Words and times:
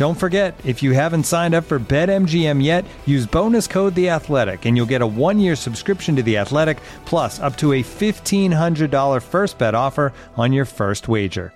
Don't 0.00 0.14
forget, 0.14 0.58
if 0.64 0.82
you 0.82 0.92
haven't 0.92 1.24
signed 1.24 1.54
up 1.54 1.64
for 1.64 1.78
BetMGM 1.78 2.64
yet, 2.64 2.86
use 3.04 3.26
bonus 3.26 3.66
code 3.66 3.94
The 3.94 4.08
Athletic, 4.08 4.64
and 4.64 4.74
you'll 4.74 4.86
get 4.86 5.02
a 5.02 5.06
one-year 5.06 5.54
subscription 5.54 6.16
to 6.16 6.22
The 6.22 6.38
Athletic, 6.38 6.78
plus 7.04 7.38
up 7.38 7.54
to 7.58 7.74
a 7.74 7.82
fifteen 7.82 8.50
hundred 8.50 8.90
dollar 8.90 9.20
first 9.20 9.58
bet 9.58 9.74
offer 9.74 10.14
on 10.38 10.54
your 10.54 10.64
first 10.64 11.06
wager. 11.06 11.52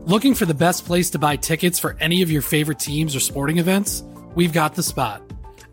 Looking 0.00 0.34
for 0.34 0.44
the 0.44 0.52
best 0.52 0.84
place 0.84 1.08
to 1.12 1.18
buy 1.18 1.36
tickets 1.36 1.78
for 1.78 1.96
any 2.00 2.20
of 2.20 2.30
your 2.30 2.42
favorite 2.42 2.80
teams 2.80 3.16
or 3.16 3.20
sporting 3.20 3.56
events? 3.56 4.02
We've 4.34 4.52
got 4.52 4.74
the 4.74 4.82
spot. 4.82 5.22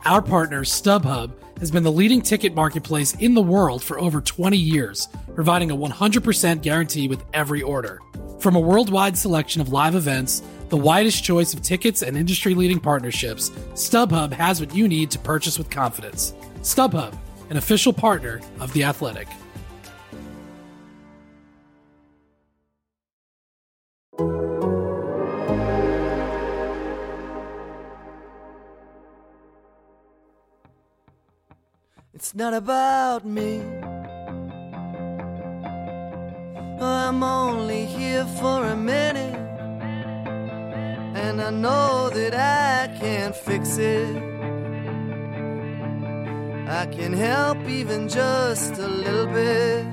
Our 0.05 0.21
partner, 0.21 0.63
StubHub, 0.63 1.33
has 1.59 1.71
been 1.71 1.83
the 1.83 1.91
leading 1.91 2.21
ticket 2.21 2.55
marketplace 2.55 3.15
in 3.15 3.33
the 3.33 3.41
world 3.41 3.83
for 3.83 3.99
over 3.99 4.21
20 4.21 4.55
years, 4.55 5.09
providing 5.35 5.71
a 5.71 5.75
100% 5.75 6.61
guarantee 6.61 7.09
with 7.09 7.21
every 7.33 7.61
order. 7.61 7.99
From 8.39 8.55
a 8.55 8.61
worldwide 8.61 9.17
selection 9.17 9.61
of 9.61 9.73
live 9.73 9.93
events, 9.93 10.41
the 10.71 10.77
widest 10.77 11.21
choice 11.21 11.53
of 11.53 11.61
tickets 11.61 12.01
and 12.01 12.15
industry 12.15 12.55
leading 12.55 12.79
partnerships, 12.79 13.49
StubHub 13.73 14.31
has 14.31 14.61
what 14.61 14.73
you 14.73 14.87
need 14.87 15.11
to 15.11 15.19
purchase 15.19 15.57
with 15.57 15.69
confidence. 15.69 16.33
StubHub, 16.61 17.13
an 17.49 17.57
official 17.57 17.91
partner 17.91 18.39
of 18.61 18.71
The 18.71 18.85
Athletic. 18.85 19.27
It's 32.13 32.33
not 32.33 32.53
about 32.53 33.25
me. 33.25 33.59
I'm 36.79 37.21
only 37.23 37.85
here 37.87 38.25
for 38.39 38.63
a 38.67 38.77
minute. 38.77 39.50
And 41.13 41.41
I 41.41 41.49
know 41.49 42.09
that 42.09 42.33
I 42.33 42.97
can't 42.97 43.35
fix 43.35 43.77
it. 43.77 44.15
I 46.69 46.85
can 46.85 47.11
help 47.11 47.57
even 47.67 48.07
just 48.07 48.77
a 48.77 48.87
little 48.87 49.27
bit. 49.27 49.85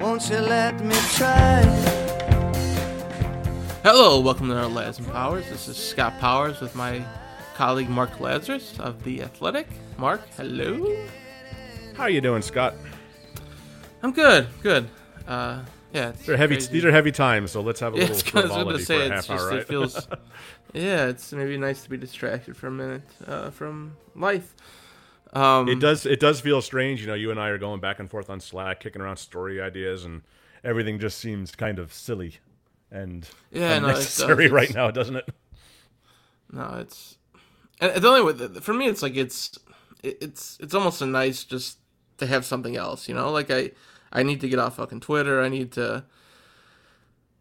Won't 0.00 0.28
you 0.28 0.38
let 0.38 0.80
me 0.84 0.96
try? 1.14 1.62
Hello, 3.84 4.18
welcome 4.18 4.48
to 4.48 4.58
our 4.58 4.66
Lads 4.66 4.98
and 4.98 5.06
Powers. 5.06 5.48
This 5.48 5.68
is 5.68 5.76
Scott 5.76 6.18
Powers 6.18 6.60
with 6.60 6.74
my 6.74 7.04
colleague 7.54 7.88
Mark 7.88 8.10
Lazerus 8.18 8.80
of 8.80 9.04
The 9.04 9.22
Athletic. 9.22 9.68
Mark, 9.96 10.22
hello. 10.36 11.06
How 11.94 12.02
are 12.02 12.10
you 12.10 12.20
doing, 12.20 12.42
Scott? 12.42 12.74
I'm 14.02 14.10
good, 14.10 14.48
good. 14.62 14.88
Uh, 15.28 15.62
yeah, 15.92 16.12
are 16.28 16.36
heavy. 16.36 16.56
crazy. 16.56 16.70
These 16.70 16.84
are 16.84 16.92
heavy 16.92 17.12
times, 17.12 17.50
so 17.52 17.60
let's 17.60 17.80
have 17.80 17.92
a 17.94 17.96
Yeah, 17.96 18.04
little 18.04 18.20
it's 18.20 18.34
I 18.34 18.42
was 18.42 18.56
frivolity 18.56 18.84
gonna 18.84 18.84
for 18.84 19.02
say 19.02 19.08
a 19.08 19.08
half 19.08 19.28
just 19.28 19.30
hour, 19.30 19.46
right? 19.46 19.66
it 19.66 19.66
feels. 19.66 20.08
yeah, 20.72 21.06
it's 21.06 21.32
maybe 21.32 21.56
nice 21.56 21.82
to 21.82 21.90
be 21.90 21.96
distracted 21.96 22.56
for 22.56 22.68
a 22.68 22.70
minute 22.70 23.02
uh, 23.26 23.50
from 23.50 23.96
life. 24.14 24.54
Um, 25.32 25.68
it 25.68 25.78
does. 25.78 26.06
It 26.06 26.20
does 26.20 26.40
feel 26.40 26.62
strange. 26.62 27.00
You 27.00 27.06
know, 27.06 27.14
you 27.14 27.30
and 27.30 27.38
I 27.40 27.48
are 27.48 27.58
going 27.58 27.80
back 27.80 27.98
and 28.00 28.10
forth 28.10 28.30
on 28.30 28.40
Slack, 28.40 28.80
kicking 28.80 29.02
around 29.02 29.18
story 29.18 29.60
ideas, 29.60 30.04
and 30.04 30.22
everything 30.64 30.98
just 30.98 31.18
seems 31.18 31.54
kind 31.54 31.78
of 31.78 31.92
silly 31.92 32.38
and 32.90 33.30
Yeah, 33.50 33.78
no, 33.80 33.96
it 33.98 34.08
right 34.48 34.74
now, 34.74 34.90
doesn't 34.90 35.16
it? 35.16 35.28
No, 36.52 36.78
it's 36.80 37.16
and 37.80 38.02
the 38.02 38.08
only 38.08 38.32
way 38.34 38.60
for 38.60 38.74
me, 38.74 38.88
it's 38.88 39.02
like 39.02 39.16
it's 39.16 39.58
it's 40.02 40.58
it's 40.60 40.74
almost 40.74 41.02
a 41.02 41.06
nice 41.06 41.44
just 41.44 41.78
to 42.18 42.26
have 42.26 42.44
something 42.46 42.76
else, 42.76 43.08
you 43.08 43.14
know. 43.14 43.30
Like 43.32 43.50
I 43.50 43.72
I 44.12 44.22
need 44.22 44.40
to 44.40 44.48
get 44.48 44.58
off 44.58 44.76
fucking 44.76 45.00
Twitter. 45.00 45.40
I 45.40 45.48
need 45.48 45.72
to. 45.72 46.04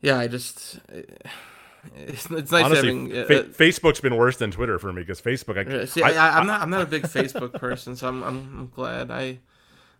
Yeah, 0.01 0.17
I 0.17 0.27
just. 0.27 0.79
It's, 1.95 2.29
it's 2.29 2.51
nice 2.51 2.65
Honestly, 2.65 2.87
having. 2.87 3.17
uh, 3.17 3.25
fa- 3.25 3.43
Facebook's 3.45 4.01
been 4.01 4.17
worse 4.17 4.37
than 4.37 4.51
Twitter 4.51 4.79
for 4.79 4.91
me 4.91 5.01
because 5.01 5.21
Facebook. 5.21 5.57
I, 5.57 5.85
see, 5.85 6.03
I, 6.03 6.39
am 6.39 6.45
not. 6.45 6.61
I'm 6.61 6.69
not 6.69 6.81
a 6.81 6.85
big 6.85 7.03
Facebook 7.07 7.53
person, 7.53 7.95
so 7.95 8.07
I'm. 8.07 8.23
I'm, 8.23 8.37
I'm 8.37 8.67
glad. 8.67 9.11
I. 9.11 9.39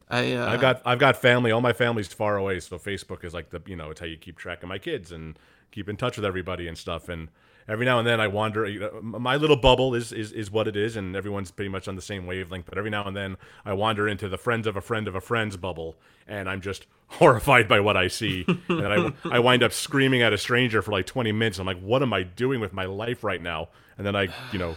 I. 0.10 0.34
Uh, 0.34 0.52
I've 0.52 0.62
got 0.62 0.82
I've 0.86 1.00
got 1.00 1.18
family. 1.18 1.52
All 1.52 1.62
my 1.62 1.74
family's 1.74 2.08
far 2.08 2.38
away, 2.38 2.60
so 2.60 2.78
Facebook 2.78 3.24
is 3.24 3.34
like 3.34 3.50
the 3.50 3.62
you 3.66 3.76
know 3.76 3.92
it's 3.92 4.00
how 4.00 4.06
you 4.06 4.18
keep 4.18 4.38
track 4.38 4.62
of 4.62 4.70
my 4.70 4.78
kids 4.78 5.12
and 5.12 5.40
keep 5.72 5.88
in 5.88 5.98
touch 5.98 6.18
with 6.18 6.26
everybody 6.26 6.68
and 6.68 6.78
stuff. 6.78 7.10
And 7.10 7.30
every 7.70 7.86
now 7.86 8.00
and 8.00 8.08
then 8.08 8.20
I 8.20 8.28
wander. 8.28 8.66
You 8.68 8.80
know, 8.80 9.00
my 9.02 9.36
little 9.38 9.56
bubble 9.56 9.96
is, 9.96 10.12
is 10.12 10.32
is 10.32 10.52
what 10.52 10.68
it 10.68 10.76
is, 10.76 10.96
and 10.96 11.16
everyone's 11.16 11.52
pretty 11.52 11.70
much 11.70 11.88
on 11.88 11.96
the 11.96 12.02
same 12.02 12.26
wavelength. 12.26 12.66
But 12.66 12.78
every 12.78 12.90
now 12.90 13.06
and 13.06 13.16
then 13.16 13.38
I 13.64 13.74
wander 13.74 14.08
into 14.08 14.28
the 14.28 14.38
friends 14.38 14.68
of 14.68 14.76
a 14.76 14.82
friend 14.82 15.08
of 15.08 15.16
a 15.16 15.22
friend's 15.22 15.56
bubble, 15.56 15.98
and 16.28 16.50
I'm 16.50 16.62
just 16.62 16.88
horrified 17.08 17.68
by 17.68 17.80
what 17.80 17.96
I 17.96 18.08
see. 18.08 18.46
and 18.68 18.88
I 18.88 19.14
I 19.36 19.40
wind 19.40 19.64
up 19.64 19.72
screaming 19.72 20.22
at 20.22 20.34
a 20.34 20.38
stranger 20.38 20.82
for 20.82 20.92
like 20.92 21.06
20 21.06 21.32
minutes. 21.32 21.60
I'm 21.60 21.68
like, 21.68 21.80
what 21.80 22.02
am 22.02 22.12
I 22.12 22.24
doing 22.24 22.60
with 22.60 22.74
my 22.74 22.86
life 22.86 23.24
right 23.24 23.42
now? 23.42 23.70
And 23.98 24.06
then 24.06 24.16
I 24.16 24.28
you 24.52 24.60
know 24.60 24.76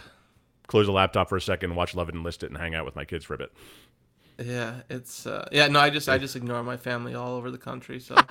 close 0.67 0.85
the 0.85 0.93
laptop 0.93 1.27
for 1.29 1.35
a 1.35 1.41
second, 1.41 1.75
watch 1.75 1.95
Love 1.95 2.09
It 2.09 2.15
and 2.15 2.23
List 2.23 2.43
It, 2.43 2.49
and 2.49 2.57
hang 2.57 2.75
out 2.75 2.85
with 2.85 2.95
my 2.95 3.05
kids 3.05 3.25
for 3.25 3.33
a 3.33 3.37
bit. 3.37 3.51
Yeah, 4.39 4.81
it's. 4.89 5.27
Uh, 5.27 5.47
yeah, 5.51 5.67
no, 5.67 5.79
I 5.79 5.89
just. 5.89 6.09
I 6.09 6.17
just 6.17 6.35
ignore 6.35 6.63
my 6.63 6.77
family 6.77 7.13
all 7.13 7.35
over 7.35 7.51
the 7.51 7.57
country. 7.57 7.99
So. 7.99 8.15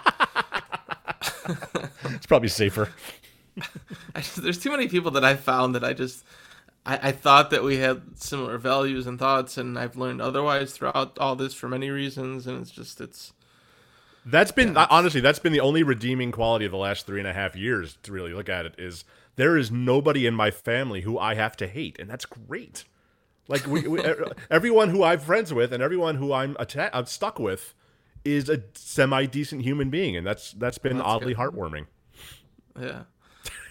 It's 2.04 2.26
probably 2.26 2.48
safer. 2.48 2.88
I 4.14 4.20
just, 4.20 4.42
there's 4.42 4.58
too 4.58 4.70
many 4.70 4.88
people 4.88 5.10
that 5.12 5.24
I 5.24 5.36
found 5.36 5.74
that 5.74 5.84
I 5.84 5.92
just 5.92 6.24
I, 6.84 7.08
I 7.08 7.12
thought 7.12 7.50
that 7.50 7.62
we 7.62 7.76
had 7.76 8.02
similar 8.18 8.58
values 8.58 9.06
and 9.06 9.18
thoughts, 9.18 9.56
and 9.56 9.78
I've 9.78 9.96
learned 9.96 10.20
otherwise 10.20 10.72
throughout 10.72 11.18
all 11.18 11.36
this 11.36 11.54
for 11.54 11.68
many 11.68 11.90
reasons, 11.90 12.46
and 12.46 12.60
it's 12.60 12.70
just 12.70 13.00
it's 13.00 13.32
That's 14.26 14.52
been 14.52 14.76
uh, 14.76 14.86
honestly 14.90 15.20
that's 15.20 15.38
been 15.38 15.52
the 15.52 15.60
only 15.60 15.82
redeeming 15.82 16.32
quality 16.32 16.64
of 16.64 16.72
the 16.72 16.78
last 16.78 17.06
three 17.06 17.20
and 17.20 17.28
a 17.28 17.32
half 17.32 17.54
years 17.54 17.98
to 18.02 18.12
really 18.12 18.32
look 18.32 18.48
at 18.48 18.66
it 18.66 18.74
is 18.78 19.04
there 19.36 19.56
is 19.56 19.70
nobody 19.70 20.26
in 20.26 20.34
my 20.34 20.50
family 20.50 21.02
who 21.02 21.18
I 21.18 21.34
have 21.34 21.56
to 21.58 21.66
hate, 21.66 21.98
and 21.98 22.08
that's 22.10 22.26
great. 22.26 22.84
Like 23.48 23.66
we, 23.66 23.86
we 23.86 24.00
everyone 24.50 24.90
who 24.90 25.02
I'm 25.04 25.20
friends 25.20 25.52
with 25.52 25.72
and 25.72 25.82
everyone 25.82 26.16
who 26.16 26.32
I'm 26.32 26.56
atta- 26.58 26.96
I'm 26.96 27.06
stuck 27.06 27.38
with 27.38 27.74
is 28.24 28.48
a 28.48 28.62
semi 28.74 29.26
decent 29.26 29.62
human 29.62 29.90
being, 29.90 30.16
and 30.16 30.26
that's 30.26 30.52
that's 30.52 30.78
been 30.78 30.96
That's 30.98 31.06
oddly 31.06 31.34
good. 31.34 31.40
heartwarming. 31.40 31.86
yeah. 32.80 33.02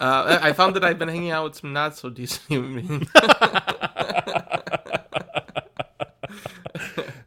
Uh, 0.00 0.38
I 0.42 0.52
found 0.52 0.74
that 0.76 0.84
I've 0.84 0.98
been 0.98 1.08
hanging 1.08 1.30
out 1.30 1.44
with 1.44 1.54
some 1.56 1.72
not 1.72 1.96
so 1.96 2.10
decent 2.10 2.42
human 2.48 2.86
beings. 2.86 3.08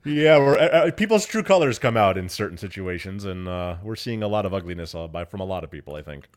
Yeah, 0.08 0.38
we're, 0.38 0.56
uh, 0.56 0.68
uh, 0.68 0.92
people's 0.92 1.26
true 1.26 1.42
colors 1.42 1.80
come 1.80 1.98
out 1.98 2.16
in 2.16 2.30
certain 2.30 2.60
situations, 2.60 3.26
and 3.26 3.48
uh, 3.48 3.78
we're 3.82 3.96
seeing 3.96 4.22
a 4.22 4.28
lot 4.28 4.46
of 4.46 4.54
ugliness 4.54 4.94
uh, 4.94 5.08
by 5.08 5.26
from 5.26 5.40
a 5.40 5.46
lot 5.46 5.64
of 5.64 5.72
people. 5.72 5.96
I 5.96 6.04
think. 6.04 6.30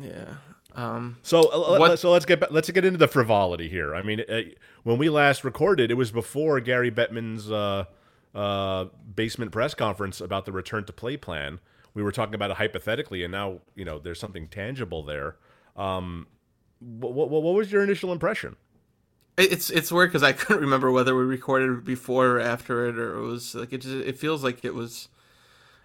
yeah. 0.00 0.34
Um. 0.74 1.18
So 1.22 1.42
uh, 1.42 1.78
What- 1.78 1.98
so 2.00 2.10
let's 2.10 2.24
get 2.24 2.50
let's 2.52 2.68
get 2.70 2.84
into 2.84 2.98
the 2.98 3.06
frivolity 3.06 3.68
here. 3.68 3.94
I 3.94 4.02
mean, 4.02 4.22
uh, 4.28 4.40
when 4.82 4.98
we 4.98 5.08
last 5.08 5.44
recorded, 5.44 5.92
it 5.92 5.94
was 5.94 6.10
before 6.10 6.58
Gary 6.58 6.90
Bettman's 6.90 7.50
uh, 7.52 7.84
uh, 8.34 8.86
basement 9.14 9.52
press 9.52 9.74
conference 9.74 10.20
about 10.20 10.44
the 10.44 10.50
return 10.52 10.84
to 10.86 10.92
play 10.92 11.16
plan. 11.16 11.60
We 11.98 12.04
were 12.04 12.12
talking 12.12 12.36
about 12.36 12.52
it 12.52 12.58
hypothetically, 12.58 13.24
and 13.24 13.32
now 13.32 13.58
you 13.74 13.84
know 13.84 13.98
there's 13.98 14.20
something 14.20 14.46
tangible 14.46 15.02
there. 15.02 15.34
Um, 15.76 16.28
what, 16.78 17.12
what, 17.12 17.28
what 17.28 17.54
was 17.54 17.72
your 17.72 17.82
initial 17.82 18.12
impression? 18.12 18.54
It's 19.36 19.68
it's 19.68 19.90
weird 19.90 20.10
because 20.10 20.22
I 20.22 20.32
couldn't 20.34 20.62
remember 20.62 20.92
whether 20.92 21.16
we 21.16 21.24
recorded 21.24 21.84
before 21.84 22.36
or 22.36 22.40
after 22.40 22.88
it, 22.88 22.96
or 22.96 23.18
it 23.18 23.22
was 23.22 23.56
like 23.56 23.72
it. 23.72 23.78
Just, 23.78 24.06
it 24.06 24.16
feels 24.16 24.44
like 24.44 24.64
it 24.64 24.74
was. 24.74 25.08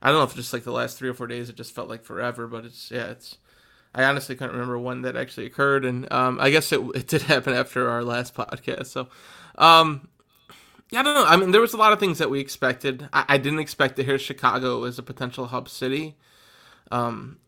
I 0.04 0.10
don't 0.10 0.20
know 0.20 0.24
if 0.24 0.36
just 0.36 0.54
like 0.54 0.66
the 0.66 0.72
last 0.72 1.00
three 1.00 1.10
or 1.10 1.16
four 1.16 1.26
days, 1.26 1.50
it 1.50 1.56
just 1.56 1.74
felt 1.74 1.90
like 1.90 2.04
forever. 2.04 2.46
But 2.46 2.66
it's 2.66 2.92
yeah, 2.92 3.06
it's. 3.06 3.40
I 3.96 4.04
honestly 4.04 4.36
couldn't 4.36 4.54
remember 4.54 4.78
when 4.78 5.02
that 5.02 5.16
actually 5.16 5.48
occurred, 5.48 5.84
and 5.84 6.12
um, 6.14 6.40
I 6.40 6.52
guess 6.52 6.72
it 6.72 6.82
it 6.94 7.08
did 7.08 7.22
happen 7.34 7.54
after 7.56 7.90
our 7.90 8.04
last 8.04 8.36
podcast. 8.36 8.86
So, 8.86 9.08
um, 9.58 10.10
yeah, 10.94 11.00
I 11.00 11.04
don't 11.04 11.16
know. 11.16 11.26
I 11.26 11.38
mean, 11.38 11.50
there 11.50 11.60
was 11.60 11.74
a 11.74 11.78
lot 11.78 11.92
of 11.92 12.00
things 12.00 12.20
that 12.20 12.30
we 12.30 12.40
expected. 12.40 13.10
I, 13.12 13.26
I 13.28 13.38
didn't 13.40 13.58
expect 13.58 13.96
to 13.96 14.04
hear 14.04 14.20
Chicago 14.20 14.84
as 14.84 15.00
a 15.00 15.04
potential 15.04 15.48
hub 15.48 15.68
city. 15.68 16.18
Um, 16.92 17.40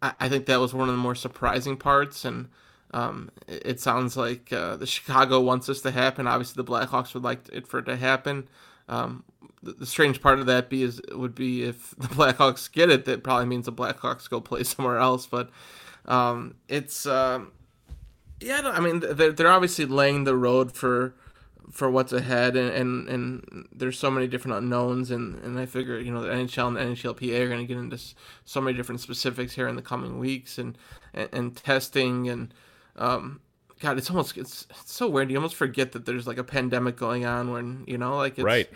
I, 0.00 0.12
I 0.20 0.28
think 0.28 0.46
that 0.46 0.60
was 0.60 0.72
one 0.72 0.88
of 0.88 0.94
the 0.94 1.00
more 1.00 1.16
surprising 1.16 1.76
parts, 1.76 2.24
and 2.24 2.48
um, 2.94 3.32
it, 3.48 3.62
it 3.64 3.80
sounds 3.80 4.16
like 4.16 4.52
uh, 4.52 4.76
the 4.76 4.86
Chicago 4.86 5.40
wants 5.40 5.66
this 5.66 5.80
to 5.80 5.90
happen. 5.90 6.28
Obviously, 6.28 6.62
the 6.62 6.70
Blackhawks 6.70 7.12
would 7.12 7.24
like 7.24 7.40
it 7.52 7.66
for 7.66 7.80
it 7.80 7.86
to 7.86 7.96
happen. 7.96 8.48
Um, 8.88 9.24
the, 9.60 9.72
the 9.72 9.86
strange 9.86 10.22
part 10.22 10.38
of 10.38 10.46
that 10.46 10.70
be 10.70 10.84
is 10.84 11.00
would 11.10 11.34
be 11.34 11.64
if 11.64 11.90
the 11.98 12.06
Blackhawks 12.06 12.70
get 12.70 12.88
it, 12.88 13.04
that 13.06 13.24
probably 13.24 13.46
means 13.46 13.66
the 13.66 13.72
Blackhawks 13.72 14.30
go 14.30 14.40
play 14.40 14.62
somewhere 14.62 14.98
else. 14.98 15.26
But 15.26 15.50
um, 16.06 16.54
it's 16.68 17.04
um, 17.04 17.50
yeah, 18.38 18.60
I 18.64 18.78
mean 18.78 19.00
they're 19.00 19.32
they're 19.32 19.50
obviously 19.50 19.86
laying 19.86 20.22
the 20.22 20.36
road 20.36 20.70
for 20.70 21.16
for 21.70 21.90
what's 21.90 22.12
ahead, 22.12 22.56
and, 22.56 22.70
and, 22.70 23.08
and 23.08 23.68
there's 23.72 23.98
so 23.98 24.10
many 24.10 24.26
different 24.26 24.56
unknowns, 24.56 25.10
and, 25.10 25.36
and 25.44 25.58
I 25.58 25.66
figure 25.66 25.98
you 25.98 26.12
know 26.12 26.22
the 26.22 26.28
NHL 26.28 26.68
and 26.68 26.76
the 26.76 26.80
NHLPA 26.80 27.40
are 27.40 27.48
going 27.48 27.60
to 27.60 27.66
get 27.66 27.78
into 27.78 27.98
so 28.44 28.60
many 28.60 28.76
different 28.76 29.00
specifics 29.00 29.54
here 29.54 29.68
in 29.68 29.76
the 29.76 29.82
coming 29.82 30.18
weeks, 30.18 30.58
and 30.58 30.76
and, 31.14 31.28
and 31.32 31.56
testing 31.56 32.28
and 32.28 32.52
um, 32.96 33.40
God, 33.80 33.96
it's 33.98 34.10
almost 34.10 34.36
it's, 34.36 34.66
it's 34.70 34.92
so 34.92 35.08
weird. 35.08 35.30
You 35.30 35.36
almost 35.36 35.54
forget 35.54 35.92
that 35.92 36.04
there's 36.04 36.26
like 36.26 36.38
a 36.38 36.44
pandemic 36.44 36.96
going 36.96 37.24
on 37.24 37.52
when 37.52 37.84
you 37.86 37.98
know 37.98 38.16
like 38.16 38.38
it's, 38.38 38.44
right 38.44 38.68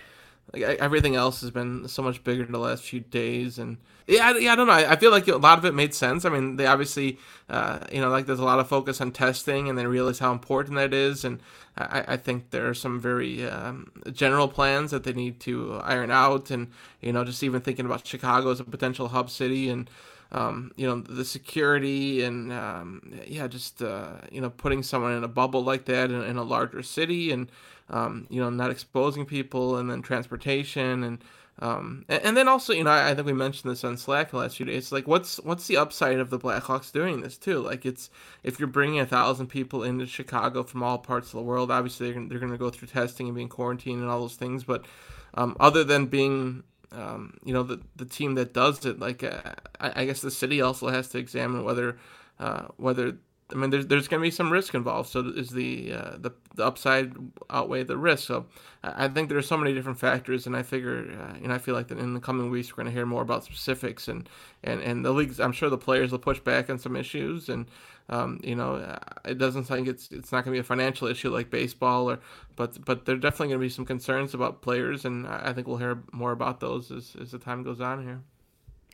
like 0.53 0.79
everything 0.79 1.17
else 1.17 1.41
has 1.41 1.51
been 1.51 1.89
so 1.89 2.03
much 2.03 2.23
bigger 2.25 2.45
in 2.45 2.53
the 2.53 2.59
last 2.59 2.83
few 2.83 3.01
days 3.01 3.59
and 3.59 3.79
yeah, 4.07 4.37
yeah 4.37 4.53
i 4.53 4.57
don't 4.57 4.67
know. 4.67 4.73
I, 4.73 4.93
I 4.93 4.97
feel 4.97 5.11
like 5.11 5.29
a 5.29 5.37
lot 5.37 5.59
of 5.59 5.65
it 5.65 5.75
made 5.75 5.95
sense. 5.95 6.25
I 6.25 6.29
mean 6.29 6.57
they 6.57 6.67
obviously 6.67 7.19
uh, 7.49 7.81
you 7.91 8.01
know 8.01 8.09
like 8.09 8.27
there's 8.27 8.39
a 8.39 8.45
lot 8.45 8.59
of 8.59 8.69
focus 8.69 9.01
on 9.01 9.13
testing 9.13 9.69
and 9.69 9.79
they 9.79 9.87
realize 9.87 10.19
how 10.19 10.33
important 10.33 10.77
that 10.77 10.93
is 10.95 11.25
and 11.25 11.41
i, 11.77 12.05
I 12.09 12.17
think 12.17 12.51
there 12.51 12.69
are 12.69 12.75
some 12.75 13.01
very 13.01 13.47
um, 13.49 13.91
general 14.13 14.49
plans 14.49 14.91
that 14.91 15.05
they 15.05 15.13
need 15.13 15.41
to 15.41 15.81
iron 15.85 16.11
out 16.11 16.51
and 16.51 16.69
you 17.01 17.13
know 17.13 17.25
just 17.25 17.43
even 17.43 17.61
thinking 17.61 17.87
about 17.87 18.07
chicago 18.07 18.51
as 18.51 18.61
a 18.61 18.65
potential 18.65 19.09
hub 19.09 19.31
city 19.31 19.69
and 19.69 19.89
um, 20.33 20.73
you 20.77 20.87
know 20.87 21.01
the 21.01 21.25
security 21.25 22.23
and 22.25 22.53
um, 22.53 23.21
yeah 23.27 23.47
just 23.47 23.81
uh, 23.83 24.15
you 24.31 24.41
know 24.41 24.51
putting 24.51 24.83
someone 24.83 25.13
in 25.13 25.23
a 25.23 25.29
bubble 25.29 25.63
like 25.63 25.85
that 25.85 26.11
in, 26.11 26.23
in 26.25 26.37
a 26.37 26.43
larger 26.43 26.83
city 26.83 27.31
and 27.31 27.49
um, 27.93 28.27
you 28.31 28.41
know, 28.41 28.51
not 28.51 28.71
exposing 28.71 29.27
people, 29.27 29.77
and 29.77 29.91
then 29.91 30.03
transportation, 30.03 31.05
and 31.05 31.25
um, 31.59 32.07
and, 32.09 32.23
and, 32.23 32.37
then 32.37 32.49
also, 32.49 32.73
you 32.73 32.83
know, 32.83 32.91
I, 32.91 33.11
I, 33.11 33.15
think 33.15 33.27
we 33.27 33.35
mentioned 33.35 33.71
this 33.71 33.85
on 33.85 33.99
Slack 33.99 34.31
the 34.31 34.39
last 34.39 34.57
few 34.57 34.65
days. 34.65 34.91
Like, 34.91 35.07
what's 35.07 35.37
what's 35.41 35.67
the 35.67 35.77
upside 35.77 36.19
of 36.19 36.31
the 36.31 36.39
Blackhawks 36.39 36.91
doing 36.91 37.21
this 37.21 37.37
too? 37.37 37.61
Like, 37.61 37.85
it's 37.85 38.09
if 38.43 38.59
you're 38.59 38.69
bringing 38.69 39.01
a 39.01 39.07
thousand 39.07 39.49
people 39.49 39.85
into 39.85 40.07
Chicago 40.07 40.63
from 40.63 40.83
all 40.83 40.99
parts 40.99 41.29
of 41.29 41.35
the 41.35 41.43
world, 41.43 41.71
obviously 41.71 42.11
they're, 42.11 42.27
they're 42.27 42.39
going 42.39 42.53
to 42.53 42.59
go 42.59 42.71
through 42.71 42.89
testing 42.89 43.27
and 43.27 43.37
being 43.37 43.51
quarantined 43.51 44.01
and 44.01 44.11
all 44.11 44.21
those 44.21 44.37
things. 44.37 44.65
But 44.65 44.87
um, 45.35 45.55
other 45.61 45.85
than 45.85 46.07
being 46.07 46.65
um, 46.95 47.39
you 47.45 47.53
know 47.53 47.63
the 47.63 47.81
the 47.97 48.05
team 48.05 48.35
that 48.35 48.53
does 48.53 48.85
it. 48.85 48.99
Like 48.99 49.25
uh, 49.25 49.55
I, 49.81 50.03
I, 50.03 50.05
guess 50.05 50.21
the 50.21 50.31
city 50.31 50.61
also 50.61 50.89
has 50.89 51.09
to 51.09 51.19
examine 51.19 51.65
whether 51.65 51.99
uh, 52.39 52.69
whether 52.77 53.19
I 53.53 53.57
mean, 53.57 53.71
there's 53.71 53.87
there's 53.87 54.09
going 54.09 54.21
to 54.21 54.27
be 54.27 54.31
some 54.31 54.53
risk 54.53 54.75
involved. 54.75 55.11
So 55.11 55.21
is 55.21 55.51
the 55.51 55.93
uh, 55.93 56.17
the, 56.19 56.33
the 56.55 56.65
upside 56.65 57.15
outweigh 57.51 57.85
the 57.85 57.97
risk? 57.97 58.27
So 58.27 58.47
I 58.83 59.09
think 59.09 59.29
there's 59.29 59.47
so 59.47 59.57
many 59.57 59.75
different 59.75 59.99
factors, 59.99 60.47
and 60.47 60.57
I 60.57 60.63
figure, 60.63 61.07
uh, 61.21 61.35
and 61.43 61.53
I 61.53 61.59
feel 61.59 61.75
like 61.75 61.89
that 61.89 61.99
in 61.99 62.15
the 62.15 62.21
coming 62.21 62.51
weeks 62.51 62.71
we're 62.71 62.83
going 62.83 62.93
to 62.93 62.93
hear 62.93 63.07
more 63.07 63.23
about 63.23 63.45
specifics, 63.45 64.09
and 64.09 64.29
and 64.65 64.81
and 64.81 65.05
the 65.05 65.13
leagues. 65.13 65.39
I'm 65.39 65.53
sure 65.53 65.71
the 65.71 65.79
players 65.79 66.11
will 66.11 66.19
push 66.19 66.41
back 66.41 66.71
on 66.71 66.79
some 66.79 66.97
issues, 66.97 67.49
and 67.49 67.67
um, 68.09 68.41
you 68.43 68.55
know, 68.55 68.77
uh, 68.77 68.99
it 69.25 69.39
doesn't 69.39 69.65
think 69.65 69.89
it's 69.89 70.11
it's 70.11 70.33
not 70.33 70.45
going 70.45 70.55
to 70.55 70.57
be 70.57 70.61
a 70.61 70.65
financial 70.65 71.07
issue 71.09 71.31
like 71.31 71.51
baseball, 71.51 72.11
or 72.11 72.21
but 72.57 72.85
but 72.85 73.05
there 73.05 73.17
definitely 73.17 73.49
going 73.49 73.61
to 73.61 73.67
be 73.67 73.71
some 73.71 73.87
concerns 73.87 74.35
about 74.35 74.63
players, 74.63 75.05
and 75.05 75.27
I 75.27 75.53
think 75.53 75.67
we'll 75.67 75.79
hear 75.79 76.03
more 76.13 76.33
about 76.33 76.61
those 76.61 76.91
as 76.91 77.17
as 77.21 77.31
the 77.31 77.39
time 77.39 77.63
goes 77.63 77.81
on 77.81 78.05
here. 78.05 78.21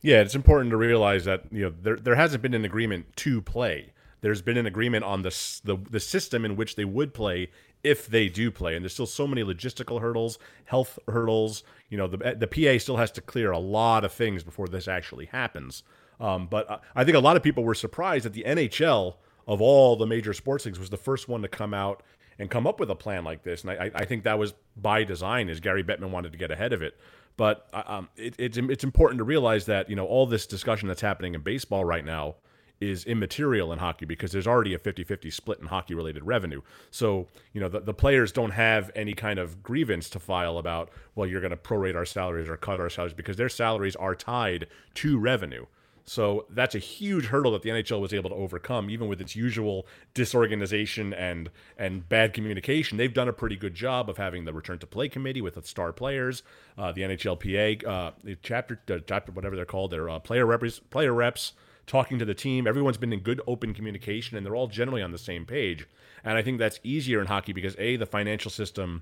Yeah, 0.01 0.21
it's 0.21 0.35
important 0.35 0.71
to 0.71 0.77
realize 0.77 1.25
that 1.25 1.43
you 1.51 1.63
know 1.63 1.73
there 1.81 1.97
there 1.97 2.15
hasn't 2.15 2.41
been 2.41 2.53
an 2.53 2.65
agreement 2.65 3.15
to 3.17 3.41
play 3.41 3.91
there's 4.21 4.41
been 4.41 4.57
an 4.57 4.65
agreement 4.65 5.03
on 5.03 5.21
the, 5.21 5.59
the 5.63 5.77
the 5.89 5.99
system 5.99 6.45
in 6.45 6.55
which 6.55 6.75
they 6.75 6.85
would 6.85 7.13
play 7.13 7.49
if 7.83 8.07
they 8.07 8.27
do 8.27 8.51
play, 8.51 8.75
and 8.75 8.83
there's 8.83 8.93
still 8.93 9.05
so 9.05 9.25
many 9.25 9.43
logistical 9.43 10.01
hurdles, 10.01 10.37
health 10.65 10.99
hurdles. 11.07 11.63
You 11.89 11.97
know, 11.97 12.07
the 12.07 12.35
the 12.35 12.47
PA 12.47 12.79
still 12.79 12.97
has 12.97 13.11
to 13.11 13.21
clear 13.21 13.51
a 13.51 13.59
lot 13.59 14.03
of 14.03 14.11
things 14.11 14.43
before 14.43 14.67
this 14.67 14.87
actually 14.87 15.27
happens. 15.27 15.83
Um, 16.19 16.47
but 16.47 16.83
I 16.95 17.03
think 17.03 17.15
a 17.15 17.21
lot 17.21 17.37
of 17.37 17.43
people 17.43 17.63
were 17.63 17.75
surprised 17.75 18.25
that 18.25 18.33
the 18.33 18.43
NHL 18.43 19.15
of 19.47 19.61
all 19.61 19.95
the 19.95 20.05
major 20.05 20.33
sports 20.33 20.65
leagues 20.65 20.79
was 20.79 20.89
the 20.89 20.97
first 20.97 21.29
one 21.29 21.41
to 21.41 21.47
come 21.47 21.73
out 21.73 22.03
and 22.37 22.49
come 22.49 22.67
up 22.67 22.79
with 22.79 22.89
a 22.89 22.95
plan 22.95 23.23
like 23.23 23.43
this. 23.43 23.63
And 23.63 23.71
I, 23.71 23.91
I 23.95 24.05
think 24.05 24.23
that 24.23 24.37
was 24.37 24.53
by 24.75 25.03
design, 25.03 25.49
as 25.49 25.59
Gary 25.59 25.83
Bettman 25.83 26.09
wanted 26.09 26.31
to 26.33 26.37
get 26.37 26.51
ahead 26.51 26.73
of 26.73 26.81
it. 26.81 26.97
But 27.37 27.67
uh, 27.73 27.83
um, 27.85 28.09
it, 28.17 28.35
it's 28.37 28.57
it's 28.57 28.83
important 28.83 29.19
to 29.19 29.23
realize 29.23 29.65
that 29.67 29.89
you 29.89 29.95
know 29.95 30.05
all 30.05 30.25
this 30.25 30.45
discussion 30.45 30.89
that's 30.89 31.01
happening 31.01 31.35
in 31.35 31.41
baseball 31.41 31.85
right 31.85 32.03
now 32.03 32.35
is 32.79 33.05
immaterial 33.05 33.73
in 33.73 33.79
hockey 33.79 34.05
because 34.05 34.31
there's 34.31 34.47
already 34.47 34.73
a 34.73 34.79
50-50 34.79 35.31
split 35.33 35.59
in 35.59 35.67
hockey 35.67 35.93
related 35.93 36.23
revenue. 36.25 36.61
So, 36.91 37.27
you 37.53 37.61
know, 37.61 37.69
the, 37.69 37.81
the 37.81 37.93
players 37.93 38.31
don't 38.31 38.51
have 38.51 38.91
any 38.95 39.13
kind 39.13 39.39
of 39.39 39.61
grievance 39.61 40.09
to 40.11 40.19
file 40.19 40.57
about, 40.57 40.89
well, 41.15 41.27
you're 41.27 41.41
going 41.41 41.51
to 41.51 41.57
prorate 41.57 41.95
our 41.95 42.05
salaries 42.05 42.47
or 42.47 42.57
cut 42.57 42.79
our 42.79 42.89
salaries 42.89 43.13
because 43.13 43.37
their 43.37 43.49
salaries 43.49 43.95
are 43.95 44.15
tied 44.15 44.67
to 44.95 45.17
revenue. 45.17 45.65
So 46.09 46.47
that's 46.49 46.73
a 46.73 46.79
huge 46.79 47.25
hurdle 47.25 47.51
that 47.51 47.61
the 47.61 47.69
NHL 47.69 48.01
was 48.01 48.13
able 48.15 48.31
to 48.31 48.35
overcome, 48.35 48.89
even 48.89 49.07
with 49.07 49.21
its 49.21 49.35
usual 49.35 49.85
disorganization 50.15 51.13
and 51.13 51.51
and 51.77 52.09
bad 52.09 52.33
communication. 52.33 52.97
They've 52.97 53.13
done 53.13 53.27
a 53.27 53.33
pretty 53.33 53.55
good 53.55 53.75
job 53.75 54.09
of 54.09 54.17
having 54.17 54.45
the 54.45 54.51
return 54.51 54.79
to 54.79 54.87
play 54.87 55.07
committee 55.07 55.41
with 55.41 55.53
the 55.53 55.61
star 55.61 55.93
players, 55.93 56.41
uh, 56.79 56.91
the 56.91 57.01
NHLPA, 57.01 57.85
uh, 57.85 58.11
the 58.23 58.35
chapter, 58.41 58.81
the 58.87 59.01
chapter, 59.01 59.31
whatever 59.31 59.55
they're 59.55 59.65
called, 59.65 59.91
their 59.91 60.09
uh, 60.09 60.17
player 60.17 60.47
reps, 60.47 60.79
player 60.79 61.13
reps, 61.13 61.53
talking 61.89 62.19
to 62.19 62.25
the 62.25 62.35
team. 62.35 62.67
Everyone's 62.67 62.97
been 62.97 63.11
in 63.11 63.19
good 63.19 63.41
open 63.47 63.73
communication 63.73 64.37
and 64.37 64.45
they're 64.45 64.55
all 64.55 64.67
generally 64.67 65.01
on 65.01 65.11
the 65.11 65.17
same 65.17 65.45
page. 65.45 65.87
And 66.23 66.37
I 66.37 66.41
think 66.41 66.59
that's 66.59 66.79
easier 66.83 67.19
in 67.19 67.27
hockey 67.27 67.51
because 67.51 67.75
A, 67.79 67.97
the 67.97 68.05
financial 68.05 68.51
system 68.51 69.01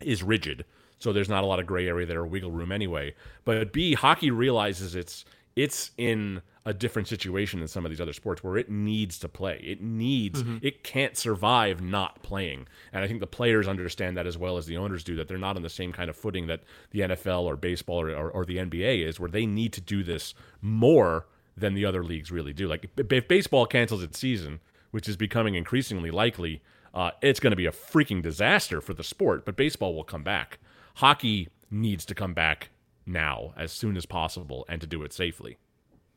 is 0.00 0.22
rigid. 0.22 0.64
So 0.98 1.12
there's 1.12 1.28
not 1.28 1.42
a 1.42 1.46
lot 1.46 1.58
of 1.58 1.66
gray 1.66 1.88
area 1.88 2.06
there 2.06 2.20
or 2.20 2.26
wiggle 2.26 2.52
room 2.52 2.72
anyway. 2.72 3.14
But 3.44 3.72
B, 3.72 3.94
hockey 3.94 4.30
realizes 4.30 4.94
it's 4.94 5.24
it's 5.56 5.90
in 5.98 6.42
a 6.64 6.72
different 6.72 7.08
situation 7.08 7.58
than 7.58 7.68
some 7.68 7.84
of 7.84 7.90
these 7.90 8.00
other 8.00 8.12
sports 8.12 8.44
where 8.44 8.56
it 8.56 8.70
needs 8.70 9.18
to 9.18 9.28
play. 9.28 9.58
It 9.64 9.82
needs 9.82 10.42
mm-hmm. 10.42 10.58
it 10.62 10.84
can't 10.84 11.16
survive 11.16 11.82
not 11.82 12.22
playing. 12.22 12.68
And 12.92 13.02
I 13.02 13.08
think 13.08 13.20
the 13.20 13.26
players 13.26 13.66
understand 13.66 14.16
that 14.16 14.26
as 14.26 14.38
well 14.38 14.56
as 14.56 14.66
the 14.66 14.76
owners 14.76 15.02
do 15.02 15.16
that 15.16 15.26
they're 15.26 15.38
not 15.38 15.56
on 15.56 15.62
the 15.62 15.68
same 15.68 15.92
kind 15.92 16.08
of 16.08 16.16
footing 16.16 16.46
that 16.46 16.62
the 16.92 17.00
NFL 17.00 17.42
or 17.42 17.56
baseball 17.56 18.00
or, 18.02 18.10
or, 18.10 18.30
or 18.30 18.44
the 18.44 18.58
NBA 18.58 19.04
is 19.04 19.18
where 19.18 19.30
they 19.30 19.46
need 19.46 19.72
to 19.72 19.80
do 19.80 20.04
this 20.04 20.34
more 20.60 21.26
than 21.56 21.74
the 21.74 21.84
other 21.84 22.02
leagues 22.02 22.30
really 22.30 22.52
do. 22.52 22.66
Like 22.66 22.88
if 22.96 23.28
baseball 23.28 23.66
cancels 23.66 24.02
its 24.02 24.18
season, 24.18 24.60
which 24.90 25.08
is 25.08 25.16
becoming 25.16 25.54
increasingly 25.54 26.10
likely, 26.10 26.62
uh, 26.94 27.10
it's 27.22 27.40
going 27.40 27.52
to 27.52 27.56
be 27.56 27.66
a 27.66 27.72
freaking 27.72 28.22
disaster 28.22 28.80
for 28.80 28.94
the 28.94 29.04
sport. 29.04 29.44
But 29.44 29.56
baseball 29.56 29.94
will 29.94 30.04
come 30.04 30.22
back. 30.22 30.58
Hockey 30.96 31.48
needs 31.70 32.04
to 32.06 32.14
come 32.14 32.34
back 32.34 32.70
now 33.06 33.52
as 33.56 33.72
soon 33.72 33.96
as 33.96 34.06
possible 34.06 34.64
and 34.68 34.80
to 34.80 34.86
do 34.86 35.02
it 35.02 35.12
safely. 35.12 35.58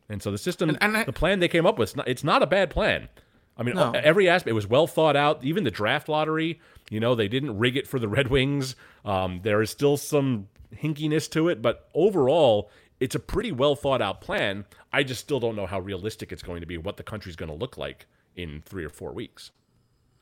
And 0.10 0.22
so 0.22 0.32
the 0.32 0.38
system, 0.38 0.70
and, 0.70 0.78
and 0.82 0.98
I, 0.98 1.04
the 1.04 1.14
plan 1.14 1.40
they 1.40 1.48
came 1.48 1.66
up 1.66 1.78
with, 1.78 1.90
it's 1.90 1.96
not, 1.96 2.08
it's 2.08 2.24
not 2.24 2.44
a 2.44 2.48
bad 2.48 2.70
plan. 2.70 3.10
I 3.56 3.64
mean, 3.64 3.76
no. 3.76 3.92
every 3.92 4.28
aspect 4.28 4.50
it 4.50 4.54
was 4.54 4.68
well 4.68 4.88
thought 4.88 5.16
out. 5.16 5.44
Even 5.44 5.64
the 5.64 5.72
draft 5.72 6.10
lottery, 6.10 6.60
you 6.90 7.00
know, 7.00 7.14
they 7.14 7.28
didn't 7.28 7.58
rig 7.58 7.78
it 7.78 7.88
for 7.88 8.00
the 8.00 8.08
Red 8.08 8.28
Wings. 8.30 8.76
Um, 9.06 9.42
there 9.44 9.62
is 9.62 9.70
still 9.70 9.96
some 9.96 10.48
hinkiness 10.76 11.30
to 11.32 11.50
it, 11.50 11.62
but 11.62 11.88
overall, 11.94 12.72
it's 13.04 13.16
a 13.16 13.20
pretty 13.20 13.52
well 13.52 13.76
thought 13.76 14.02
out 14.02 14.22
plan. 14.22 14.64
I 14.94 15.04
just 15.04 15.20
still 15.20 15.42
don't 15.42 15.58
know 15.58 15.66
how 15.66 15.82
realistic 15.82 16.32
it's 16.32 16.42
going 16.42 16.62
to 16.62 16.66
be, 16.66 16.78
what 16.78 16.96
the 16.96 17.04
country's 17.04 17.36
going 17.36 17.50
to 17.52 17.56
look 17.56 17.78
like 17.78 18.06
in 18.34 18.64
three 18.66 18.86
or 18.86 18.90
four 18.90 19.12
weeks. 19.12 19.52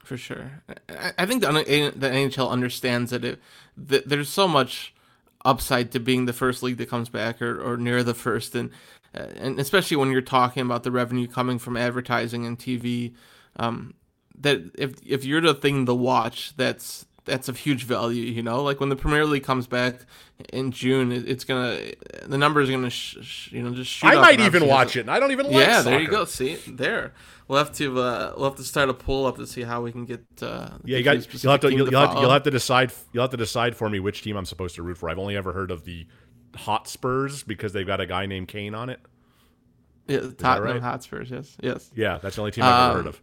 For 0.04 0.18
sure, 0.18 0.64
I 0.90 1.28
think 1.28 1.44
the, 1.44 1.50
NHL 1.50 2.50
understands 2.50 3.12
that, 3.12 3.24
it, 3.24 3.40
that 3.78 4.10
there's 4.10 4.30
so 4.30 4.48
much 4.48 4.96
upside 5.46 5.92
to 5.92 6.00
being 6.00 6.26
the 6.26 6.34
first 6.34 6.64
league 6.64 6.78
that 6.78 6.90
comes 6.90 7.08
back 7.08 7.40
or, 7.40 7.62
or 7.62 7.78
near 7.78 8.02
the 8.02 8.16
first, 8.16 8.56
and 8.56 8.72
uh, 9.14 9.28
and 9.36 9.60
especially 9.60 9.98
when 9.98 10.10
you're 10.10 10.22
talking 10.22 10.64
about 10.64 10.82
the 10.82 10.90
revenue 10.90 11.28
coming 11.28 11.60
from 11.60 11.78
advertising 11.78 12.48
and 12.48 12.58
TV. 12.58 13.14
Um, 13.58 13.94
that 14.40 14.72
if 14.74 14.96
if 15.06 15.24
you're 15.24 15.42
the 15.42 15.54
thing 15.54 15.86
to 15.86 15.94
watch, 15.94 16.58
that's 16.58 17.06
that's 17.26 17.48
of 17.48 17.58
huge 17.58 17.84
value. 17.84 18.24
You 18.24 18.44
know, 18.44 18.64
like 18.64 18.80
when 18.80 18.90
the 18.90 18.96
Premier 18.96 19.26
League 19.26 19.44
comes 19.44 19.68
back 19.68 20.06
in 20.52 20.72
June, 20.72 21.12
it's 21.12 21.44
gonna 21.44 21.80
the 22.26 22.38
numbers 22.38 22.70
are 22.70 22.74
gonna 22.74 22.90
sh- 22.90 23.18
sh- 23.22 23.52
you 23.52 23.62
know 23.62 23.72
just 23.72 23.92
shoot. 23.92 24.08
I 24.08 24.16
might 24.16 24.40
even 24.40 24.68
watch 24.68 24.96
it. 24.96 25.02
And 25.02 25.12
I 25.12 25.20
don't 25.20 25.32
even 25.32 25.46
like. 25.48 25.56
Yeah, 25.56 25.78
soccer. 25.78 25.90
there 25.90 26.02
you 26.02 26.08
go. 26.08 26.26
See 26.26 26.56
there. 26.68 27.14
We'll 27.48 27.60
have 27.60 27.74
to 27.74 28.00
uh, 28.00 28.34
we'll 28.38 28.50
have 28.50 28.58
to 28.58 28.64
start 28.64 28.90
a 28.90 28.94
poll 28.94 29.26
up 29.26 29.38
to 29.38 29.46
see 29.46 29.62
how 29.64 29.82
we 29.82 29.92
can 29.92 30.06
get. 30.06 30.24
Uh, 30.42 30.70
yeah, 30.84 30.98
you 30.98 31.04
got 31.04 31.44
you'll 31.44 31.52
have 31.52 31.62
to 31.62 31.74
you'll, 31.74 31.86
to 31.86 31.92
you'll, 31.92 32.02
have 32.02 32.16
to, 32.16 32.22
you'll 32.22 32.32
have 32.32 32.44
to 32.44 32.52
decide 32.52 32.92
you'll 33.12 33.24
have 33.24 33.32
to 33.32 33.38
decide 33.38 33.76
for 33.76 33.90
me 33.90 34.00
which 34.00 34.22
team 34.22 34.38
I'm 34.38 34.46
supposed 34.46 34.76
to 34.76 34.84
root 34.84 34.98
for. 34.98 35.10
I've 35.10 35.20
only 35.20 35.36
ever 35.36 35.52
heard 35.52 35.70
of 35.70 35.84
the 35.84 36.08
Hotspurs 36.56 37.44
because 37.44 37.74
they've 37.74 37.86
got 37.88 38.00
a 38.02 38.06
guy 38.06 38.26
named 38.26 38.48
Kane 38.48 38.74
on 38.74 38.90
it. 38.90 39.00
Yeah, 40.08 40.22
Tottenham 40.38 40.74
right? 40.74 40.82
Hotspurs. 40.82 41.30
Yes, 41.30 41.56
yes. 41.62 41.92
Yeah, 41.96 42.20
that's 42.22 42.36
the 42.36 42.42
only 42.42 42.52
team 42.52 42.64
I've 42.64 42.92
ever 42.92 42.92
Um, 42.92 42.98
heard 42.98 43.08
of. 43.08 43.22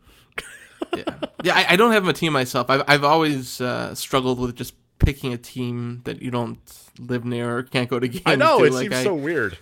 Yeah, 0.96 1.04
yeah. 1.42 1.54
I, 1.56 1.66
I 1.72 1.76
don't 1.76 1.92
have 1.92 2.06
a 2.08 2.12
team 2.12 2.32
myself. 2.32 2.68
I've 2.70 2.82
I've 2.88 3.04
always 3.04 3.60
uh, 3.60 3.94
struggled 3.94 4.38
with 4.40 4.56
just 4.56 4.74
picking 4.98 5.32
a 5.32 5.38
team 5.38 6.00
that 6.04 6.20
you 6.22 6.30
don't 6.30 6.58
live 6.98 7.24
near 7.24 7.58
or 7.58 7.62
can't 7.62 7.88
go 7.88 7.98
to 8.00 8.08
games. 8.08 8.22
I 8.26 8.34
know 8.36 8.58
to. 8.58 8.64
it 8.64 8.72
Like, 8.72 8.82
seems 8.82 8.94
I- 8.96 9.04
so 9.04 9.14
weird. 9.14 9.58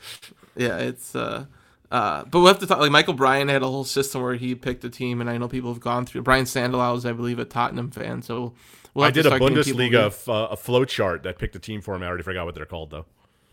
Yeah, 0.56 0.78
it's. 0.78 1.14
uh 1.14 1.46
uh, 1.88 2.24
but 2.24 2.40
we'll 2.40 2.48
have 2.48 2.58
to 2.58 2.66
talk. 2.66 2.80
Like 2.80 2.90
Michael 2.90 3.14
Bryan 3.14 3.46
had 3.48 3.62
a 3.62 3.66
whole 3.68 3.84
system 3.84 4.20
where 4.20 4.34
he 4.34 4.56
picked 4.56 4.84
a 4.84 4.90
team, 4.90 5.20
and 5.20 5.30
I 5.30 5.38
know 5.38 5.46
people 5.46 5.72
have 5.72 5.80
gone 5.80 6.04
through. 6.04 6.22
Brian 6.22 6.44
Sandalow 6.44 6.96
is, 6.96 7.06
I 7.06 7.12
believe, 7.12 7.38
a 7.38 7.44
Tottenham 7.44 7.92
fan. 7.92 8.22
So 8.22 8.54
we'll 8.92 9.04
I 9.04 9.12
did 9.12 9.24
a 9.24 9.30
Bundesliga 9.38 10.06
f- 10.06 10.28
uh, 10.28 10.48
a 10.50 10.56
flow 10.56 10.84
chart 10.84 11.22
that 11.22 11.38
picked 11.38 11.54
a 11.54 11.60
team 11.60 11.80
for 11.82 11.94
him. 11.94 12.02
I 12.02 12.06
already 12.08 12.24
forgot 12.24 12.44
what 12.44 12.56
they're 12.56 12.64
called 12.66 12.90
though. 12.90 13.06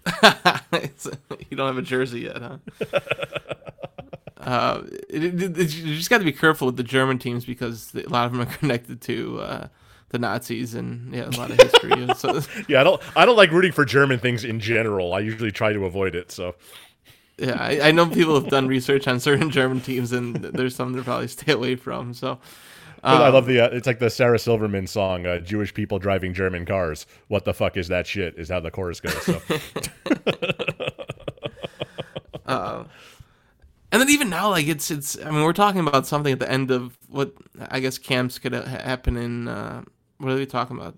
You 1.49 1.57
don't 1.57 1.67
have 1.67 1.77
a 1.77 1.81
jersey 1.83 2.21
yet, 2.21 2.37
huh? 2.41 2.57
uh, 4.37 4.81
it, 5.09 5.23
it- 5.23 5.57
it- 5.57 5.75
you 5.75 5.95
just 5.95 6.09
got 6.09 6.17
to 6.19 6.23
be 6.25 6.31
careful 6.33 6.67
with 6.67 6.77
the 6.77 6.83
German 6.83 7.19
teams 7.19 7.45
because 7.45 7.93
a 7.95 8.07
lot 8.09 8.25
of 8.25 8.31
them 8.31 8.41
are 8.41 8.45
connected 8.57 9.01
to 9.01 9.39
uh, 9.39 9.67
the 10.09 10.19
Nazis 10.19 10.73
and 10.75 11.13
yeah, 11.13 11.25
a 11.27 11.37
lot 11.37 11.49
of 11.51 11.59
history. 11.59 12.07
so 12.15 12.39
Yeah, 12.67 12.81
I 12.81 12.83
don't 12.83 13.01
I 13.15 13.25
don't 13.25 13.37
like 13.37 13.51
rooting 13.51 13.71
for 13.71 13.85
German 13.85 14.19
things 14.19 14.43
in 14.43 14.59
general. 14.59 15.13
I 15.13 15.19
usually 15.19 15.51
try 15.51 15.73
to 15.73 15.85
avoid 15.85 16.15
it. 16.15 16.31
So 16.31 16.55
yeah, 17.37 17.57
I, 17.59 17.87
I 17.87 17.91
know 17.91 18.05
people 18.07 18.35
have 18.35 18.49
done 18.49 18.67
research 18.67 19.07
on 19.07 19.19
certain 19.19 19.49
German 19.49 19.81
teams, 19.81 20.11
and 20.11 20.35
there's 20.35 20.75
some 20.75 20.95
to 20.95 21.01
probably 21.03 21.27
stay 21.27 21.51
away 21.51 21.75
from. 21.75 22.13
So. 22.13 22.39
I 23.05 23.25
um, 23.25 23.33
love 23.33 23.47
the 23.47 23.59
uh, 23.59 23.67
it's 23.69 23.85
like 23.87 23.99
the 23.99 24.09
Sarah 24.09 24.39
Silverman 24.39 24.87
song 24.87 25.25
uh, 25.25 25.39
Jewish 25.39 25.73
people 25.73 25.99
driving 25.99 26.33
German 26.33 26.63
cars. 26.65 27.05
What 27.27 27.43
the 27.43 27.53
fuck 27.53 27.75
is 27.75 27.89
that 27.89 28.07
shit? 28.07 28.35
Is 28.37 28.47
how 28.49 28.61
the 28.61 28.71
chorus 28.71 29.01
goes. 29.01 29.21
So. 29.25 29.41
And 33.93 34.01
then 34.01 34.09
even 34.09 34.29
now, 34.29 34.49
like 34.49 34.67
it's 34.67 34.89
it's. 34.91 35.17
I 35.23 35.29
mean, 35.31 35.43
we're 35.43 35.53
talking 35.53 35.79
about 35.87 36.05
something 36.05 36.33
at 36.33 36.39
the 36.39 36.51
end 36.51 36.69
of 36.71 36.97
what 37.07 37.31
I 37.69 37.79
guess 37.79 37.97
camps 37.97 38.39
could 38.39 38.53
ha- 38.53 38.61
happen 38.65 39.15
in. 39.15 39.47
Uh, 39.47 39.83
what 40.17 40.33
are 40.33 40.35
we 40.35 40.45
talking 40.45 40.77
about? 40.77 40.97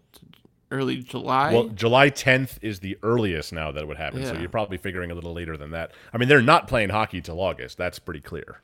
Early 0.71 0.97
July. 0.97 1.53
Well, 1.53 1.67
July 1.69 2.09
10th 2.09 2.57
is 2.63 2.79
the 2.79 2.97
earliest 3.03 3.53
now 3.53 3.71
that 3.71 3.81
it 3.83 3.87
would 3.87 3.97
happen. 3.97 4.25
So 4.25 4.33
you're 4.33 4.49
probably 4.49 4.77
figuring 4.77 5.11
a 5.11 5.13
little 5.13 5.31
later 5.33 5.57
than 5.57 5.71
that. 5.71 5.91
I 6.11 6.17
mean, 6.17 6.27
they're 6.27 6.41
not 6.41 6.67
playing 6.67 6.89
hockey 6.89 7.21
till 7.21 7.39
August. 7.39 7.77
That's 7.77 7.99
pretty 7.99 8.21
clear. 8.21 8.61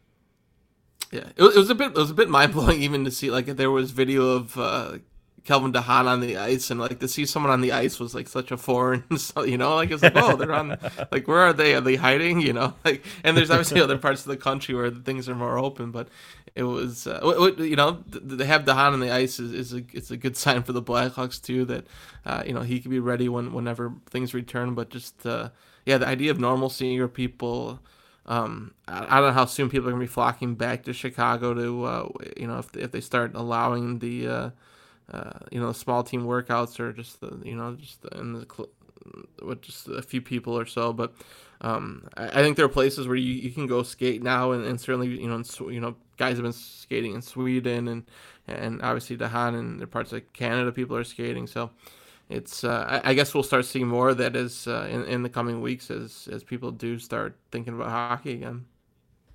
yeah, 1.11 1.29
it, 1.35 1.41
was- 1.43 1.55
it 1.55 1.59
was 1.59 1.69
a 1.69 1.75
bit. 1.75 1.89
It 1.91 1.97
was 1.97 2.09
a 2.11 2.15
bit 2.15 2.29
mind 2.29 2.53
blowing 2.53 2.81
even 2.87 3.05
to 3.05 3.11
see 3.11 3.29
like 3.29 3.45
there 3.45 3.69
was 3.69 3.91
video 3.91 4.29
of 4.29 4.57
uh, 4.57 4.97
Calvin 5.43 5.71
de 5.71 5.81
Haan 5.81 6.07
on 6.07 6.19
the 6.19 6.37
ice, 6.37 6.69
and 6.69 6.79
like 6.79 6.99
to 6.99 7.07
see 7.07 7.25
someone 7.25 7.51
on 7.51 7.61
the 7.61 7.71
ice 7.71 7.99
was 7.99 8.13
like 8.13 8.27
such 8.27 8.51
a 8.51 8.57
foreign. 8.57 9.03
So, 9.17 9.43
you 9.43 9.57
know, 9.57 9.75
like 9.75 9.91
it's 9.91 10.03
like 10.03 10.15
oh 10.15 10.35
they're 10.35 10.53
on. 10.53 10.77
Like 11.11 11.27
where 11.27 11.39
are 11.39 11.53
they? 11.53 11.75
Are 11.75 11.81
they 11.81 11.95
hiding? 11.95 12.41
You 12.41 12.53
know, 12.53 12.73
like 12.85 13.03
and 13.23 13.35
there's 13.35 13.51
obviously 13.51 13.81
other 13.81 13.97
parts 13.97 14.21
of 14.21 14.27
the 14.27 14.37
country 14.37 14.75
where 14.75 14.89
things 14.89 15.27
are 15.29 15.35
more 15.35 15.57
open, 15.57 15.91
but 15.91 16.07
it 16.55 16.63
was 16.63 17.07
uh, 17.07 17.53
you 17.57 17.75
know 17.75 18.03
th- 18.11 18.23
they 18.25 18.45
have 18.45 18.65
DeHaan 18.65 18.93
on 18.93 18.99
the 18.99 19.11
ice 19.11 19.39
is, 19.39 19.51
is 19.53 19.73
a 19.73 19.83
it's 19.93 20.11
a 20.11 20.17
good 20.17 20.35
sign 20.37 20.63
for 20.63 20.73
the 20.73 20.81
Blackhawks 20.81 21.41
too 21.41 21.65
that 21.65 21.85
uh, 22.25 22.43
you 22.45 22.53
know 22.53 22.61
he 22.61 22.79
can 22.79 22.91
be 22.91 22.99
ready 22.99 23.29
when 23.29 23.53
whenever 23.53 23.93
things 24.09 24.33
return, 24.33 24.73
but 24.75 24.89
just 24.89 25.25
uh, 25.25 25.49
yeah 25.85 25.97
the 25.97 26.07
idea 26.07 26.31
of 26.31 26.39
normalcy 26.39 26.97
where 26.99 27.07
people. 27.07 27.79
Um, 28.27 28.75
I, 28.87 29.19
don't 29.19 29.29
know 29.29 29.31
how 29.31 29.45
soon 29.45 29.67
people 29.67 29.89
are 29.89 29.91
gonna 29.91 30.03
be 30.03 30.07
flocking 30.07 30.53
back 30.53 30.83
to 30.83 30.93
Chicago 30.93 31.55
to, 31.55 31.83
uh, 31.83 32.09
you 32.37 32.45
know, 32.45 32.59
if 32.59 32.73
if 32.77 32.91
they 32.91 33.01
start 33.01 33.31
allowing 33.33 33.97
the, 33.97 34.53
uh, 35.11 35.39
you 35.51 35.59
know, 35.59 35.71
small 35.71 36.03
team 36.03 36.23
workouts 36.23 36.79
or 36.79 36.93
just 36.93 37.21
the, 37.21 37.39
you 37.43 37.55
know, 37.55 37.75
just 37.75 38.01
the, 38.01 38.09
in 38.19 38.33
the 38.33 38.45
cl- 38.51 38.69
with 39.41 39.61
just 39.61 39.87
a 39.87 40.01
few 40.01 40.21
people 40.21 40.57
or 40.57 40.65
so. 40.65 40.93
But 40.93 41.13
um, 41.61 42.07
I, 42.17 42.27
I 42.27 42.43
think 42.43 42.55
there 42.55 42.65
are 42.65 42.69
places 42.69 43.07
where 43.07 43.17
you, 43.17 43.33
you 43.33 43.51
can 43.51 43.67
go 43.67 43.83
skate 43.83 44.23
now, 44.23 44.51
and, 44.51 44.65
and 44.65 44.79
certainly 44.79 45.07
you 45.09 45.27
know, 45.27 45.35
in, 45.35 45.73
you 45.73 45.79
know, 45.79 45.95
guys 46.17 46.37
have 46.37 46.43
been 46.43 46.53
skating 46.53 47.15
in 47.15 47.21
Sweden 47.21 47.87
and 47.87 48.03
and 48.47 48.81
obviously 48.81 49.15
de 49.15 49.27
Haan 49.27 49.55
and 49.55 49.81
are 49.81 49.87
parts 49.87 50.13
of 50.13 50.33
Canada 50.33 50.71
people 50.71 50.95
are 50.95 51.03
skating. 51.03 51.47
So 51.47 51.71
it's 52.29 52.63
uh, 52.63 53.01
I, 53.03 53.11
I 53.11 53.13
guess 53.13 53.33
we'll 53.33 53.43
start 53.43 53.65
seeing 53.65 53.87
more 53.87 54.09
of 54.09 54.17
that 54.17 54.35
as 54.35 54.67
uh, 54.67 54.87
in 54.89 55.03
in 55.05 55.23
the 55.23 55.29
coming 55.29 55.61
weeks 55.61 55.91
as 55.91 56.29
as 56.31 56.43
people 56.43 56.71
do 56.71 56.99
start 56.99 57.35
thinking 57.51 57.73
about 57.73 57.89
hockey 57.89 58.33
again. 58.33 58.65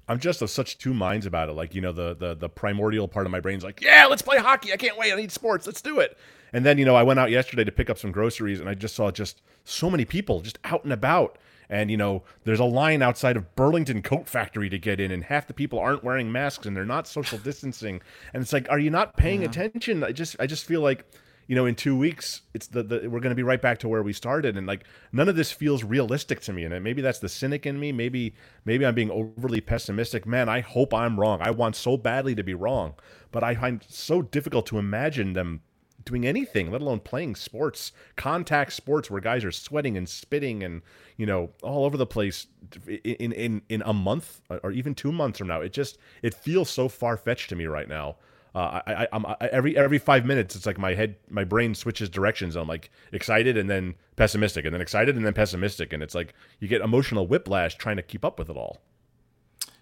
I'm 0.09 0.21
just 0.21 0.41
of 0.43 0.51
such 0.51 0.79
two 0.79 0.95
minds 0.95 1.27
about 1.27 1.49
it. 1.49 1.53
Like, 1.53 1.75
you 1.75 1.81
know, 1.81 1.93
the 1.93 2.15
the 2.15 2.35
the 2.35 2.49
primordial 2.49 3.09
part 3.09 3.27
of 3.27 3.33
my 3.33 3.41
brain's 3.41 3.65
like, 3.65 3.81
yeah, 3.81 4.07
let's 4.07 4.23
play 4.23 4.39
hockey. 4.39 4.73
I 4.73 4.77
can't 4.77 4.97
wait. 4.97 5.13
I 5.13 5.17
need 5.17 5.33
sports. 5.33 5.67
Let's 5.67 5.83
do 5.83 5.99
it. 6.01 6.17
And 6.53 6.65
then, 6.65 6.79
you 6.79 6.85
know, 6.85 6.95
I 6.95 7.03
went 7.03 7.19
out 7.19 7.31
yesterday 7.31 7.65
to 7.65 7.73
pick 7.73 7.91
up 7.91 7.99
some 7.99 8.13
groceries 8.13 8.61
and 8.61 8.69
I 8.69 8.75
just 8.75 8.95
saw 8.95 9.11
just 9.11 9.43
so 9.65 9.91
many 9.91 10.05
people 10.05 10.41
just 10.41 10.59
out 10.65 10.85
and 10.85 10.93
about. 10.93 11.39
And, 11.69 11.91
you 11.91 11.97
know, 11.97 12.23
there's 12.45 12.61
a 12.61 12.65
line 12.65 13.03
outside 13.03 13.37
of 13.37 13.57
Burlington 13.57 14.01
Coat 14.01 14.29
Factory 14.29 14.69
to 14.71 14.79
get 14.79 15.01
in, 15.01 15.11
and 15.11 15.25
half 15.25 15.49
the 15.49 15.53
people 15.53 15.81
aren't 15.81 16.05
wearing 16.05 16.31
masks 16.31 16.65
and 16.65 16.77
they're 16.77 16.85
not 16.85 17.09
social 17.09 17.39
distancing. 17.39 18.01
And 18.33 18.41
it's 18.41 18.53
like, 18.53 18.71
are 18.71 18.79
you 18.79 18.91
not 18.91 19.17
paying 19.17 19.43
attention? 19.43 20.05
I 20.05 20.13
just 20.13 20.37
I 20.39 20.47
just 20.47 20.65
feel 20.65 20.81
like 20.81 21.05
you 21.47 21.55
know, 21.55 21.67
in 21.67 21.75
two 21.75 21.97
weeks, 21.97 22.43
it's 22.55 22.67
the, 22.67 22.83
the 22.83 23.09
we're 23.09 23.21
going 23.21 23.31
to 23.31 23.37
be 23.37 23.43
right 23.43 23.61
back 23.61 23.79
to 23.79 23.89
where 23.89 24.03
we 24.03 24.13
started, 24.13 24.57
and 24.57 24.67
like 24.67 24.85
none 25.13 25.29
of 25.29 25.37
this 25.37 25.53
feels 25.53 25.85
realistic 25.85 26.41
to 26.41 26.53
me. 26.53 26.65
And 26.65 26.83
maybe 26.83 27.03
that's 27.03 27.21
the 27.21 27.29
cynic 27.29 27.67
in 27.67 27.79
me. 27.79 27.93
Maybe 27.93 28.35
maybe 28.65 28.85
I'm 28.85 28.95
being 28.95 29.11
overly 29.11 29.61
pessimistic. 29.61 30.27
Man, 30.27 30.49
I 30.49 30.61
hope 30.61 30.93
I'm 30.93 31.19
wrong. 31.19 31.41
I 31.43 31.51
want 31.51 31.77
so 31.77 31.97
badly 31.97 32.35
to 32.35 32.43
be 32.43 32.55
wrong, 32.55 32.95
but 33.31 33.45
I 33.45 33.55
find 33.55 33.85
so 33.89 34.23
difficult 34.23 34.67
to 34.67 34.79
imagine 34.79 35.35
them 35.35 35.61
doing 36.07 36.27
anything, 36.27 36.71
let 36.71 36.81
alone 36.81 37.01
playing 37.01 37.35
sports, 37.35 37.93
contact 38.15 38.73
sports 38.73 39.11
where 39.11 39.21
guys 39.21 39.45
are 39.45 39.53
sweating 39.53 39.97
and 39.97 40.09
spitting 40.09 40.63
and 40.63 40.81
you 41.17 41.27
know 41.27 41.51
all 41.63 41.85
over 41.85 41.97
the 41.97 42.07
place 42.07 42.47
in 42.87 43.33
in 43.33 43.63
in 43.69 43.83
a 43.85 43.93
month 43.93 44.41
or 44.63 44.73
even 44.73 44.95
two 44.95 45.13
months 45.13 45.39
from 45.39 45.49
now. 45.49 45.61
It 45.61 45.73
just 45.73 45.99
it 46.23 46.33
feels 46.33 46.71
so 46.71 46.89
far 46.89 47.17
fetched 47.17 47.51
to 47.51 47.57
me 47.57 47.67
right 47.67 47.89
now. 47.89 48.17
Uh, 48.57 48.81
I, 48.87 48.95
I, 48.95 49.09
I'm 49.13 49.27
I, 49.27 49.37
every 49.53 49.77
every 49.77 49.99
five 49.99 50.25
minutes, 50.25 50.57
it's 50.57 50.65
like 50.65 50.79
my 50.79 50.95
head, 50.95 51.17
my 51.29 51.45
brain 51.45 51.75
switches 51.75 52.09
directions. 52.09 52.57
I'm 52.57 52.67
like 52.67 52.91
excited 53.13 53.59
and 53.59 53.69
then 53.69 53.97
pessimistic, 54.17 54.65
and 54.65 54.73
then 54.73 54.81
excited 54.81 55.15
and 55.15 55.27
then 55.27 55.35
pessimistic, 55.35 55.93
and 55.93 56.03
it's 56.03 56.15
like 56.15 56.33
you 56.59 56.67
get 56.67 56.81
emotional 56.81 57.27
whiplash 57.27 57.77
trying 57.77 57.97
to 57.97 58.03
keep 58.03 58.25
up 58.25 58.39
with 58.39 58.49
it 58.49 58.57
all. 58.57 58.81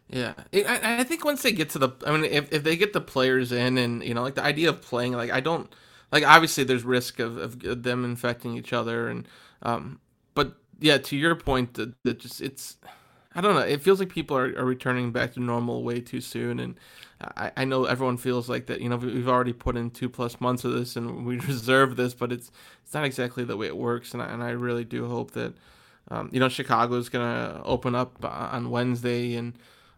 Yeah, 0.08 0.34
I, 0.52 0.98
I 0.98 1.04
think 1.04 1.24
once 1.24 1.42
they 1.42 1.52
get 1.52 1.70
to 1.70 1.78
the, 1.78 1.90
I 2.04 2.10
mean, 2.10 2.24
if, 2.24 2.52
if 2.52 2.64
they 2.64 2.76
get 2.76 2.92
the 2.92 3.00
players 3.00 3.52
in, 3.52 3.78
and 3.78 4.02
you 4.02 4.12
know, 4.12 4.22
like 4.22 4.34
the 4.34 4.42
idea 4.42 4.70
of 4.70 4.82
playing, 4.82 5.12
like 5.12 5.30
I 5.30 5.38
don't, 5.38 5.72
like 6.10 6.26
obviously 6.26 6.64
there's 6.64 6.82
risk 6.82 7.20
of, 7.20 7.64
of 7.64 7.84
them 7.84 8.04
infecting 8.04 8.56
each 8.56 8.72
other, 8.72 9.08
and 9.08 9.28
um, 9.62 10.00
but 10.34 10.56
yeah, 10.80 10.98
to 10.98 11.16
your 11.16 11.36
point, 11.36 11.74
that, 11.74 12.18
just 12.18 12.40
it's, 12.40 12.76
I 13.34 13.40
don't 13.40 13.54
know, 13.54 13.60
it 13.62 13.82
feels 13.82 13.98
like 13.98 14.08
people 14.10 14.36
are, 14.36 14.56
are 14.58 14.64
returning 14.64 15.10
back 15.12 15.32
to 15.34 15.40
normal 15.40 15.82
way 15.82 16.00
too 16.00 16.20
soon, 16.20 16.60
and 16.60 16.76
I, 17.36 17.50
I 17.56 17.64
know 17.64 17.84
everyone 17.84 18.16
feels 18.16 18.48
like 18.48 18.66
that, 18.66 18.80
you 18.80 18.88
know, 18.88 18.96
we- 18.96 19.12
we've 19.14 19.28
already 19.28 19.52
put 19.52 19.76
in 19.76 19.90
two 19.90 20.08
plus 20.08 20.40
months 20.40 20.64
of 20.64 20.72
this, 20.72 20.96
and 20.96 21.26
we 21.26 21.36
deserve 21.52 21.96
this, 21.96 22.14
but 22.14 22.32
it's 22.32 22.50
it's 22.82 22.94
not 22.94 23.04
exactly 23.04 23.44
the 23.44 23.56
way 23.56 23.66
it 23.66 23.76
works, 23.76 24.12
and 24.14 24.22
I, 24.22 24.26
and 24.26 24.42
I 24.42 24.50
really 24.50 24.84
do 24.84 25.08
hope 25.08 25.32
that, 25.32 25.54
um, 26.10 26.28
you 26.32 26.38
know, 26.40 26.48
Chicago's 26.48 27.08
gonna 27.08 27.60
open 27.64 27.94
up 27.94 28.24
on 28.24 28.70
Wednesday, 28.70 29.34
and 29.34 29.54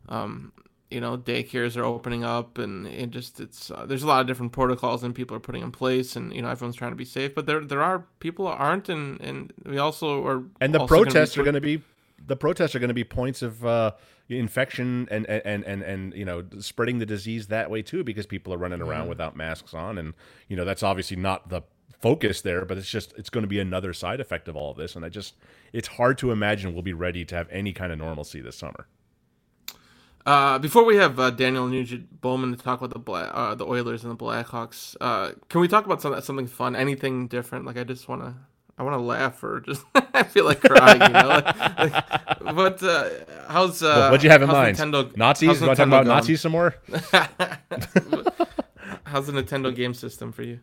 um, 0.09 0.53
you 0.91 1.01
know 1.01 1.19
daycares 1.19 1.77
are 1.77 1.83
opening 1.85 2.23
up 2.23 2.59
and 2.59 2.87
it 2.87 3.11
just 3.11 3.41
it's 3.41 3.73
uh, 3.73 3.85
there's 3.87 4.05
a 4.05 4.07
lot 4.07 4.21
of 4.21 4.29
different 4.29 4.53
protocols 4.53 5.03
and 5.03 5.17
people 5.17 5.37
are 5.37 5.41
putting 5.41 5.63
in 5.63 5.73
place 5.73 6.15
and 6.15 6.33
you 6.33 6.41
know 6.41 6.49
everyone's 6.49 6.77
trying 6.77 6.93
to 6.93 6.97
be 6.97 7.05
safe 7.05 7.35
but 7.35 7.45
there 7.45 7.59
there 7.65 7.83
are 7.83 8.05
people 8.21 8.47
who 8.47 8.53
aren't 8.53 8.89
and 8.89 9.21
and 9.21 9.53
we 9.65 9.79
also 9.79 10.25
are 10.25 10.45
And 10.61 10.73
the 10.73 10.79
also 10.79 10.95
gonna 11.03 11.05
be 11.07 11.11
protests 11.11 11.37
are 11.37 11.43
going 11.43 11.55
to 11.55 11.61
be 11.61 11.83
the 12.25 12.37
protests 12.37 12.75
are 12.75 12.79
going 12.79 12.89
to 12.89 12.95
be 12.95 13.05
points 13.05 13.43
of 13.43 13.65
uh, 13.65 13.93
infection 14.29 15.07
and, 15.11 15.27
and 15.27 15.65
and 15.65 15.83
and 15.83 16.15
you 16.15 16.25
know 16.25 16.45
spreading 16.59 16.99
the 16.99 17.07
disease 17.07 17.47
that 17.49 17.71
way 17.71 17.83
too 17.83 18.03
because 18.03 18.27
people 18.27 18.53
are 18.53 18.59
running 18.59 18.81
around 18.81 19.09
without 19.09 19.37
masks 19.37 19.75
on. 19.75 19.99
And 19.99 20.15
you 20.49 20.57
know 20.57 20.65
that's 20.65 20.83
obviously 20.83 21.17
not 21.17 21.49
the 21.49 21.63
focus 21.99 22.43
there 22.43 22.67
but 22.67 22.77
it's 22.77 22.91
just 22.91 23.15
it's 23.17 23.31
going 23.31 23.43
to 23.43 23.49
be 23.49 23.59
another 23.59 23.93
side 23.95 24.21
effect 24.21 24.49
of 24.49 24.57
all 24.57 24.71
of 24.73 24.77
this. 24.77 24.97
And 24.97 25.05
I 25.05 25.09
just 25.09 25.35
it's 25.73 25.89
hard 25.89 26.19
to 26.19 26.31
imagine 26.31 26.73
we'll 26.73 26.83
be 26.83 26.93
ready 26.93 27.25
to 27.25 27.35
have 27.35 27.49
any 27.51 27.73
kind 27.73 27.93
of 27.93 27.99
normalcy 27.99 28.41
this 28.41 28.57
summer. 28.57 28.87
uh 30.25 30.59
before 30.59 30.85
we 30.85 30.97
have 30.97 31.21
uh, 31.21 31.31
Daniel 31.31 31.67
Nugent 31.69 32.21
Bowman 32.21 32.51
to 32.51 32.63
talk 32.63 32.81
about 32.81 32.93
the 32.93 32.99
Black 32.99 33.31
uh, 33.33 33.55
the 33.55 33.65
Oilers 33.67 34.05
and 34.05 34.13
the 34.19 34.25
Blackhawks 34.25 34.97
uh 35.01 35.33
can 35.49 35.61
we 35.61 35.69
talk 35.69 35.85
about 35.87 36.03
something 36.03 36.21
something 36.23 36.47
fun? 36.49 36.75
Anything 36.75 37.29
different? 37.29 37.65
Like 37.65 37.77
I 37.77 37.85
just 37.85 38.09
want 38.09 38.23
to 38.23 38.35
I 38.79 38.83
want 38.83 38.95
to 38.95 39.01
laugh 39.01 39.43
or 39.43 39.61
just 39.61 39.85
I 39.95 40.23
feel 40.23 40.45
like 40.45 40.61
crying 40.61 41.01
you 41.01 41.09
know 41.09 41.29
like, 41.29 41.79
like, 41.79 42.05
but 42.55 42.83
uh 42.83 43.09
how's 43.49 43.83
uh 43.83 44.09
What'd 44.11 44.23
you 44.23 44.31
have 44.31 44.43
in 44.43 44.49
mind? 44.49 44.77
Nintendo, 44.77 45.17
Nazis? 45.17 45.61
You 45.61 45.67
want 45.67 45.77
to 45.79 45.85
talk 45.85 45.87
about 45.87 46.05
going? 46.05 46.17
Nazis 46.17 46.41
some 46.43 46.53
more? 46.53 46.75
How's 49.05 49.27
the 49.29 49.33
Nintendo 49.33 49.75
game 49.75 49.95
system 49.95 50.33
for 50.33 50.43
you? 50.43 50.59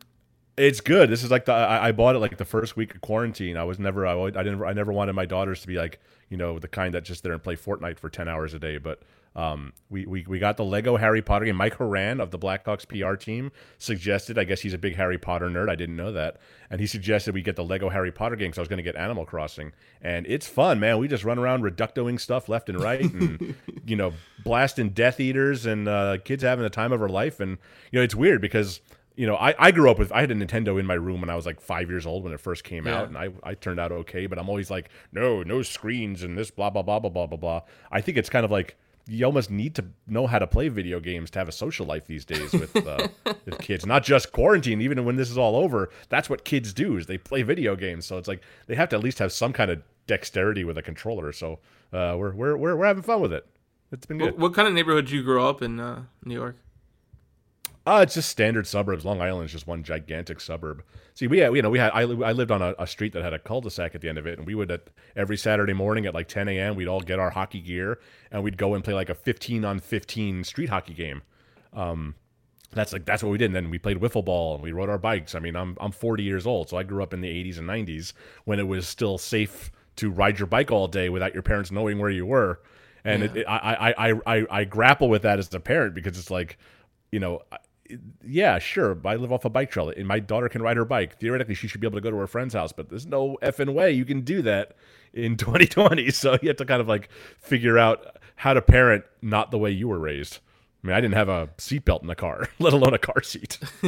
It's 0.55 0.81
good. 0.81 1.09
This 1.09 1.23
is 1.23 1.31
like 1.31 1.45
the 1.45 1.53
I, 1.53 1.87
I 1.87 1.91
bought 1.91 2.15
it 2.15 2.19
like 2.19 2.37
the 2.37 2.45
first 2.45 2.75
week 2.75 2.93
of 2.95 3.01
quarantine. 3.01 3.57
I 3.57 3.63
was 3.63 3.79
never 3.79 4.05
I, 4.05 4.13
always- 4.13 4.35
I 4.35 4.43
didn't 4.43 4.63
I 4.63 4.73
never 4.73 4.91
wanted 4.91 5.13
my 5.13 5.25
daughters 5.25 5.61
to 5.61 5.67
be 5.67 5.75
like 5.77 5.99
you 6.29 6.37
know 6.37 6.59
the 6.59 6.67
kind 6.67 6.93
that 6.93 7.03
just 7.03 7.23
there 7.23 7.33
and 7.33 7.41
play 7.41 7.55
Fortnite 7.55 7.97
for 7.99 8.09
ten 8.09 8.27
hours 8.27 8.53
a 8.53 8.59
day. 8.59 8.77
But 8.77 9.01
Um, 9.35 9.73
we, 9.89 10.05
we 10.05 10.23
we 10.27 10.37
got 10.37 10.57
the 10.57 10.63
Lego 10.63 10.95
Harry 10.97 11.23
Potter 11.23 11.45
game. 11.45 11.55
Mike 11.55 11.73
Horan 11.73 12.19
of 12.21 12.29
the 12.29 12.37
Blackhawks 12.37 12.87
PR 12.87 13.15
team 13.15 13.51
suggested. 13.79 14.37
I 14.37 14.43
guess 14.43 14.61
he's 14.61 14.75
a 14.75 14.77
big 14.77 14.95
Harry 14.95 15.17
Potter 15.17 15.49
nerd. 15.49 15.69
I 15.69 15.75
didn't 15.75 15.95
know 15.95 16.11
that, 16.11 16.37
and 16.69 16.79
he 16.79 16.85
suggested 16.85 17.33
we 17.33 17.41
get 17.41 17.55
the 17.55 17.63
Lego 17.63 17.89
Harry 17.89 18.11
Potter 18.11 18.35
game 18.35 18.49
because 18.49 18.59
I 18.59 18.61
was 18.61 18.67
going 18.69 18.77
to 18.77 18.83
get 18.83 18.95
Animal 18.95 19.25
Crossing, 19.25 19.71
and 20.03 20.27
it's 20.27 20.47
fun, 20.47 20.79
man. 20.79 20.99
We 20.99 21.07
just 21.07 21.23
run 21.23 21.39
around 21.39 21.63
reductoing 21.63 22.19
stuff 22.19 22.47
left 22.47 22.69
and 22.69 22.79
right, 22.79 23.01
and 23.01 23.55
you 23.87 23.95
know, 23.95 24.13
blasting 24.43 24.89
Death 24.89 25.19
Eaters, 25.19 25.65
and 25.65 25.87
uh, 25.87 26.17
kids 26.23 26.43
having 26.43 26.61
the 26.61 26.69
time 26.69 26.91
of 26.91 27.01
our 27.01 27.09
life. 27.09 27.39
And 27.39 27.57
you 27.91 27.97
know, 27.97 28.03
it's 28.03 28.13
weird 28.15 28.39
because 28.39 28.81
you 29.15 29.27
know, 29.27 29.35
I, 29.35 29.53
I 29.59 29.71
grew 29.71 29.91
up 29.91 29.99
with 29.99 30.11
I 30.11 30.21
had 30.21 30.31
a 30.31 30.35
Nintendo 30.35 30.79
in 30.79 30.85
my 30.85 30.95
room 30.95 31.21
when 31.21 31.29
I 31.29 31.35
was 31.35 31.45
like 31.45 31.61
five 31.61 31.89
years 31.89 32.05
old 32.05 32.23
when 32.23 32.33
it 32.33 32.39
first 32.39 32.63
came 32.63 32.87
yeah. 32.87 32.99
out, 32.99 33.07
and 33.07 33.17
I, 33.17 33.29
I 33.43 33.53
turned 33.53 33.79
out 33.79 33.91
okay. 33.91 34.25
But 34.25 34.39
I'm 34.39 34.49
always 34.49 34.71
like, 34.71 34.89
no, 35.11 35.43
no 35.43 35.61
screens 35.61 36.23
and 36.23 36.37
this 36.37 36.51
blah 36.51 36.69
blah 36.69 36.81
blah 36.81 36.99
blah 36.99 37.09
blah 37.09 37.27
blah 37.27 37.37
blah. 37.37 37.61
I 37.91 38.01
think 38.01 38.17
it's 38.17 38.29
kind 38.29 38.45
of 38.45 38.51
like 38.51 38.75
you 39.07 39.25
almost 39.25 39.51
need 39.51 39.75
to 39.75 39.85
know 40.07 40.27
how 40.27 40.39
to 40.39 40.47
play 40.47 40.69
video 40.69 40.99
games 40.99 41.29
to 41.31 41.39
have 41.39 41.49
a 41.49 41.51
social 41.51 41.85
life 41.85 42.07
these 42.07 42.23
days 42.23 42.53
with, 42.53 42.75
uh, 42.87 43.07
with 43.45 43.59
kids. 43.59 43.85
Not 43.85 44.03
just 44.03 44.31
quarantine, 44.31 44.81
even 44.81 45.03
when 45.03 45.17
this 45.17 45.29
is 45.29 45.37
all 45.37 45.57
over. 45.57 45.89
That's 46.07 46.29
what 46.29 46.45
kids 46.45 46.73
do 46.73 46.95
is 46.95 47.05
they 47.05 47.17
play 47.17 47.41
video 47.43 47.75
games. 47.75 48.05
So 48.05 48.17
it's 48.17 48.29
like 48.29 48.41
they 48.67 48.75
have 48.75 48.89
to 48.89 48.95
at 48.95 49.03
least 49.03 49.19
have 49.19 49.33
some 49.33 49.51
kind 49.51 49.69
of 49.69 49.83
dexterity 50.07 50.63
with 50.63 50.77
a 50.77 50.81
controller. 50.81 51.33
So 51.33 51.59
uh, 51.91 52.15
we're, 52.17 52.33
we're 52.33 52.55
we're 52.55 52.75
we're 52.77 52.85
having 52.85 53.03
fun 53.03 53.21
with 53.21 53.33
it. 53.33 53.45
It's 53.91 54.05
been 54.05 54.17
good. 54.17 54.31
What, 54.33 54.39
what 54.39 54.53
kind 54.53 54.67
of 54.67 54.73
neighborhood 54.73 55.05
did 55.05 55.11
you 55.11 55.23
grow 55.23 55.47
up 55.49 55.61
in 55.61 55.79
uh, 55.79 56.03
New 56.23 56.35
York? 56.35 56.55
Uh, 57.85 57.99
it's 58.01 58.13
just 58.13 58.29
standard 58.29 58.65
suburbs. 58.65 59.03
Long 59.03 59.21
Island 59.21 59.45
is 59.45 59.51
just 59.51 59.67
one 59.67 59.83
gigantic 59.83 60.39
suburb. 60.39 60.83
See, 61.15 61.27
we 61.27 61.39
had, 61.39 61.53
you 61.53 61.61
know, 61.61 61.69
we 61.69 61.79
had, 61.79 61.91
I, 61.91 62.01
I 62.01 62.31
lived 62.31 62.49
on 62.49 62.61
a, 62.61 62.73
a 62.79 62.87
street 62.87 63.11
that 63.13 63.23
had 63.23 63.33
a 63.33 63.39
cul-de-sac 63.39 63.93
at 63.93 63.99
the 63.99 64.07
end 64.07 64.17
of 64.17 64.25
it, 64.25 64.37
and 64.37 64.47
we 64.47 64.55
would, 64.55 64.71
at, 64.71 64.87
every 65.17 65.35
Saturday 65.35 65.73
morning 65.73 66.05
at 66.05 66.13
like 66.13 66.29
10 66.29 66.47
a.m., 66.47 66.75
we'd 66.75 66.87
all 66.87 67.01
get 67.01 67.19
our 67.19 67.31
hockey 67.31 67.59
gear, 67.59 67.99
and 68.31 68.41
we'd 68.41 68.57
go 68.57 68.73
and 68.73 68.85
play 68.85 68.93
like 68.93 69.09
a 69.09 69.15
15 69.15 69.65
on 69.65 69.79
15 69.79 70.45
street 70.45 70.69
hockey 70.69 70.93
game. 70.93 71.23
Um, 71.73 72.15
that's 72.71 72.93
like, 72.93 73.03
that's 73.03 73.21
what 73.21 73.31
we 73.31 73.37
did. 73.37 73.47
And 73.47 73.55
then 73.55 73.69
we 73.69 73.79
played 73.79 73.99
wiffle 73.99 74.23
ball, 74.23 74.55
and 74.55 74.63
we 74.63 74.71
rode 74.71 74.89
our 74.89 74.97
bikes. 74.97 75.35
I 75.35 75.39
mean, 75.39 75.57
I'm, 75.57 75.77
I'm 75.81 75.91
40 75.91 76.23
years 76.23 76.47
old, 76.47 76.69
so 76.69 76.77
I 76.77 76.83
grew 76.83 77.03
up 77.03 77.13
in 77.13 77.19
the 77.19 77.27
80s 77.27 77.57
and 77.57 77.67
90s 77.67 78.13
when 78.45 78.59
it 78.59 78.67
was 78.67 78.87
still 78.87 79.17
safe 79.17 79.71
to 79.97 80.09
ride 80.09 80.39
your 80.39 80.47
bike 80.47 80.71
all 80.71 80.87
day 80.87 81.09
without 81.09 81.33
your 81.33 81.43
parents 81.43 81.69
knowing 81.69 81.99
where 81.99 82.09
you 82.09 82.25
were. 82.25 82.61
And 83.03 83.23
yeah. 83.23 83.29
it, 83.29 83.37
it, 83.37 83.45
I, 83.45 83.93
I, 83.97 84.13
I, 84.25 84.45
I 84.49 84.63
grapple 84.63 85.09
with 85.09 85.23
that 85.23 85.37
as 85.37 85.53
a 85.53 85.59
parent 85.59 85.93
because 85.93 86.17
it's 86.17 86.31
like, 86.31 86.57
you 87.11 87.19
know, 87.19 87.41
yeah, 88.25 88.59
sure. 88.59 88.97
I 89.05 89.15
live 89.15 89.31
off 89.31 89.45
a 89.45 89.49
bike 89.49 89.71
trail, 89.71 89.89
and 89.89 90.07
my 90.07 90.19
daughter 90.19 90.49
can 90.49 90.61
ride 90.61 90.77
her 90.77 90.85
bike. 90.85 91.19
Theoretically, 91.19 91.55
she 91.55 91.67
should 91.67 91.81
be 91.81 91.87
able 91.87 91.97
to 91.97 92.01
go 92.01 92.11
to 92.11 92.17
her 92.17 92.27
friend's 92.27 92.53
house, 92.53 92.71
but 92.71 92.89
there's 92.89 93.05
no 93.05 93.37
effing 93.41 93.73
way 93.73 93.91
you 93.91 94.05
can 94.05 94.21
do 94.21 94.41
that 94.43 94.75
in 95.13 95.37
2020. 95.37 96.09
So 96.11 96.37
you 96.41 96.49
have 96.49 96.57
to 96.57 96.65
kind 96.65 96.81
of 96.81 96.87
like 96.87 97.09
figure 97.39 97.77
out 97.77 98.17
how 98.35 98.53
to 98.53 98.61
parent 98.61 99.05
not 99.21 99.51
the 99.51 99.57
way 99.57 99.71
you 99.71 99.87
were 99.87 99.99
raised. 99.99 100.39
I 100.83 100.87
mean, 100.87 100.95
I 100.95 101.01
didn't 101.01 101.15
have 101.15 101.29
a 101.29 101.47
seatbelt 101.57 102.01
in 102.01 102.07
the 102.07 102.15
car, 102.15 102.49
let 102.59 102.73
alone 102.73 102.93
a 102.93 102.99
car 102.99 103.21
seat. 103.21 103.59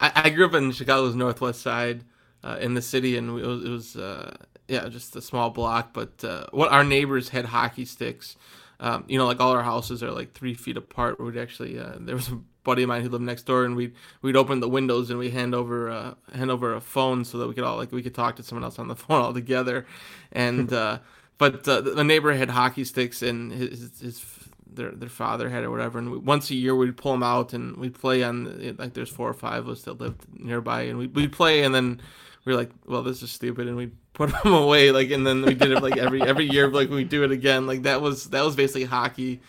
I, 0.00 0.12
I, 0.14 0.30
grew 0.30 0.46
up 0.46 0.54
in 0.54 0.72
Chicago's 0.72 1.14
northwest 1.14 1.60
side, 1.60 2.04
uh, 2.42 2.56
in 2.60 2.74
the 2.74 2.80
city, 2.80 3.16
and 3.16 3.38
it 3.38 3.46
was, 3.46 3.64
it 3.64 3.68
was 3.68 3.96
uh, 3.96 4.36
yeah, 4.68 4.88
just 4.88 5.16
a 5.16 5.20
small 5.20 5.50
block. 5.50 5.92
But 5.92 6.24
uh, 6.24 6.46
what 6.52 6.70
our 6.70 6.84
neighbors 6.84 7.30
had 7.30 7.46
hockey 7.46 7.84
sticks 7.84 8.36
um, 8.80 9.04
you 9.08 9.18
know, 9.18 9.26
like 9.26 9.40
all 9.40 9.52
our 9.52 9.62
houses 9.62 10.02
are 10.02 10.10
like 10.10 10.32
three 10.32 10.54
feet 10.54 10.78
apart. 10.78 11.20
We'd 11.20 11.36
actually 11.36 11.78
uh, 11.78 11.96
there 12.00 12.16
was 12.16 12.28
a 12.28 12.40
buddy 12.64 12.82
of 12.82 12.88
mine 12.88 13.02
who 13.02 13.10
lived 13.10 13.22
next 13.22 13.42
door, 13.42 13.64
and 13.64 13.76
we'd 13.76 13.94
we'd 14.22 14.36
open 14.36 14.60
the 14.60 14.68
windows 14.68 15.10
and 15.10 15.18
we 15.18 15.30
hand 15.30 15.54
over 15.54 15.90
uh, 15.90 16.14
hand 16.32 16.50
over 16.50 16.74
a 16.74 16.80
phone 16.80 17.24
so 17.24 17.38
that 17.38 17.46
we 17.46 17.54
could 17.54 17.62
all 17.62 17.76
like 17.76 17.92
we 17.92 18.02
could 18.02 18.14
talk 18.14 18.36
to 18.36 18.42
someone 18.42 18.64
else 18.64 18.78
on 18.78 18.88
the 18.88 18.96
phone 18.96 19.20
all 19.20 19.34
together. 19.34 19.86
And 20.32 20.72
uh, 20.72 20.98
but 21.36 21.68
uh, 21.68 21.82
the 21.82 22.04
neighbor 22.04 22.32
had 22.32 22.48
hockey 22.48 22.84
sticks, 22.84 23.20
and 23.20 23.52
his, 23.52 24.00
his 24.00 24.24
their 24.66 24.92
their 24.92 25.10
father 25.10 25.50
had 25.50 25.62
or 25.62 25.70
whatever. 25.70 25.98
And 25.98 26.10
we, 26.10 26.18
once 26.18 26.50
a 26.50 26.54
year 26.54 26.74
we'd 26.74 26.96
pull 26.96 27.12
them 27.12 27.22
out 27.22 27.52
and 27.52 27.76
we'd 27.76 27.94
play 27.94 28.22
on 28.22 28.76
like 28.78 28.94
there's 28.94 29.10
four 29.10 29.28
or 29.28 29.34
five 29.34 29.64
of 29.64 29.68
us 29.68 29.82
that 29.82 30.00
lived 30.00 30.24
nearby, 30.32 30.82
and 30.82 30.98
we 30.98 31.06
we'd 31.06 31.32
play, 31.32 31.64
and 31.64 31.74
then 31.74 32.00
we 32.46 32.54
are 32.54 32.56
like, 32.56 32.70
well, 32.86 33.02
this 33.02 33.22
is 33.22 33.30
stupid, 33.30 33.68
and 33.68 33.76
we 33.76 33.90
put 34.20 34.30
them 34.42 34.52
away. 34.52 34.90
Like, 34.90 35.10
and 35.10 35.26
then 35.26 35.42
we 35.42 35.54
did 35.54 35.70
it 35.70 35.82
like 35.82 35.96
every 35.96 36.22
every 36.22 36.46
year. 36.48 36.68
Like 36.68 36.90
we 36.90 37.04
do 37.04 37.24
it 37.24 37.30
again. 37.30 37.66
Like 37.66 37.82
that 37.82 38.00
was 38.02 38.26
that 38.30 38.44
was 38.44 38.54
basically 38.54 38.84
hockey. 38.84 39.40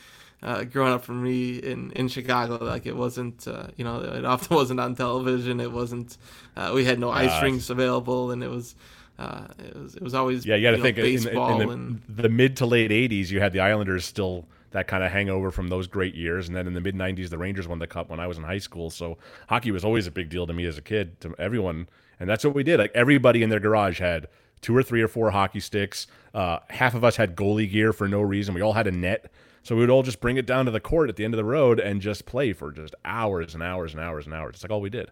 Uh, 0.44 0.64
growing 0.64 0.92
up 0.92 1.06
for 1.06 1.12
me 1.12 1.58
in, 1.58 1.92
in 1.92 2.08
Chicago, 2.08 2.58
like 2.66 2.88
it 2.88 2.96
wasn't, 2.96 3.48
uh, 3.48 3.68
you 3.78 3.84
know, 3.84 4.00
it 4.02 4.26
often 4.26 4.56
wasn't 4.62 4.80
on 4.80 4.96
television. 4.96 5.60
It 5.60 5.72
wasn't, 5.72 6.18
uh, 6.58 6.72
we 6.74 6.84
had 6.84 6.98
no 6.98 7.12
ice 7.12 7.30
uh, 7.30 7.42
rinks 7.44 7.70
available, 7.70 8.32
and 8.32 8.44
it 8.44 8.48
was, 8.48 8.74
uh, 9.20 9.46
it 9.60 9.76
was, 9.76 9.96
it 9.98 10.02
was 10.02 10.16
always, 10.16 10.44
yeah. 10.44 10.56
You 10.56 10.64
got 10.64 10.78
to 10.78 10.82
think 10.82 10.96
baseball 10.96 11.62
in, 11.62 11.68
the, 11.68 11.74
in 11.74 12.02
the, 12.10 12.22
the 12.24 12.30
mid 12.30 12.58
to 12.58 12.66
late 12.66 12.90
'80s, 12.90 13.30
you 13.30 13.40
had 13.40 13.54
the 13.54 13.60
Islanders 13.60 14.04
still 14.04 14.48
that 14.72 14.88
kind 14.88 15.04
of 15.04 15.12
hangover 15.12 15.52
from 15.52 15.68
those 15.68 15.86
great 15.86 16.16
years. 16.16 16.48
And 16.48 16.58
then 16.58 16.66
in 16.66 16.74
the 16.74 16.82
mid 16.82 16.96
90s, 16.96 17.30
the 17.30 17.38
Rangers 17.38 17.68
won 17.68 17.78
the 17.78 17.86
cup 17.86 18.10
when 18.10 18.20
I 18.20 18.26
was 18.26 18.40
in 18.40 18.44
high 18.44 18.58
school. 18.58 18.90
So 18.90 19.20
hockey 19.48 19.70
was 19.70 19.86
always 19.86 20.08
a 20.08 20.12
big 20.12 20.30
deal 20.30 20.48
to 20.48 20.54
me 20.54 20.66
as 20.66 20.78
a 20.78 20.82
kid, 20.82 21.20
to 21.22 21.36
everyone. 21.38 21.88
And 22.20 22.30
that's 22.30 22.44
what 22.44 22.56
we 22.56 22.64
did. 22.64 22.80
Like 22.80 22.92
everybody 22.96 23.44
in 23.44 23.50
their 23.50 23.60
garage 23.60 24.00
had 24.00 24.28
two 24.62 24.76
or 24.76 24.84
three 24.84 25.02
or 25.02 25.08
four 25.08 25.32
hockey 25.32 25.60
sticks. 25.60 26.08
Uh, 26.34 26.60
half 26.70 26.94
of 26.94 27.04
us 27.04 27.18
had 27.18 27.36
goalie 27.36 27.70
gear 27.70 27.94
for 27.94 28.08
no 28.08 28.22
reason. 28.22 28.54
We 28.54 28.62
all 28.62 28.74
had 28.74 28.88
a 28.88 28.92
net. 28.92 29.32
So 29.64 29.76
we 29.76 29.82
would 29.82 29.90
all 29.90 30.04
just 30.04 30.22
bring 30.22 30.38
it 30.38 30.46
down 30.46 30.66
to 30.66 30.72
the 30.72 30.80
court 30.80 31.10
at 31.10 31.16
the 31.16 31.26
end 31.26 31.34
of 31.34 31.38
the 31.38 31.46
road 31.46 31.80
and 31.80 32.02
just 32.02 32.26
play 32.26 32.54
for 32.54 32.72
just 32.72 32.96
hours 33.06 33.54
and 33.54 33.62
hours 33.62 33.94
and 33.94 34.02
hours 34.02 34.26
and 34.26 34.34
hours. 34.34 34.56
It's 34.56 34.64
like 34.64 34.72
all 34.72 34.82
we 34.82 34.90
did. 34.90 35.12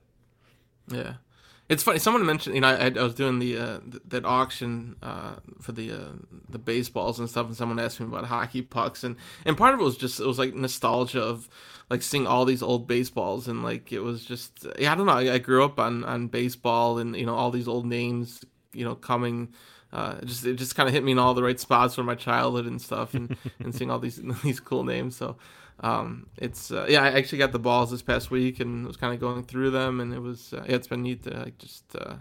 Yeah. 0.88 1.14
It's 1.70 1.84
funny. 1.84 2.00
Someone 2.00 2.26
mentioned, 2.26 2.56
you 2.56 2.62
know, 2.62 2.68
I, 2.68 2.88
I 2.88 3.04
was 3.04 3.14
doing 3.14 3.38
the 3.38 3.56
uh, 3.56 3.80
that 4.08 4.26
auction 4.26 4.96
uh, 5.04 5.36
for 5.62 5.72
the 5.72 5.92
uh, 5.92 6.12
the 6.50 6.58
baseballs 6.58 7.20
and 7.20 7.30
stuff, 7.30 7.46
and 7.46 7.56
someone 7.56 7.80
asked 7.80 8.00
me 8.00 8.08
about 8.08 8.26
hockey 8.26 8.64
pucks, 8.64 9.04
and 9.04 9.16
and 9.46 9.56
part 9.56 9.76
of 9.76 9.80
it 9.80 9.84
was 9.84 9.96
just 9.96 10.20
it 10.20 10.26
was 10.26 10.40
like 10.40 10.56
nostalgia 10.56 11.22
of 11.22 11.48
like 11.92 12.02
seeing 12.02 12.26
all 12.26 12.44
these 12.44 12.64
old 12.64 12.88
baseballs, 12.88 13.48
and 13.48 13.62
like 13.62 13.94
it 13.94 14.00
was 14.00 14.26
just 14.26 14.66
yeah, 14.80 14.92
I 14.92 14.96
don't 14.96 15.06
know. 15.06 15.14
I, 15.14 15.34
I 15.34 15.38
grew 15.38 15.64
up 15.64 15.80
on 15.80 16.04
on 16.06 16.26
baseball, 16.26 16.98
and 16.98 17.16
you 17.16 17.28
know 17.28 17.36
all 17.36 17.52
these 17.52 17.68
old 17.68 17.86
names 17.86 18.44
you 18.74 18.86
know 18.86 18.96
coming 18.96 19.50
uh, 19.92 20.22
just 20.22 20.46
it 20.46 20.56
just 20.56 20.76
kind 20.76 20.88
of 20.88 20.94
hit 20.94 21.04
me 21.04 21.14
in 21.14 21.20
all 21.20 21.34
the 21.34 21.44
right 21.44 21.60
spots 21.60 21.96
from 21.96 22.06
my 22.06 22.16
childhood 22.16 22.66
and 22.66 22.82
stuff, 22.82 23.14
and, 23.14 23.36
and 23.60 23.74
seeing 23.74 23.90
all 23.90 24.00
these 24.00 24.22
these 24.44 24.60
cool 24.60 24.84
names. 24.84 25.16
So 25.16 25.38
um, 25.80 26.28
it's 26.38 26.72
uh, 26.72 26.86
yeah, 26.88 27.04
I 27.04 27.12
actually 27.12 27.40
got 27.40 27.52
the 27.52 27.60
balls 27.60 27.92
this 27.92 28.02
past 28.02 28.30
week 28.30 28.60
and 28.60 28.86
was 28.86 28.98
kind 28.98 29.14
of 29.14 29.20
going 29.20 29.44
through 29.44 29.72
them, 29.72 30.00
and 30.00 30.14
it 30.14 30.20
was 30.20 30.54
uh, 30.54 30.64
yeah, 30.68 30.76
it's 30.76 30.88
been 30.88 31.02
neat 31.02 31.24
to 31.24 31.32
like 31.32 31.58
just 31.58 31.84
uh, 31.96 32.16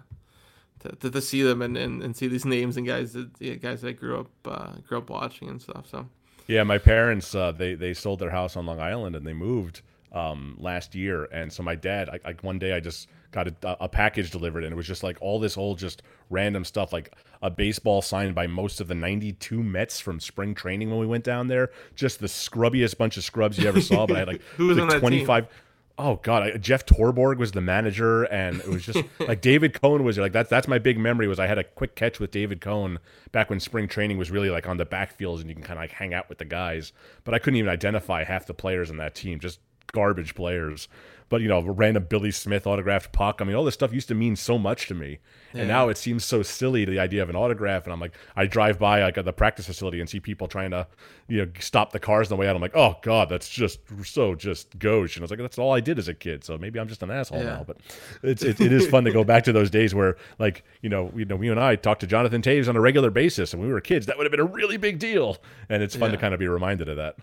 to, 0.81 0.89
to, 0.97 1.11
to, 1.11 1.21
see 1.21 1.43
them 1.43 1.61
and, 1.61 1.77
and, 1.77 2.03
and 2.03 2.17
see 2.17 2.29
these 2.29 2.45
names 2.47 2.77
and 2.77 2.87
guys 2.87 3.13
that 3.13 3.29
yeah, 3.39 3.55
guys 3.55 3.83
that 3.83 3.89
I 3.89 3.93
grew 3.93 4.21
up 4.21 4.31
uh, 4.47 4.73
grew 4.87 4.99
up 4.99 5.11
watching 5.11 5.49
and 5.49 5.61
stuff. 5.61 5.87
So 5.91 6.09
yeah, 6.47 6.63
my 6.63 6.79
parents 6.79 7.35
uh, 7.35 7.53
they 7.53 7.75
they 7.75 7.93
sold 7.93 8.21
their 8.21 8.31
house 8.31 8.57
on 8.57 8.65
Long 8.65 8.81
Island 8.81 9.15
and 9.15 9.27
they 9.27 9.35
moved 9.35 9.83
um, 10.13 10.57
last 10.59 10.95
year, 10.95 11.25
and 11.25 11.53
so 11.53 11.63
my 11.63 11.75
dad, 11.75 12.09
I, 12.09 12.21
like 12.25 12.43
one 12.43 12.59
day, 12.59 12.73
I 12.73 12.81
just 12.81 13.09
got 13.31 13.49
a, 13.49 13.55
a, 13.85 13.89
package 13.89 14.31
delivered, 14.31 14.65
and 14.65 14.73
it 14.73 14.77
was 14.77 14.87
just 14.87 15.03
like 15.03 15.19
all 15.21 15.39
this 15.39 15.57
old, 15.57 15.79
just 15.79 16.03
random 16.31 16.65
stuff, 16.65 16.93
like 16.93 17.15
a 17.43 17.51
baseball 17.51 18.01
signed 18.01 18.35
by 18.35 18.47
most 18.47 18.81
of 18.81 18.89
the 18.89 18.95
'92 18.95 19.63
Mets 19.63 20.01
from 20.01 20.21
spring 20.21 20.55
training 20.55 20.91
when 20.91 20.99
we 20.99 21.07
went 21.07 21.25
down 21.25 21.49
there. 21.49 21.71
Just 21.95 22.21
the 22.21 22.27
scrubbiest 22.27 22.97
bunch 22.97 23.17
of 23.17 23.25
scrubs 23.25 23.59
you 23.59 23.69
ever 23.69 23.81
saw. 23.81 24.07
But 24.07 24.17
I 24.17 24.19
had 24.21 24.29
like 24.29 24.43
who 24.57 24.69
was 24.69 24.79
like 24.79 24.95
on 24.95 25.01
25. 25.01 25.45
Team? 25.45 25.53
Oh 26.01 26.21
God, 26.23 26.43
I, 26.45 26.57
Jeff 26.59 26.87
Torborg 26.87 27.39
was 27.39 27.53
the 27.53 27.61
manager, 27.61 28.23
and 28.25 28.61
it 28.61 28.69
was 28.69 28.87
just 28.87 29.03
like 29.19 29.41
David 29.41 29.81
Cone 29.81 30.05
was 30.05 30.17
like 30.17 30.33
that's 30.33 30.49
that's 30.49 30.69
my 30.69 30.79
big 30.79 30.99
memory. 30.99 31.29
Was 31.29 31.39
I 31.39 31.47
had 31.47 31.59
a 31.59 31.65
quick 31.65 31.97
catch 31.97 32.21
with 32.21 32.31
David 32.31 32.61
Cone 32.61 32.99
back 33.33 33.51
when 33.51 33.61
spring 33.61 33.89
training 33.89 34.17
was 34.17 34.31
really 34.31 34.49
like 34.49 34.69
on 34.69 34.77
the 34.77 34.87
backfields 34.87 35.41
and 35.41 35.49
you 35.49 35.55
can 35.55 35.65
kind 35.65 35.79
of 35.79 35.83
like 35.83 35.93
hang 35.93 36.15
out 36.15 36.29
with 36.29 36.39
the 36.39 36.45
guys. 36.45 36.93
But 37.25 37.35
I 37.35 37.39
couldn't 37.39 37.57
even 37.59 37.69
identify 37.69 38.25
half 38.25 38.47
the 38.47 38.55
players 38.55 38.91
in 38.91 38.97
that 38.99 39.15
team. 39.15 39.41
Just 39.41 39.59
garbage 39.93 40.35
players. 40.35 40.89
But 41.31 41.43
you 41.43 41.49
know, 41.49 41.61
random 41.61 42.07
Billy 42.09 42.31
Smith 42.31 42.67
autographed 42.67 43.13
puck. 43.13 43.41
I 43.41 43.45
mean, 43.45 43.55
all 43.55 43.65
this 43.65 43.75
stuff 43.75 43.93
used 43.93 44.09
to 44.09 44.15
mean 44.15 44.35
so 44.35 44.57
much 44.57 44.87
to 44.87 44.95
me, 44.95 45.19
yeah. 45.53 45.61
and 45.61 45.69
now 45.69 45.91
it 45.91 45.99
seems 45.99 46.25
so 46.25 46.43
silly. 46.43 46.87
The 46.87 46.99
idea 46.99 47.23
of 47.23 47.29
an 47.29 47.37
autograph, 47.37 47.85
and 47.85 47.93
I'm 47.93 48.01
like, 48.01 48.15
I 48.35 48.47
drive 48.47 48.79
by 48.79 49.03
like 49.03 49.19
at 49.19 49.27
the 49.27 49.33
practice 49.35 49.67
facility 49.67 50.01
and 50.01 50.09
see 50.09 50.21
people 50.21 50.49
trying 50.49 50.71
to, 50.71 50.87
you 51.29 51.45
know, 51.45 51.53
stop 51.61 51.93
the 51.93 51.99
cars 51.99 52.33
on 52.33 52.37
the 52.37 52.41
way 52.41 52.49
out. 52.49 52.57
I'm 52.57 52.63
like, 52.63 52.75
oh 52.75 52.97
god, 53.03 53.29
that's 53.29 53.51
just 53.51 53.81
so 54.05 54.35
just 54.35 54.79
gauche. 54.79 55.17
And 55.17 55.23
I 55.23 55.25
was 55.25 55.31
like, 55.31 55.41
that's 55.41 55.59
all 55.59 55.75
I 55.75 55.81
did 55.81 55.99
as 55.99 56.09
a 56.09 56.15
kid. 56.15 56.45
So 56.45 56.57
maybe 56.57 56.81
I'm 56.81 56.89
just 56.89 57.03
an 57.03 57.11
asshole 57.11 57.41
yeah. 57.41 57.45
now. 57.45 57.65
But 57.67 57.77
it's 58.23 58.43
it, 58.43 58.59
it 58.59 58.73
is 58.73 58.87
fun 58.87 59.05
to 59.05 59.13
go 59.13 59.23
back 59.23 59.45
to 59.45 59.53
those 59.53 59.69
days 59.69 59.95
where 59.95 60.17
like 60.39 60.65
you 60.81 60.89
know, 60.89 61.13
you 61.15 61.27
know, 61.27 61.43
you 61.43 61.51
and 61.51 61.61
I 61.61 61.77
talked 61.77 62.01
to 62.01 62.07
Jonathan 62.07 62.41
Toews 62.41 62.71
on 62.71 62.77
a 62.77 62.81
regular 62.81 63.11
basis, 63.11 63.53
and 63.53 63.63
we 63.63 63.69
were 63.69 63.83
kids. 63.83 64.07
That 64.07 64.17
would 64.17 64.25
have 64.25 64.33
been 64.33 64.41
a 64.41 64.45
really 64.45 64.79
big 64.79 64.99
deal, 64.99 65.37
and 65.69 65.83
it's 65.83 65.95
fun 65.95 66.09
yeah. 66.09 66.17
to 66.17 66.21
kind 66.23 66.33
of 66.33 66.41
be 66.41 66.49
reminded 66.49 66.89
of 66.89 66.97
that 66.97 67.17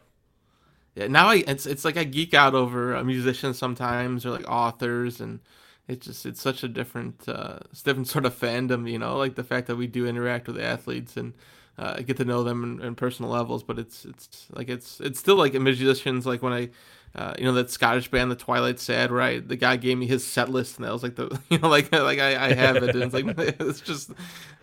yeah, 0.95 1.08
now 1.08 1.27
I 1.27 1.43
it's 1.47 1.65
it's 1.65 1.86
like 1.86 1.97
I 1.97 2.03
geek 2.05 2.34
out 2.34 2.55
over 2.55 3.03
musicians 3.03 3.58
sometimes 3.58 4.25
or 4.25 4.31
like 4.31 4.49
authors 4.49 5.19
and 5.19 5.39
it's 5.88 6.08
just 6.08 6.25
it's 6.25 6.41
such 6.41 6.63
a 6.63 6.67
different 6.67 7.27
uh 7.27 7.60
it's 7.71 7.84
different 7.84 8.08
sort 8.15 8.25
of 8.25 8.38
fandom, 8.38 8.89
you 8.89 8.97
know, 8.97 9.17
like 9.17 9.36
the 9.36 9.43
fact 9.43 9.67
that 9.67 9.75
we 9.75 9.88
do 9.88 10.08
interact 10.08 10.47
with 10.47 10.60
athletes 10.60 11.17
and 11.17 11.34
uh, 11.77 11.97
get 12.01 12.17
to 12.17 12.25
know 12.25 12.43
them 12.43 12.63
in, 12.63 12.86
in, 12.86 12.95
personal 12.95 13.31
levels. 13.31 13.63
But 13.63 13.79
it's 13.79 14.05
it's 14.05 14.47
like 14.51 14.69
it's 14.69 15.01
it's 15.01 15.19
still 15.19 15.36
like 15.36 15.53
musicians 15.53 16.25
like 16.25 16.41
when 16.41 16.53
I. 16.53 16.69
Uh, 17.13 17.34
you 17.39 17.45
know 17.45 17.53
that 17.53 17.69
Scottish 17.69 18.12
band, 18.12 18.29
the 18.29 18.36
Twilight 18.36 18.77
Sad, 18.77 19.10
right? 19.10 19.47
The 19.47 19.55
guy 19.55 19.77
gave 19.77 19.97
me 19.97 20.05
his 20.05 20.27
set 20.27 20.49
list, 20.49 20.75
and 20.75 20.86
that 20.86 20.91
was 20.91 21.01
like 21.01 21.15
the, 21.15 21.39
you 21.49 21.58
know, 21.60 21.69
like 21.69 21.89
like 21.93 22.19
I, 22.19 22.47
I 22.47 22.53
have 22.53 22.75
it, 22.75 22.93
and 22.93 23.03
it's 23.03 23.13
like 23.13 23.25
it's 23.38 23.79
just, 23.79 24.12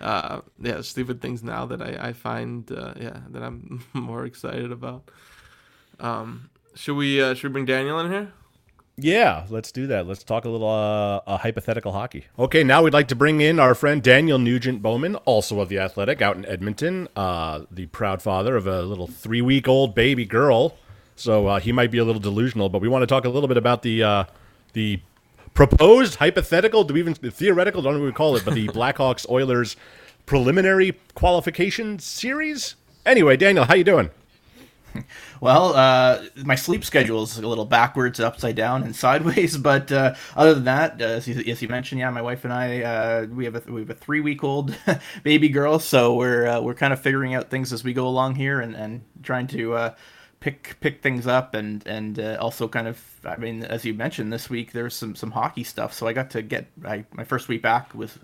uh, 0.02 0.42
yeah, 0.60 0.82
stupid 0.82 1.22
things 1.22 1.42
now 1.42 1.64
that 1.64 1.80
I 1.80 2.08
I 2.08 2.12
find, 2.12 2.70
uh, 2.70 2.92
yeah, 3.00 3.20
that 3.30 3.42
I'm 3.42 3.82
more 3.94 4.26
excited 4.26 4.70
about. 4.70 5.10
Um, 6.02 6.50
should 6.74 6.96
we 6.96 7.22
uh, 7.22 7.34
should 7.34 7.50
we 7.50 7.52
bring 7.52 7.64
Daniel 7.64 7.98
in 8.00 8.10
here? 8.10 8.32
Yeah, 8.96 9.46
let's 9.48 9.72
do 9.72 9.86
that. 9.86 10.06
Let's 10.06 10.22
talk 10.22 10.44
a 10.44 10.50
little 10.50 10.68
uh, 10.68 11.38
hypothetical 11.38 11.92
hockey. 11.92 12.26
Okay, 12.38 12.62
now 12.62 12.82
we'd 12.82 12.92
like 12.92 13.08
to 13.08 13.16
bring 13.16 13.40
in 13.40 13.58
our 13.58 13.74
friend 13.74 14.02
Daniel 14.02 14.38
Nugent 14.38 14.82
Bowman, 14.82 15.16
also 15.16 15.60
of 15.60 15.70
the 15.70 15.78
Athletic, 15.78 16.20
out 16.20 16.36
in 16.36 16.44
Edmonton, 16.44 17.08
uh, 17.16 17.62
the 17.70 17.86
proud 17.86 18.20
father 18.20 18.54
of 18.54 18.66
a 18.66 18.82
little 18.82 19.06
three-week-old 19.06 19.94
baby 19.94 20.26
girl. 20.26 20.76
So 21.16 21.46
uh, 21.46 21.60
he 21.60 21.72
might 21.72 21.90
be 21.90 21.98
a 21.98 22.04
little 22.04 22.20
delusional, 22.20 22.68
but 22.68 22.82
we 22.82 22.88
want 22.88 23.02
to 23.02 23.06
talk 23.06 23.24
a 23.24 23.30
little 23.30 23.48
bit 23.48 23.56
about 23.56 23.82
the 23.82 24.02
uh, 24.02 24.24
the 24.74 25.00
proposed 25.54 26.16
hypothetical, 26.16 26.84
do 26.84 26.94
we 26.94 27.00
even 27.00 27.14
theoretical? 27.14 27.80
Don't 27.80 27.94
know 27.94 28.00
what 28.00 28.06
we 28.06 28.12
call 28.12 28.36
it, 28.36 28.44
but 28.44 28.54
the 28.54 28.68
Blackhawks 28.68 29.28
Oilers 29.30 29.76
preliminary 30.26 30.98
qualification 31.14 31.98
series. 31.98 32.74
Anyway, 33.06 33.36
Daniel, 33.36 33.64
how 33.64 33.74
you 33.74 33.84
doing? 33.84 34.10
Well, 35.40 35.74
uh, 35.74 36.22
my 36.44 36.54
sleep 36.54 36.84
schedule 36.84 37.24
is 37.24 37.36
a 37.36 37.46
little 37.46 37.64
backwards, 37.64 38.20
upside 38.20 38.54
down, 38.54 38.84
and 38.84 38.94
sideways. 39.04 39.56
But 39.56 39.90
uh, 39.90 40.14
other 40.36 40.54
than 40.54 40.64
that, 40.64 41.02
uh, 41.02 41.04
as, 41.04 41.26
you, 41.26 41.42
as, 41.50 41.60
you, 41.60 41.68
mentioned, 41.68 41.98
yeah, 41.98 42.10
my 42.10 42.22
wife 42.22 42.44
and 42.44 42.52
I 42.52 42.82
uh, 42.82 43.26
we 43.26 43.44
have 43.44 43.56
a 43.56 43.72
we 43.72 43.80
have 43.80 43.90
a 43.90 43.94
three 43.94 44.20
week 44.20 44.44
old 44.44 44.76
baby 45.24 45.48
girl, 45.48 45.78
so 45.80 46.14
we're 46.14 46.46
uh, 46.46 46.60
we're 46.60 46.74
kind 46.74 46.92
of 46.92 47.00
figuring 47.00 47.34
out 47.34 47.50
things 47.50 47.72
as 47.72 47.82
we 47.82 47.92
go 47.92 48.06
along 48.06 48.36
here, 48.36 48.60
and, 48.60 48.76
and 48.76 49.02
trying 49.24 49.48
to 49.48 49.74
uh, 49.74 49.94
pick 50.38 50.76
pick 50.80 51.02
things 51.02 51.26
up, 51.26 51.54
and 51.54 51.84
and 51.86 52.20
also 52.36 52.68
kind 52.68 52.86
of 52.86 53.02
I 53.24 53.36
mean, 53.36 53.64
as 53.64 53.84
you 53.84 53.94
mentioned, 53.94 54.32
this 54.32 54.48
week 54.48 54.70
there's 54.70 54.94
some 54.94 55.16
some 55.16 55.32
hockey 55.32 55.64
stuff, 55.64 55.92
so 55.92 56.06
I 56.06 56.12
got 56.12 56.30
to 56.30 56.42
get 56.42 56.68
I, 56.84 57.04
my 57.12 57.24
first 57.24 57.48
week 57.48 57.62
back 57.62 57.94
was 57.94 58.16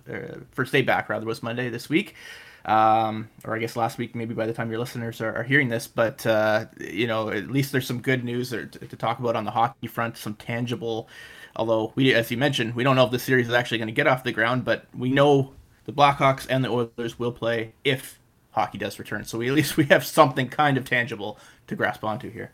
first 0.52 0.70
day 0.70 0.82
back 0.82 1.08
rather 1.08 1.26
was 1.26 1.42
Monday 1.42 1.68
this 1.68 1.88
week 1.88 2.14
um, 2.64 3.28
or 3.44 3.54
I 3.54 3.58
guess 3.58 3.76
last 3.76 3.98
week, 3.98 4.14
maybe 4.14 4.34
by 4.34 4.46
the 4.46 4.52
time 4.52 4.70
your 4.70 4.80
listeners 4.80 5.20
are, 5.20 5.34
are 5.34 5.42
hearing 5.42 5.68
this. 5.68 5.86
But 5.86 6.26
uh, 6.26 6.66
you 6.78 7.06
know, 7.06 7.30
at 7.30 7.50
least 7.50 7.72
there's 7.72 7.86
some 7.86 8.00
good 8.00 8.24
news 8.24 8.50
to, 8.50 8.66
to, 8.66 8.96
talk 8.96 9.18
about 9.18 9.36
on 9.36 9.44
the 9.44 9.50
hockey 9.50 9.86
front, 9.86 10.16
some 10.16 10.34
tangible. 10.34 11.08
Although 11.56 11.92
we, 11.94 12.14
as 12.14 12.30
you 12.30 12.36
mentioned, 12.36 12.74
we 12.74 12.84
don't 12.84 12.96
know 12.96 13.04
if 13.04 13.10
the 13.10 13.18
series 13.18 13.48
is 13.48 13.54
actually 13.54 13.78
going 13.78 13.88
to 13.88 13.94
get 13.94 14.06
off 14.06 14.22
the 14.22 14.32
ground, 14.32 14.64
but 14.64 14.86
we 14.96 15.10
know 15.10 15.52
the 15.86 15.92
Blackhawks 15.92 16.46
and 16.48 16.62
the 16.62 16.68
Oilers 16.68 17.18
will 17.18 17.32
play 17.32 17.72
if 17.84 18.18
hockey 18.50 18.78
does 18.78 18.98
return. 18.98 19.24
So 19.24 19.38
we, 19.38 19.48
at 19.48 19.54
least 19.54 19.76
we 19.76 19.84
have 19.84 20.04
something 20.04 20.48
kind 20.48 20.76
of 20.76 20.84
tangible 20.84 21.38
to 21.68 21.76
grasp 21.76 22.04
onto 22.04 22.30
here. 22.30 22.52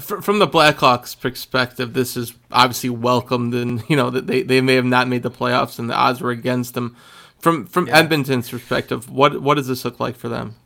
From 0.00 0.40
the 0.40 0.48
Blackhawks' 0.48 1.18
perspective, 1.18 1.92
this 1.92 2.16
is 2.16 2.34
obviously 2.50 2.90
welcomed, 2.90 3.54
and 3.54 3.84
you 3.88 3.94
know 3.94 4.10
that 4.10 4.26
they, 4.26 4.42
they 4.42 4.60
may 4.60 4.74
have 4.74 4.84
not 4.84 5.06
made 5.06 5.22
the 5.22 5.30
playoffs, 5.30 5.78
and 5.78 5.88
the 5.88 5.94
odds 5.94 6.20
were 6.20 6.32
against 6.32 6.74
them 6.74 6.96
from 7.38 7.66
from 7.66 7.86
yeah. 7.86 7.98
Edmonton's 7.98 8.50
perspective, 8.50 9.10
what 9.10 9.42
what 9.42 9.54
does 9.54 9.68
this 9.68 9.84
look 9.84 10.00
like 10.00 10.16
for 10.16 10.28
them? 10.28 10.56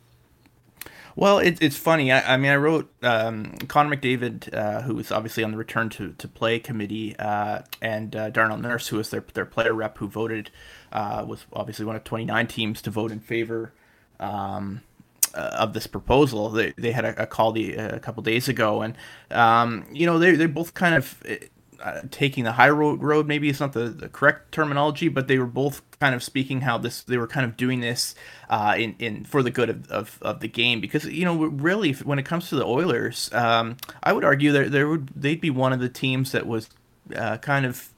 Well, 1.17 1.39
it, 1.39 1.59
it's 1.61 1.77
funny. 1.77 2.13
I, 2.13 2.35
I, 2.35 2.37
mean, 2.37 2.51
I 2.51 2.57
wrote 2.57 2.91
um, 3.03 3.53
Connor 3.69 3.97
McDavid, 3.97 4.55
uh, 4.55 4.83
who 4.83 4.95
was 4.95 5.11
obviously 5.11 5.43
on 5.43 5.51
the 5.51 5.57
return 5.57 5.89
to, 5.91 6.13
to 6.13 6.29
play 6.29 6.59
committee, 6.59 7.17
uh, 7.19 7.63
and 7.83 8.15
uh, 8.15 8.31
Darnell 8.31 8.59
Nurse, 8.59 8.89
who 8.89 8.97
was 8.97 9.11
their 9.11 9.25
their 9.35 9.45
player 9.45 9.73
rep, 9.73 9.99
who 9.99 10.09
voted 10.09 10.51
uh, 10.93 11.25
was 11.27 11.47
obviously 11.53 11.85
one 11.85 11.97
of 11.97 12.05
29 12.05 12.47
teams 12.47 12.81
to 12.83 12.91
vote 12.91 13.13
in 13.13 13.21
favor 13.21 13.73
um, 14.19 14.83
uh, 15.35 15.57
of 15.59 15.73
this 15.73 15.87
proposal. 15.87 16.49
They, 16.49 16.73
they 16.79 16.93
had 16.93 17.05
a, 17.05 17.23
a 17.23 17.27
call 17.27 17.53
the, 17.53 17.75
a 17.75 18.01
couple 18.01 18.23
days 18.23 18.49
ago, 18.49 18.83
and 18.83 18.97
um, 19.31 19.87
you 19.93 20.07
know 20.07 20.19
they 20.19 20.33
they 20.33 20.47
both 20.47 20.75
kind 20.75 20.95
of 20.95 21.23
uh, 21.83 22.01
taking 22.11 22.45
the 22.45 22.53
high 22.53 22.69
road 22.69 23.03
road 23.03 23.27
maybe 23.27 23.49
it's 23.49 23.61
not 23.61 23.73
the, 23.73 23.89
the 23.89 24.09
correct 24.09 24.53
terminology 24.53 25.09
but 25.09 25.29
they 25.29 25.39
were 25.39 25.47
both 25.47 25.83
kind 26.01 26.15
of 26.15 26.23
speaking 26.23 26.63
how 26.63 26.79
this 26.79 27.03
they 27.03 27.19
were 27.19 27.27
kind 27.27 27.45
of 27.45 27.57
doing 27.57 27.81
this 27.81 28.15
uh, 28.49 28.75
in 28.77 28.97
in 28.99 29.25
for 29.25 29.43
the 29.43 29.51
good 29.51 29.71
of, 29.71 29.91
of, 29.91 30.19
of 30.23 30.41
the 30.41 30.49
game. 30.49 30.81
Because 30.81 31.05
you 31.05 31.25
know 31.25 31.45
really 31.47 31.93
when 31.93 32.19
it 32.19 32.25
comes 32.25 32.49
to 32.49 32.57
the 32.57 32.65
Oilers 32.65 33.33
um, 33.33 33.77
I 34.03 34.13
would 34.13 34.25
argue 34.25 34.53
that 34.53 34.73
there 34.73 34.89
would 34.89 35.09
they'd 35.15 35.41
be 35.41 35.51
one 35.51 35.73
of 35.73 35.81
the 35.81 35.89
teams 35.89 36.33
that 36.33 36.47
was 36.47 36.71
uh, 37.15 37.37
kind 37.39 37.67
of 37.67 37.91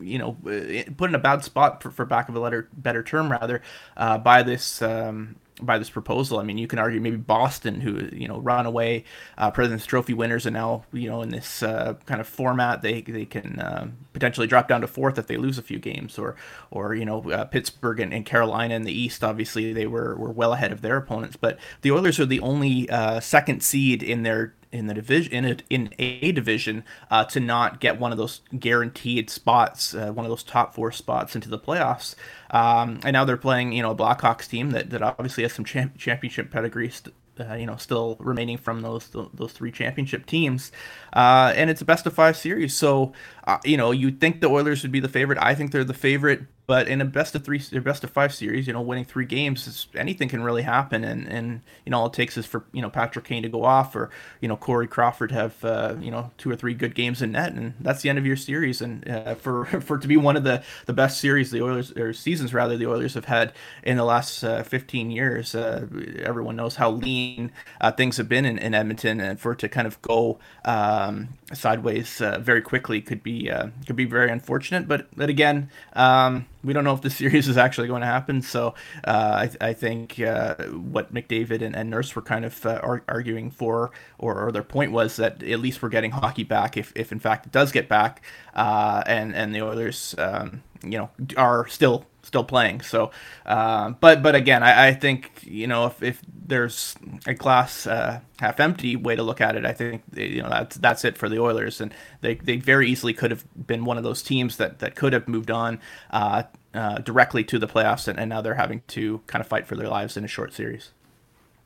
you 0.00 0.18
know 0.18 0.36
uh, 0.46 0.90
put 0.96 1.10
in 1.10 1.14
a 1.14 1.18
bad 1.18 1.44
spot 1.44 1.82
for, 1.82 1.90
for 1.90 2.04
back 2.04 2.28
of 2.28 2.34
a 2.34 2.40
letter 2.40 2.68
better 2.72 3.02
term 3.02 3.30
rather 3.30 3.62
uh, 3.96 4.18
by 4.18 4.42
this 4.42 4.82
um, 4.82 5.36
by 5.60 5.78
this 5.78 5.90
proposal. 5.90 6.38
I 6.38 6.42
mean, 6.42 6.58
you 6.58 6.66
can 6.66 6.78
argue 6.78 7.00
maybe 7.00 7.16
Boston, 7.16 7.80
who 7.80 8.08
you 8.12 8.26
know 8.26 8.38
runaway 8.38 9.04
uh, 9.38 9.50
President's 9.50 9.86
Trophy 9.86 10.14
winners, 10.14 10.46
and 10.46 10.54
now 10.54 10.84
you 10.92 11.08
know 11.08 11.22
in 11.22 11.30
this 11.30 11.62
uh, 11.62 11.94
kind 12.06 12.20
of 12.20 12.26
format, 12.26 12.82
they 12.82 13.02
they 13.02 13.24
can 13.24 13.60
uh, 13.60 13.88
potentially 14.12 14.46
drop 14.46 14.68
down 14.68 14.80
to 14.80 14.86
fourth 14.86 15.18
if 15.18 15.26
they 15.26 15.36
lose 15.36 15.58
a 15.58 15.62
few 15.62 15.78
games, 15.78 16.18
or 16.18 16.36
or 16.70 16.94
you 16.94 17.04
know 17.04 17.30
uh, 17.30 17.44
Pittsburgh 17.44 18.00
and, 18.00 18.12
and, 18.12 18.26
Carolina 18.26 18.74
in 18.74 18.82
the 18.82 18.92
East. 18.92 19.22
Obviously, 19.22 19.72
they 19.72 19.86
were 19.86 20.16
were 20.16 20.32
well 20.32 20.52
ahead 20.52 20.72
of 20.72 20.80
their 20.80 20.96
opponents, 20.96 21.36
but 21.36 21.58
the 21.82 21.92
Oilers 21.92 22.18
are 22.18 22.26
the 22.26 22.40
only 22.40 22.88
uh, 22.90 23.20
second 23.20 23.62
seed 23.62 24.02
in 24.02 24.22
their 24.22 24.54
in 24.74 24.88
the 24.88 24.94
division 24.94 25.32
in 25.32 25.44
a, 25.44 25.56
in 25.70 25.94
a 26.00 26.32
division 26.32 26.84
uh, 27.10 27.24
to 27.24 27.38
not 27.38 27.80
get 27.80 28.00
one 28.00 28.10
of 28.10 28.18
those 28.18 28.40
guaranteed 28.58 29.30
spots, 29.30 29.94
uh, 29.94 30.12
one 30.12 30.26
of 30.26 30.30
those 30.30 30.42
top 30.42 30.74
four 30.74 30.90
spots 30.90 31.36
into 31.36 31.48
the 31.48 31.58
playoffs. 31.58 32.16
Um, 32.50 32.98
and 33.04 33.14
now 33.14 33.24
they're 33.24 33.36
playing, 33.36 33.72
you 33.72 33.82
know, 33.82 33.92
a 33.92 33.94
Blackhawks 33.94 34.48
team 34.48 34.72
that, 34.72 34.90
that 34.90 35.00
obviously 35.00 35.44
has 35.44 35.52
some 35.52 35.64
champ- 35.64 35.96
championship 35.96 36.50
pedigree. 36.50 36.90
St- 36.90 37.14
uh, 37.40 37.54
you 37.54 37.66
know, 37.66 37.74
still 37.74 38.16
remaining 38.20 38.56
from 38.56 38.82
those 38.82 39.08
those 39.34 39.52
three 39.52 39.72
championship 39.72 40.24
teams, 40.24 40.70
uh, 41.14 41.52
and 41.56 41.68
it's 41.68 41.80
a 41.80 41.84
best 41.84 42.06
of 42.06 42.12
five 42.12 42.36
series. 42.36 42.76
So, 42.76 43.12
uh, 43.44 43.58
you 43.64 43.76
know, 43.76 43.90
you'd 43.90 44.20
think 44.20 44.40
the 44.40 44.46
Oilers 44.48 44.82
would 44.82 44.92
be 44.92 45.00
the 45.00 45.08
favorite. 45.08 45.38
I 45.42 45.56
think 45.56 45.72
they're 45.72 45.82
the 45.82 45.94
favorite, 45.94 46.42
but 46.66 46.88
in 46.88 47.00
a 47.00 47.04
best 47.04 47.34
of 47.34 47.44
three 47.44 47.60
or 47.74 47.80
best 47.82 48.04
of 48.04 48.10
five 48.10 48.34
series, 48.34 48.66
you 48.66 48.72
know, 48.72 48.80
winning 48.80 49.04
three 49.04 49.26
games, 49.26 49.86
anything 49.94 50.28
can 50.30 50.42
really 50.42 50.62
happen. 50.62 51.04
And 51.04 51.28
and 51.28 51.60
you 51.84 51.90
know, 51.90 52.00
all 52.00 52.06
it 52.06 52.14
takes 52.14 52.38
is 52.38 52.46
for 52.46 52.64
you 52.72 52.80
know 52.80 52.88
Patrick 52.88 53.26
Kane 53.26 53.42
to 53.42 53.50
go 53.50 53.64
off, 53.64 53.94
or 53.94 54.10
you 54.40 54.48
know 54.48 54.56
Corey 54.56 54.86
Crawford 54.86 55.28
to 55.28 55.34
have 55.34 55.64
uh, 55.64 55.96
you 56.00 56.10
know 56.10 56.30
two 56.38 56.50
or 56.50 56.56
three 56.56 56.72
good 56.72 56.94
games 56.94 57.20
in 57.20 57.32
net, 57.32 57.52
and 57.52 57.74
that's 57.80 58.00
the 58.00 58.08
end 58.08 58.18
of 58.18 58.24
your 58.24 58.36
series. 58.36 58.80
And 58.80 59.06
uh, 59.08 59.34
for 59.34 59.66
for 59.82 59.98
to 59.98 60.08
be 60.08 60.16
one 60.16 60.36
of 60.36 60.44
the 60.44 60.62
the 60.86 60.94
best 60.94 61.20
series 61.20 61.50
the 61.50 61.62
Oilers 61.62 61.92
or 61.92 62.14
seasons 62.14 62.54
rather 62.54 62.78
the 62.78 62.86
Oilers 62.86 63.12
have 63.12 63.26
had 63.26 63.52
in 63.82 63.98
the 63.98 64.04
last 64.04 64.42
uh, 64.42 64.62
15 64.62 65.10
years, 65.10 65.54
uh, 65.54 65.86
everyone 66.20 66.56
knows 66.56 66.76
how 66.76 66.90
lean 66.90 67.52
uh, 67.82 67.92
things 67.92 68.16
have 68.16 68.28
been 68.28 68.46
in, 68.46 68.56
in 68.56 68.72
Edmonton, 68.72 69.20
and 69.20 69.38
for 69.38 69.52
it 69.52 69.58
to 69.58 69.68
kind 69.68 69.86
of 69.86 70.00
go 70.00 70.38
um, 70.64 71.28
sideways 71.52 72.22
uh, 72.22 72.38
very 72.38 72.62
quickly 72.62 73.02
could 73.02 73.22
be 73.22 73.50
could 73.86 73.96
be 73.96 74.06
very 74.06 74.30
unfortunate. 74.30 74.88
But 74.88 75.08
but 75.14 75.28
again. 75.28 75.68
Um, 75.92 76.46
we 76.64 76.72
don't 76.72 76.84
know 76.84 76.94
if 76.94 77.02
the 77.02 77.10
series 77.10 77.48
is 77.48 77.56
actually 77.56 77.88
going 77.88 78.00
to 78.00 78.06
happen. 78.06 78.42
So 78.42 78.74
uh, 79.04 79.48
I, 79.60 79.68
I, 79.68 79.72
think 79.74 80.18
uh, 80.20 80.54
what 80.64 81.12
McDavid 81.12 81.62
and, 81.62 81.76
and, 81.76 81.90
Nurse 81.90 82.14
were 82.16 82.22
kind 82.22 82.44
of 82.44 82.64
uh, 82.64 82.98
arguing 83.08 83.50
for, 83.50 83.90
or, 84.18 84.46
or, 84.46 84.52
their 84.52 84.62
point 84.62 84.92
was 84.92 85.16
that 85.16 85.42
at 85.42 85.60
least 85.60 85.82
we're 85.82 85.88
getting 85.88 86.12
hockey 86.12 86.44
back 86.44 86.76
if, 86.76 86.92
if 86.96 87.12
in 87.12 87.18
fact 87.18 87.46
it 87.46 87.52
does 87.52 87.72
get 87.72 87.88
back, 87.88 88.22
uh, 88.54 89.02
and 89.06 89.34
and 89.34 89.54
the 89.54 89.62
Oilers, 89.62 90.14
um, 90.18 90.62
you 90.82 90.98
know, 90.98 91.10
are 91.36 91.66
still 91.68 92.06
still 92.24 92.44
playing. 92.44 92.80
So, 92.80 93.10
uh, 93.46 93.90
but 93.90 94.22
but 94.22 94.34
again, 94.34 94.62
I, 94.62 94.88
I, 94.88 94.94
think 94.94 95.30
you 95.42 95.66
know 95.66 95.86
if, 95.86 96.02
if 96.02 96.22
there's 96.46 96.96
a 97.26 97.34
glass 97.34 97.86
uh, 97.86 98.20
half 98.40 98.60
empty 98.60 98.96
way 98.96 99.16
to 99.16 99.22
look 99.22 99.40
at 99.40 99.56
it, 99.56 99.64
I 99.64 99.72
think 99.72 100.02
you 100.14 100.42
know 100.42 100.48
that's 100.48 100.76
that's 100.76 101.04
it 101.04 101.16
for 101.16 101.28
the 101.28 101.40
Oilers, 101.40 101.80
and 101.80 101.94
they, 102.20 102.34
they 102.34 102.56
very 102.56 102.88
easily 102.88 103.12
could 103.12 103.30
have 103.30 103.44
been 103.66 103.84
one 103.84 103.98
of 103.98 104.04
those 104.04 104.22
teams 104.22 104.56
that 104.56 104.80
that 104.80 104.94
could 104.94 105.12
have 105.12 105.28
moved 105.28 105.50
on. 105.50 105.80
Uh, 106.10 106.44
uh, 106.74 106.98
directly 106.98 107.44
to 107.44 107.56
the 107.56 107.68
playoffs, 107.68 108.08
and, 108.08 108.18
and 108.18 108.28
now 108.28 108.40
they're 108.40 108.56
having 108.56 108.82
to 108.88 109.20
kind 109.28 109.40
of 109.40 109.46
fight 109.46 109.64
for 109.64 109.76
their 109.76 109.86
lives 109.86 110.16
in 110.16 110.24
a 110.24 110.26
short 110.26 110.52
series. 110.52 110.90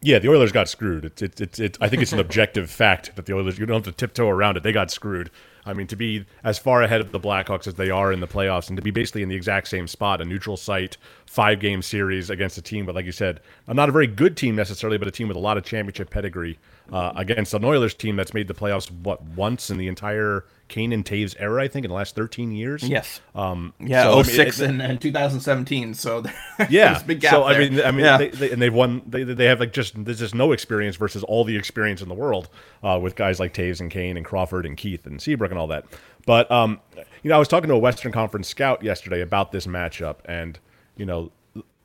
Yeah, 0.00 0.18
the 0.18 0.28
Oilers 0.28 0.52
got 0.52 0.68
screwed. 0.68 1.04
It's 1.04 1.22
it, 1.22 1.40
it, 1.40 1.58
it, 1.58 1.78
I 1.80 1.88
think 1.88 2.02
it's 2.02 2.12
an 2.12 2.18
objective 2.26 2.70
fact 2.70 3.16
that 3.16 3.26
the 3.26 3.34
Oilers, 3.34 3.58
you 3.58 3.66
don't 3.66 3.84
have 3.84 3.94
to 3.94 3.98
tiptoe 3.98 4.28
around 4.28 4.56
it. 4.56 4.62
They 4.62 4.72
got 4.72 4.90
screwed. 4.90 5.30
I 5.68 5.74
mean, 5.74 5.86
to 5.88 5.96
be 5.96 6.24
as 6.42 6.58
far 6.58 6.82
ahead 6.82 7.02
of 7.02 7.12
the 7.12 7.20
Blackhawks 7.20 7.66
as 7.66 7.74
they 7.74 7.90
are 7.90 8.10
in 8.10 8.20
the 8.20 8.26
playoffs 8.26 8.68
and 8.68 8.76
to 8.76 8.82
be 8.82 8.90
basically 8.90 9.22
in 9.22 9.28
the 9.28 9.36
exact 9.36 9.68
same 9.68 9.86
spot, 9.86 10.22
a 10.22 10.24
neutral 10.24 10.56
site, 10.56 10.96
five 11.28 11.60
game 11.60 11.82
series 11.82 12.30
against 12.30 12.56
a 12.56 12.62
team, 12.62 12.86
but 12.86 12.94
like 12.94 13.04
you 13.04 13.12
said, 13.12 13.40
not 13.66 13.88
a 13.88 13.92
very 13.92 14.06
good 14.06 14.34
team 14.34 14.56
necessarily, 14.56 14.96
but 14.96 15.06
a 15.06 15.10
team 15.10 15.28
with 15.28 15.36
a 15.36 15.40
lot 15.40 15.58
of 15.58 15.64
championship 15.64 16.08
pedigree 16.08 16.58
uh, 16.90 17.12
against 17.16 17.52
an 17.52 17.64
Oilers 17.64 17.92
team 17.92 18.16
that's 18.16 18.32
made 18.32 18.48
the 18.48 18.54
playoffs, 18.54 18.90
what, 18.90 19.22
once 19.22 19.68
in 19.68 19.76
the 19.76 19.88
entire 19.88 20.46
Kane 20.68 20.90
and 20.90 21.04
Toews 21.04 21.36
era, 21.38 21.62
I 21.62 21.68
think, 21.68 21.84
in 21.84 21.90
the 21.90 21.94
last 21.94 22.16
13 22.16 22.52
years. 22.52 22.82
Yes. 22.82 23.20
Um, 23.34 23.74
yeah, 23.78 24.04
so, 24.04 24.22
06 24.22 24.58
I 24.58 24.62
mean, 24.62 24.80
and, 24.80 24.92
and 24.92 25.00
2017. 25.00 25.92
So 25.92 26.24
yeah. 26.70 27.02
big 27.02 27.20
gap 27.20 27.32
so 27.32 27.46
there. 27.46 27.56
I 27.56 27.68
mean, 27.68 27.82
I 27.82 27.90
mean, 27.90 28.04
yeah. 28.06 28.16
they, 28.16 28.28
they, 28.30 28.50
and 28.50 28.62
they've 28.62 28.72
won. 28.72 29.02
They, 29.06 29.22
they 29.24 29.44
have 29.46 29.60
like 29.60 29.74
just 29.74 30.02
there's 30.02 30.20
just 30.20 30.34
no 30.34 30.52
experience 30.52 30.96
versus 30.96 31.22
all 31.24 31.44
the 31.44 31.56
experience 31.56 32.00
in 32.00 32.08
the 32.08 32.14
world 32.14 32.48
uh, 32.82 32.98
with 33.02 33.16
guys 33.16 33.38
like 33.38 33.52
Toews 33.52 33.80
and 33.80 33.90
Kane 33.90 34.16
and 34.16 34.24
Crawford 34.24 34.64
and 34.64 34.78
Keith 34.78 35.06
and 35.06 35.20
Seabrook 35.20 35.50
and 35.50 35.58
all 35.58 35.66
that. 35.66 35.84
But 36.24 36.50
um, 36.50 36.80
you 37.22 37.28
know, 37.28 37.36
I 37.36 37.38
was 37.38 37.48
talking 37.48 37.68
to 37.68 37.74
a 37.74 37.78
Western 37.78 38.12
Conference 38.12 38.48
scout 38.48 38.82
yesterday 38.82 39.20
about 39.20 39.52
this 39.52 39.66
matchup, 39.66 40.16
and 40.24 40.58
you 40.98 41.06
know, 41.06 41.32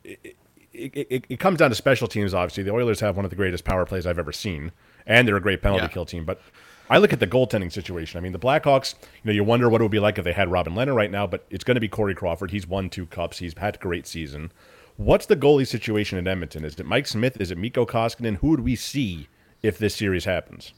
it, 0.03 0.35
it, 0.73 1.07
it, 1.09 1.25
it, 1.29 1.39
comes 1.39 1.59
down 1.59 1.69
to 1.69 1.75
special 1.75 2.07
teams. 2.07 2.33
Obviously, 2.33 2.63
the 2.63 2.73
Oilers 2.73 2.99
have 2.99 3.15
one 3.15 3.25
of 3.25 3.29
the 3.29 3.37
greatest 3.37 3.63
power 3.63 3.85
plays 3.85 4.05
I've 4.05 4.19
ever 4.19 4.33
seen, 4.33 4.73
and 5.05 5.25
they're 5.25 5.37
a 5.37 5.41
great 5.41 5.61
penalty 5.61 5.83
yeah. 5.83 5.89
kill 5.89 6.05
team. 6.05 6.25
But 6.25 6.41
I 6.89 6.97
look 6.97 7.13
at 7.13 7.19
the 7.19 7.27
goaltending 7.27 7.71
situation. 7.71 8.17
I 8.17 8.21
mean, 8.21 8.33
the 8.33 8.39
Blackhawks. 8.39 8.95
You 9.01 9.27
know, 9.27 9.31
you 9.31 9.43
wonder 9.43 9.69
what 9.69 9.79
it 9.79 9.83
would 9.85 9.91
be 9.91 9.99
like 9.99 10.17
if 10.17 10.25
they 10.25 10.33
had 10.33 10.51
Robin 10.51 10.73
Lehner 10.73 10.95
right 10.95 11.11
now, 11.11 11.27
but 11.27 11.45
it's 11.49 11.63
going 11.63 11.75
to 11.75 11.81
be 11.81 11.87
Corey 11.87 12.15
Crawford. 12.15 12.51
He's 12.51 12.67
won 12.67 12.89
two 12.89 13.05
cups. 13.05 13.37
He's 13.37 13.57
had 13.57 13.75
a 13.75 13.79
great 13.79 14.07
season. 14.07 14.51
What's 14.97 15.25
the 15.25 15.35
goalie 15.35 15.67
situation 15.67 16.17
in 16.17 16.27
Edmonton? 16.27 16.65
Is 16.65 16.79
it 16.79 16.85
Mike 16.85 17.07
Smith? 17.07 17.39
Is 17.39 17.51
it 17.51 17.57
Mikko 17.57 17.85
Koskinen? 17.85 18.37
Who 18.37 18.49
would 18.49 18.59
we 18.59 18.75
see 18.75 19.27
if 19.61 19.77
this 19.77 19.95
series 19.95 20.25
happens? 20.25 20.73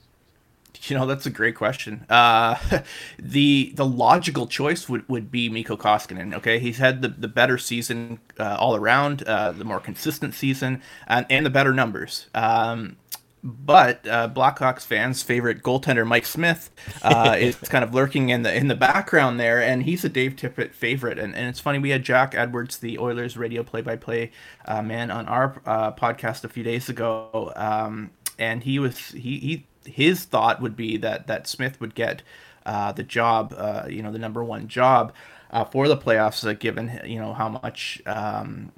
You 0.90 0.96
know, 0.96 1.06
that's 1.06 1.26
a 1.26 1.32
great 1.32 1.56
question. 1.56 2.06
Uh, 2.10 2.58
the 3.20 3.74
the 3.76 3.86
logical 3.86 4.46
choice 4.46 4.88
would, 4.88 5.08
would 5.10 5.32
be 5.32 5.50
Mikko 5.50 5.78
Koskinen. 5.78 6.34
Okay, 6.36 6.60
he's 6.60 6.78
had 6.78 7.02
the, 7.02 7.08
the 7.08 7.28
better 7.28 7.58
season 7.58 8.20
uh, 8.40 8.58
all 8.60 8.76
around, 8.76 9.24
uh, 9.24 9.52
the 9.52 9.64
more 9.64 9.80
consistent 9.80 10.36
season, 10.36 10.82
and, 11.08 11.26
and 11.30 11.46
the 11.46 11.50
better 11.50 11.74
numbers. 11.74 12.28
Um, 12.36 12.98
but 13.46 14.08
uh, 14.08 14.28
Blackhawks 14.28 14.82
fans' 14.82 15.22
favorite 15.22 15.62
goaltender 15.62 16.06
Mike 16.06 16.26
Smith 16.26 16.72
uh, 17.04 17.36
is 17.40 17.56
kind 17.56 17.84
of 17.84 17.94
lurking 17.94 18.30
in 18.30 18.42
the 18.42 18.54
in 18.54 18.68
the 18.68 18.76
background 18.76 19.40
there, 19.40 19.62
and 19.62 19.84
he's 19.84 20.04
a 20.04 20.10
Dave 20.10 20.36
Tippett 20.36 20.74
favorite. 20.74 21.20
And, 21.20 21.36
and 21.36 21.48
it's 21.48 21.60
funny 21.60 21.78
we 21.78 21.92
had 21.92 22.04
Jack 22.04 22.34
Edwards, 22.34 22.80
the 22.80 22.98
Oilers 22.98 23.38
radio 23.38 23.62
play-by-play 23.62 24.32
uh, 24.66 24.82
man, 24.82 25.12
on 25.12 25.28
our 25.28 25.62
uh, 25.66 25.92
podcast 25.92 26.44
a 26.44 26.50
few 26.50 26.64
days 26.64 26.90
ago, 26.90 27.54
um, 27.56 28.10
and 28.40 28.64
he 28.64 28.80
was 28.80 29.10
he, 29.10 29.38
he 29.38 29.68
his 29.86 30.26
thought 30.26 30.62
would 30.62 30.76
be 30.76 30.98
that 30.98 31.28
that 31.28 31.48
Smith 31.48 31.80
would 31.80 31.96
get 31.96 32.22
uh, 32.66 32.92
the 32.92 33.04
job, 33.04 33.54
uh, 33.58 33.86
you 33.88 34.02
know, 34.02 34.12
the 34.12 34.20
number 34.20 34.44
one 34.44 34.68
job 34.68 35.14
uh, 35.52 35.64
for 35.64 35.88
the 35.88 35.98
playoffs, 35.98 36.46
uh, 36.48 36.54
given 36.54 37.00
you 37.06 37.20
know 37.20 37.34
how 37.34 37.50
much 37.50 38.02
um, 38.06 38.72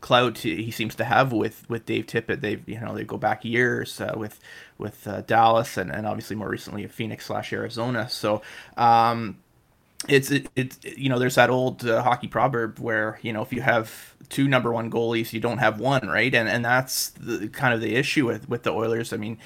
clout 0.00 0.38
he 0.38 0.70
seems 0.70 0.94
to 0.94 1.04
have 1.04 1.32
with 1.32 1.68
with 1.68 1.86
Dave 1.86 2.06
Tippett. 2.06 2.40
They 2.40 2.60
you 2.66 2.80
know 2.80 2.94
they 2.94 3.04
go 3.04 3.16
back 3.16 3.44
years 3.44 4.00
uh, 4.00 4.14
with 4.16 4.38
with 4.76 5.08
uh, 5.08 5.22
Dallas 5.22 5.76
and, 5.76 5.90
and 5.90 6.06
obviously 6.06 6.36
more 6.36 6.48
recently 6.48 6.86
Phoenix 6.86 7.26
slash 7.26 7.52
Arizona. 7.52 8.08
So. 8.08 8.42
Um, 8.76 9.38
it's 10.06 10.30
it, 10.30 10.48
it's 10.54 10.78
you 10.84 11.08
know 11.08 11.18
there's 11.18 11.34
that 11.34 11.50
old 11.50 11.84
uh, 11.84 12.00
hockey 12.02 12.28
proverb 12.28 12.78
where 12.78 13.18
you 13.22 13.32
know 13.32 13.42
if 13.42 13.52
you 13.52 13.60
have 13.60 14.14
two 14.28 14.46
number 14.46 14.72
one 14.72 14.90
goalies 14.90 15.32
you 15.32 15.40
don't 15.40 15.58
have 15.58 15.80
one 15.80 16.06
right? 16.06 16.32
And 16.34 16.48
and 16.48 16.64
that's 16.64 17.10
the 17.10 17.48
kind 17.48 17.74
of 17.74 17.80
the 17.80 17.96
issue 17.96 18.24
with 18.24 18.48
with 18.48 18.62
the 18.62 18.70
Oilers. 18.70 19.12
I 19.12 19.16
mean 19.16 19.38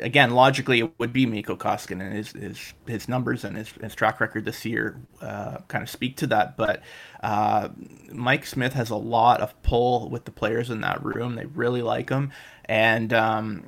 again 0.00 0.32
logically 0.32 0.80
it 0.80 0.98
would 0.98 1.12
be 1.12 1.24
Mikko 1.24 1.54
Koskinen 1.54 2.00
and 2.00 2.14
his 2.14 2.32
his 2.32 2.74
his 2.86 3.08
numbers 3.08 3.44
and 3.44 3.56
his, 3.56 3.68
his 3.80 3.94
track 3.94 4.20
record 4.20 4.44
this 4.44 4.64
year 4.64 5.00
uh, 5.20 5.58
kind 5.68 5.82
of 5.84 5.88
speak 5.88 6.16
to 6.16 6.26
that. 6.28 6.56
But 6.56 6.82
uh, 7.22 7.68
Mike 8.10 8.44
Smith 8.44 8.72
has 8.72 8.90
a 8.90 8.96
lot 8.96 9.40
of 9.40 9.60
pull 9.62 10.10
with 10.10 10.24
the 10.24 10.32
players 10.32 10.68
in 10.68 10.80
that 10.80 11.04
room. 11.04 11.36
They 11.36 11.46
really 11.46 11.82
like 11.82 12.10
him. 12.10 12.32
And 12.64 13.12
um, 13.12 13.66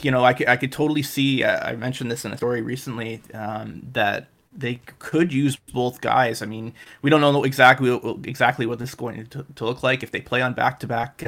you 0.00 0.12
know 0.12 0.24
I 0.24 0.32
could, 0.32 0.46
I 0.46 0.56
could 0.56 0.70
totally 0.70 1.02
see 1.02 1.44
I 1.44 1.74
mentioned 1.74 2.08
this 2.08 2.24
in 2.24 2.32
a 2.32 2.36
story 2.36 2.62
recently 2.62 3.20
um, 3.34 3.82
that 3.92 4.28
they 4.56 4.80
could 4.98 5.32
use 5.32 5.56
both 5.56 6.00
guys. 6.00 6.42
I 6.42 6.46
mean, 6.46 6.72
we 7.02 7.10
don't 7.10 7.20
know 7.20 7.44
exactly 7.44 8.00
exactly 8.24 8.66
what 8.66 8.78
this 8.78 8.90
is 8.90 8.94
going 8.94 9.26
to, 9.26 9.46
to 9.54 9.64
look 9.64 9.82
like 9.82 10.02
if 10.02 10.10
they 10.10 10.20
play 10.20 10.42
on 10.42 10.54
back 10.54 10.80
to 10.80 10.86
back 10.86 11.24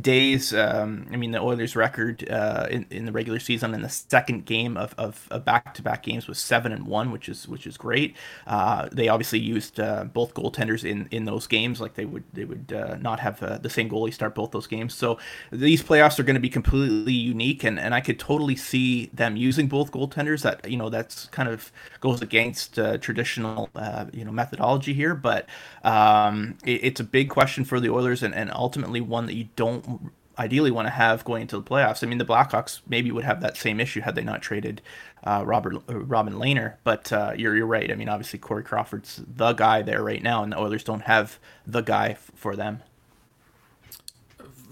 days. 0.00 0.52
Um, 0.54 1.06
I 1.12 1.16
mean, 1.16 1.30
the 1.30 1.40
Oilers' 1.40 1.76
record 1.76 2.28
uh, 2.28 2.66
in, 2.70 2.86
in 2.90 3.06
the 3.06 3.12
regular 3.12 3.38
season 3.38 3.74
in 3.74 3.82
the 3.82 3.88
second 3.88 4.44
game 4.44 4.76
of 4.76 4.94
of 4.98 5.28
back 5.44 5.74
to 5.74 5.82
back 5.82 6.02
games 6.02 6.26
was 6.26 6.38
seven 6.38 6.72
and 6.72 6.86
one, 6.86 7.10
which 7.10 7.28
is 7.28 7.46
which 7.48 7.66
is 7.66 7.76
great. 7.76 8.16
Uh, 8.46 8.88
they 8.92 9.08
obviously 9.08 9.38
used 9.38 9.78
uh, 9.80 10.04
both 10.04 10.34
goaltenders 10.34 10.84
in, 10.84 11.08
in 11.10 11.24
those 11.24 11.46
games, 11.46 11.80
like 11.80 11.94
they 11.94 12.04
would 12.04 12.24
they 12.32 12.44
would 12.44 12.72
uh, 12.72 12.96
not 12.96 13.20
have 13.20 13.42
uh, 13.42 13.58
the 13.58 13.70
same 13.70 13.88
goalie 13.88 14.12
start 14.12 14.34
both 14.34 14.50
those 14.50 14.66
games. 14.66 14.94
So 14.94 15.18
these 15.50 15.82
playoffs 15.82 16.18
are 16.18 16.22
going 16.24 16.34
to 16.34 16.40
be 16.40 16.48
completely 16.48 17.12
unique, 17.12 17.64
and, 17.64 17.78
and 17.78 17.94
I 17.94 18.00
could 18.00 18.18
totally 18.18 18.56
see 18.56 19.06
them 19.12 19.36
using 19.36 19.68
both 19.68 19.92
goaltenders. 19.92 20.42
That 20.42 20.68
you 20.68 20.76
know 20.76 20.90
that's 20.90 21.26
kind 21.26 21.48
of 21.48 21.70
goes 22.00 22.22
against 22.22 22.55
against 22.56 22.78
uh, 22.78 22.98
traditional 22.98 23.68
uh, 23.74 24.06
you 24.12 24.24
know 24.24 24.32
methodology 24.32 24.94
here, 24.94 25.14
but 25.14 25.46
um, 25.84 26.56
it, 26.64 26.80
it's 26.84 27.00
a 27.00 27.04
big 27.04 27.28
question 27.28 27.64
for 27.64 27.80
the 27.80 27.90
Oilers 27.90 28.22
and, 28.22 28.34
and 28.34 28.50
ultimately 28.52 29.00
one 29.00 29.26
that 29.26 29.34
you 29.34 29.48
don't 29.56 30.12
ideally 30.38 30.70
want 30.70 30.86
to 30.86 30.90
have 30.90 31.24
going 31.24 31.42
into 31.42 31.56
the 31.56 31.62
playoffs. 31.62 32.02
I 32.02 32.06
mean, 32.06 32.18
the 32.18 32.24
Blackhawks 32.24 32.80
maybe 32.86 33.10
would 33.10 33.24
have 33.24 33.40
that 33.40 33.56
same 33.56 33.80
issue 33.80 34.00
had 34.00 34.14
they 34.14 34.22
not 34.22 34.42
traded 34.42 34.82
uh, 35.24 35.42
Robert 35.46 35.76
uh, 35.88 35.98
Robin 35.98 36.34
Lehner. 36.34 36.74
But 36.84 37.12
uh, 37.12 37.32
you're 37.36 37.56
you're 37.56 37.66
right. 37.66 37.90
I 37.90 37.94
mean, 37.94 38.08
obviously 38.08 38.38
Corey 38.38 38.64
Crawford's 38.64 39.22
the 39.26 39.52
guy 39.52 39.82
there 39.82 40.02
right 40.02 40.22
now, 40.22 40.42
and 40.42 40.52
the 40.52 40.58
Oilers 40.58 40.84
don't 40.84 41.02
have 41.02 41.38
the 41.66 41.82
guy 41.82 42.10
f- 42.10 42.30
for 42.34 42.56
them. 42.56 42.82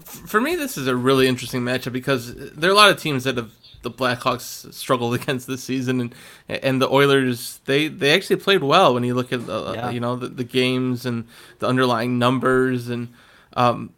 For 0.05 0.39
me, 0.39 0.55
this 0.55 0.77
is 0.77 0.87
a 0.87 0.95
really 0.95 1.27
interesting 1.27 1.61
matchup 1.61 1.91
because 1.91 2.35
there 2.35 2.69
are 2.69 2.73
a 2.73 2.75
lot 2.75 2.91
of 2.91 3.01
teams 3.01 3.23
that 3.23 3.37
have 3.37 3.51
the 3.85 3.91
Blackhawks 3.91 4.73
struggled 4.73 5.15
against 5.21 5.47
this 5.47 5.63
season, 5.63 6.01
and 6.01 6.15
and 6.49 6.81
the 6.81 6.89
Oilers 6.89 7.61
they 7.63 7.87
they 7.87 8.13
actually 8.13 8.35
played 8.37 8.63
well 8.63 8.93
when 8.93 9.05
you 9.05 9.13
look 9.13 9.31
at 9.31 9.47
uh, 9.47 9.71
yeah. 9.73 9.89
you 9.91 10.01
know 10.01 10.17
the, 10.17 10.27
the, 10.27 10.43
games 10.43 11.05
and 11.05 11.25
the 11.59 11.67
underlying 11.67 12.19
numbers 12.19 12.89
and 12.89 13.13
um, 13.53 13.93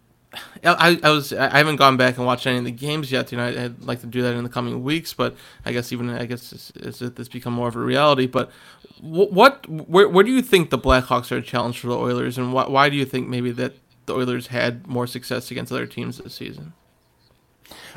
I, 0.63 0.99
I 1.01 1.09
was 1.09 1.33
I 1.33 1.57
haven't 1.57 1.77
gone 1.77 1.97
back 1.97 2.17
and 2.17 2.25
watched 2.25 2.45
any 2.45 2.57
of 2.57 2.65
the 2.65 2.71
games 2.71 3.11
yet. 3.11 3.31
You 3.31 3.37
know, 3.37 3.45
I, 3.45 3.63
would 3.63 3.85
like 3.85 4.01
to 4.01 4.07
do 4.07 4.21
that 4.21 4.35
in 4.35 4.43
the 4.43 4.49
coming 4.49 4.83
weeks, 4.83 5.13
but 5.13 5.35
I 5.65 5.71
guess 5.71 5.91
even 5.91 6.09
I 6.09 6.25
guess 6.25 6.53
as, 6.53 6.99
as 7.01 7.11
this 7.13 7.27
become 7.27 7.53
more 7.53 7.67
of 7.67 7.75
a 7.75 7.79
reality. 7.79 8.27
But 8.27 8.51
what 8.99 9.67
where 9.69 10.09
where 10.09 10.23
do 10.23 10.31
you 10.31 10.41
think 10.41 10.69
the 10.69 10.77
Blackhawks 10.77 11.31
are 11.31 11.37
a 11.37 11.41
challenge 11.41 11.79
for 11.79 11.87
the 11.87 11.97
Oilers, 11.97 12.37
and 12.37 12.53
why 12.53 12.67
why 12.67 12.89
do 12.89 12.97
you 12.97 13.05
think 13.05 13.27
maybe 13.27 13.51
that 13.51 13.73
the 14.05 14.15
Oilers 14.15 14.47
had 14.47 14.85
more 14.85 15.07
success 15.07 15.49
against 15.49 15.71
other 15.71 15.87
teams 15.87 16.17
this 16.17 16.35
season? 16.35 16.73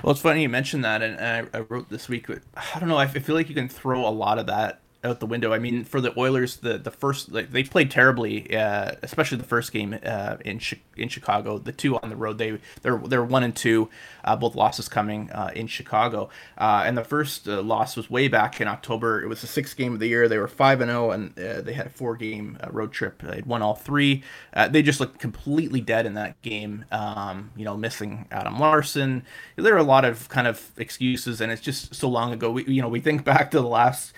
Well, 0.02 0.12
it's 0.12 0.20
funny 0.20 0.42
you 0.42 0.48
mentioned 0.48 0.84
that, 0.84 1.02
and 1.02 1.20
I, 1.20 1.58
I 1.58 1.60
wrote 1.60 1.88
this 1.88 2.08
week. 2.08 2.28
I 2.30 2.78
don't 2.78 2.88
know. 2.88 2.96
I 2.98 3.06
feel 3.06 3.34
like 3.34 3.48
you 3.48 3.54
can 3.54 3.68
throw 3.68 4.06
a 4.06 4.10
lot 4.10 4.38
of 4.38 4.46
that 4.46 4.80
out 5.02 5.20
the 5.20 5.26
window. 5.26 5.52
I 5.52 5.58
mean, 5.58 5.84
for 5.84 6.00
the 6.00 6.18
Oilers, 6.18 6.58
the 6.58 6.78
the 6.78 6.90
first 6.90 7.30
like, 7.32 7.50
they 7.50 7.62
played 7.62 7.90
terribly, 7.90 8.54
uh, 8.56 8.92
especially 9.02 9.38
the 9.38 9.44
first 9.44 9.72
game 9.72 9.98
uh, 10.04 10.36
in 10.44 10.60
in 10.96 11.08
Chicago. 11.08 11.58
The 11.58 11.72
two 11.72 11.98
on 11.98 12.10
the 12.10 12.16
road, 12.16 12.38
they 12.38 12.58
they're 12.82 12.98
they're 12.98 13.24
one 13.24 13.42
and 13.42 13.54
two, 13.54 13.88
uh, 14.24 14.36
both 14.36 14.54
losses 14.54 14.88
coming 14.88 15.30
uh, 15.30 15.50
in 15.54 15.66
Chicago. 15.66 16.30
Uh, 16.58 16.82
and 16.84 16.96
the 16.96 17.04
first 17.04 17.48
uh, 17.48 17.62
loss 17.62 17.96
was 17.96 18.10
way 18.10 18.28
back 18.28 18.60
in 18.60 18.68
October. 18.68 19.22
It 19.22 19.28
was 19.28 19.40
the 19.40 19.46
sixth 19.46 19.76
game 19.76 19.94
of 19.94 20.00
the 20.00 20.08
year. 20.08 20.28
They 20.28 20.38
were 20.38 20.48
five 20.48 20.80
and 20.80 20.90
zero, 20.90 21.10
and 21.10 21.34
they 21.34 21.72
had 21.72 21.86
a 21.86 21.90
four 21.90 22.16
game 22.16 22.58
road 22.70 22.92
trip. 22.92 23.22
They'd 23.22 23.46
won 23.46 23.62
all 23.62 23.74
three. 23.74 24.22
they 24.70 24.82
just 24.82 25.00
looked 25.00 25.18
completely 25.18 25.80
dead 25.80 26.06
in 26.06 26.14
that 26.14 26.40
game. 26.42 26.84
Um, 26.90 27.50
you 27.56 27.64
know, 27.64 27.76
missing 27.76 28.26
Adam 28.30 28.58
Larsson. 28.58 29.24
There 29.56 29.74
are 29.74 29.78
a 29.78 29.82
lot 29.82 30.04
of 30.04 30.28
kind 30.28 30.46
of 30.46 30.70
excuses, 30.76 31.40
and 31.40 31.52
it's 31.52 31.62
just 31.62 31.94
so 31.94 32.08
long 32.08 32.32
ago. 32.32 32.50
We 32.50 32.64
you 32.64 32.82
know 32.82 32.88
we 32.88 33.00
think 33.00 33.24
back 33.24 33.50
to 33.52 33.60
the 33.60 33.68
last 33.68 34.12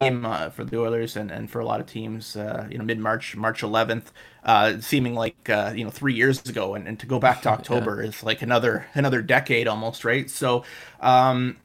game 0.00 0.24
uh, 0.24 0.50
for 0.50 0.64
the 0.64 0.78
Oilers 0.78 1.16
and, 1.16 1.30
and 1.30 1.50
for 1.50 1.60
a 1.60 1.64
lot 1.64 1.80
of 1.80 1.86
teams, 1.86 2.36
uh, 2.36 2.66
you 2.70 2.78
know, 2.78 2.84
mid 2.84 2.98
March, 2.98 3.36
March 3.36 3.62
11th, 3.62 4.06
uh, 4.46 4.80
seeming 4.80 5.14
like 5.14 5.50
uh, 5.50 5.72
you 5.74 5.84
know 5.84 5.90
three 5.90 6.14
years 6.14 6.48
ago, 6.48 6.74
and, 6.74 6.86
and 6.86 6.98
to 7.00 7.06
go 7.06 7.18
back 7.18 7.42
to 7.42 7.48
October 7.50 8.00
yeah. 8.00 8.08
is 8.08 8.22
like 8.22 8.40
another 8.40 8.86
another 8.94 9.20
decade 9.20 9.68
almost, 9.68 10.04
right? 10.04 10.30
So, 10.30 10.64
um, 11.00 11.56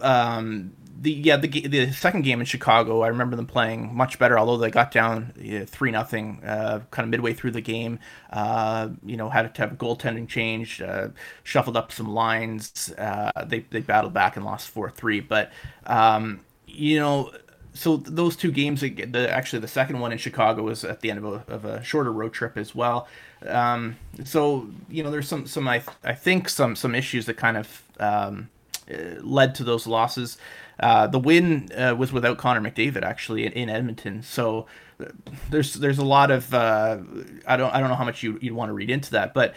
um, 0.00 0.72
the 1.00 1.12
yeah 1.12 1.36
the 1.36 1.46
the 1.46 1.92
second 1.92 2.22
game 2.22 2.40
in 2.40 2.46
Chicago, 2.46 3.02
I 3.02 3.08
remember 3.08 3.36
them 3.36 3.46
playing 3.46 3.94
much 3.94 4.18
better, 4.18 4.36
although 4.38 4.56
they 4.56 4.70
got 4.70 4.90
down 4.90 5.32
three 5.66 5.90
yeah, 5.90 5.98
nothing, 5.98 6.42
uh, 6.44 6.80
kind 6.90 7.04
of 7.04 7.10
midway 7.10 7.32
through 7.32 7.52
the 7.52 7.60
game. 7.60 8.00
Uh, 8.32 8.88
you 9.04 9.16
know, 9.16 9.28
had 9.28 9.54
to 9.54 9.62
have 9.62 9.72
a 9.72 9.76
goaltending 9.76 10.26
change, 10.28 10.82
uh, 10.82 11.08
shuffled 11.44 11.76
up 11.76 11.92
some 11.92 12.12
lines. 12.12 12.92
Uh, 12.98 13.30
they 13.46 13.60
they 13.70 13.80
battled 13.80 14.14
back 14.14 14.36
and 14.36 14.44
lost 14.44 14.68
four 14.68 14.90
three, 14.90 15.20
but 15.20 15.52
um, 15.86 16.40
you 16.66 16.98
know 16.98 17.30
so 17.76 17.96
those 17.98 18.36
two 18.36 18.50
games, 18.50 18.80
the, 18.80 19.28
actually 19.30 19.58
the 19.60 19.68
second 19.68 20.00
one 20.00 20.12
in 20.12 20.18
Chicago 20.18 20.62
was 20.62 20.84
at 20.84 21.00
the 21.00 21.10
end 21.10 21.18
of 21.18 21.24
a, 21.24 21.52
of 21.52 21.64
a 21.64 21.82
shorter 21.84 22.12
road 22.12 22.32
trip 22.32 22.56
as 22.56 22.74
well. 22.74 23.06
Um, 23.46 23.96
so 24.24 24.68
you 24.88 25.02
know, 25.02 25.10
there's 25.10 25.28
some 25.28 25.46
some 25.46 25.68
I 25.68 25.82
I 26.02 26.14
think 26.14 26.48
some 26.48 26.74
some 26.74 26.94
issues 26.94 27.26
that 27.26 27.34
kind 27.34 27.56
of 27.56 27.82
um, 28.00 28.48
uh, 28.90 29.20
led 29.20 29.54
to 29.56 29.64
those 29.64 29.86
losses. 29.86 30.38
Uh, 30.80 31.06
the 31.06 31.18
win 31.18 31.70
uh, 31.76 31.94
was 31.96 32.12
without 32.12 32.38
Connor 32.38 32.60
McDavid 32.60 33.02
actually 33.02 33.46
in, 33.46 33.52
in 33.52 33.68
Edmonton. 33.68 34.22
So 34.22 34.66
uh, 35.00 35.06
there's 35.50 35.74
there's 35.74 35.98
a 35.98 36.04
lot 36.04 36.30
of 36.30 36.52
uh, 36.54 36.98
I 37.46 37.56
don't 37.56 37.72
I 37.74 37.80
don't 37.80 37.88
know 37.88 37.96
how 37.96 38.04
much 38.04 38.22
you 38.22 38.38
you'd 38.40 38.54
want 38.54 38.70
to 38.70 38.74
read 38.74 38.90
into 38.90 39.10
that, 39.12 39.34
but 39.34 39.54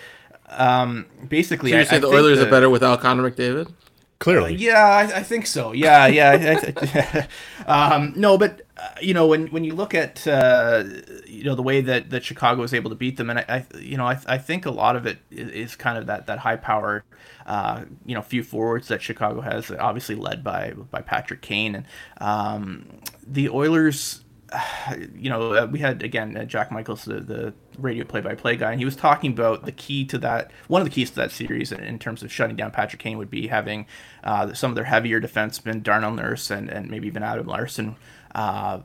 um, 0.49 1.05
basically, 1.27 1.71
so 1.71 1.77
you 1.77 1.82
I, 1.82 1.86
say 1.86 1.95
I 1.97 1.99
the 1.99 2.08
Oilers 2.08 2.39
the, 2.39 2.47
are 2.47 2.49
better 2.49 2.69
without 2.69 3.01
Connor 3.01 3.29
McDavid. 3.29 3.71
Clearly, 4.19 4.55
uh, 4.55 4.58
yeah, 4.58 4.86
I, 4.86 5.19
I, 5.19 5.23
think 5.23 5.47
so. 5.47 5.71
Yeah, 5.71 6.05
yeah. 6.08 7.25
um, 7.67 8.12
no, 8.17 8.38
but 8.38 8.63
uh, 8.75 8.89
you 9.01 9.13
know, 9.13 9.27
when 9.27 9.47
when 9.47 9.63
you 9.63 9.73
look 9.73 9.95
at 9.95 10.27
uh, 10.27 10.84
you 11.25 11.45
know 11.45 11.55
the 11.55 11.62
way 11.62 11.79
that, 11.79 12.10
that 12.10 12.25
Chicago 12.25 12.62
was 12.62 12.73
able 12.73 12.89
to 12.89 12.97
beat 12.97 13.15
them, 13.15 13.29
and 13.29 13.39
I, 13.39 13.45
I 13.47 13.77
you 13.79 13.95
know, 13.95 14.05
I, 14.05 14.19
I 14.27 14.38
think 14.38 14.65
a 14.65 14.71
lot 14.71 14.97
of 14.97 15.05
it 15.05 15.19
is, 15.32 15.77
kind 15.77 15.97
of 15.97 16.08
that 16.08 16.27
that 16.27 16.39
high 16.39 16.58
power, 16.58 17.05
uh, 17.45 17.86
you 18.05 18.13
know, 18.13 18.21
few 18.21 18.43
forwards 18.43 18.89
that 18.89 19.01
Chicago 19.01 19.39
has, 19.39 19.71
obviously 19.71 20.15
led 20.15 20.43
by 20.43 20.73
by 20.91 21.01
Patrick 21.01 21.41
Kane, 21.41 21.75
and 21.75 21.86
um, 22.19 22.86
the 23.25 23.47
Oilers 23.47 24.25
you 25.15 25.29
know, 25.29 25.53
uh, 25.53 25.67
we 25.69 25.79
had 25.79 26.03
again 26.03 26.35
uh, 26.38 26.45
Jack 26.45 26.71
Michaels, 26.71 27.05
the, 27.05 27.19
the 27.19 27.53
radio 27.77 28.03
play-by-play 28.03 28.55
guy, 28.55 28.71
and 28.71 28.79
he 28.79 28.85
was 28.85 28.95
talking 28.95 29.31
about 29.31 29.65
the 29.65 29.71
key 29.71 30.05
to 30.05 30.17
that. 30.19 30.51
One 30.67 30.81
of 30.81 30.88
the 30.88 30.93
keys 30.93 31.09
to 31.12 31.15
that 31.17 31.31
series, 31.31 31.71
in, 31.71 31.99
terms 31.99 32.23
of 32.23 32.31
shutting 32.31 32.55
down 32.55 32.71
Patrick 32.71 33.01
Kane, 33.01 33.17
would 33.17 33.29
be 33.29 33.47
having 33.47 33.85
uh, 34.23 34.53
some 34.53 34.71
of 34.71 34.75
their 34.75 34.85
heavier 34.85 35.21
defensemen, 35.21 35.83
Darnell 35.83 36.12
Nurse 36.12 36.51
and, 36.51 36.69
and 36.69 36.89
maybe 36.89 37.07
even 37.07 37.23
Adam 37.23 37.47
Larsson, 37.47 37.95
uh, 38.35 38.79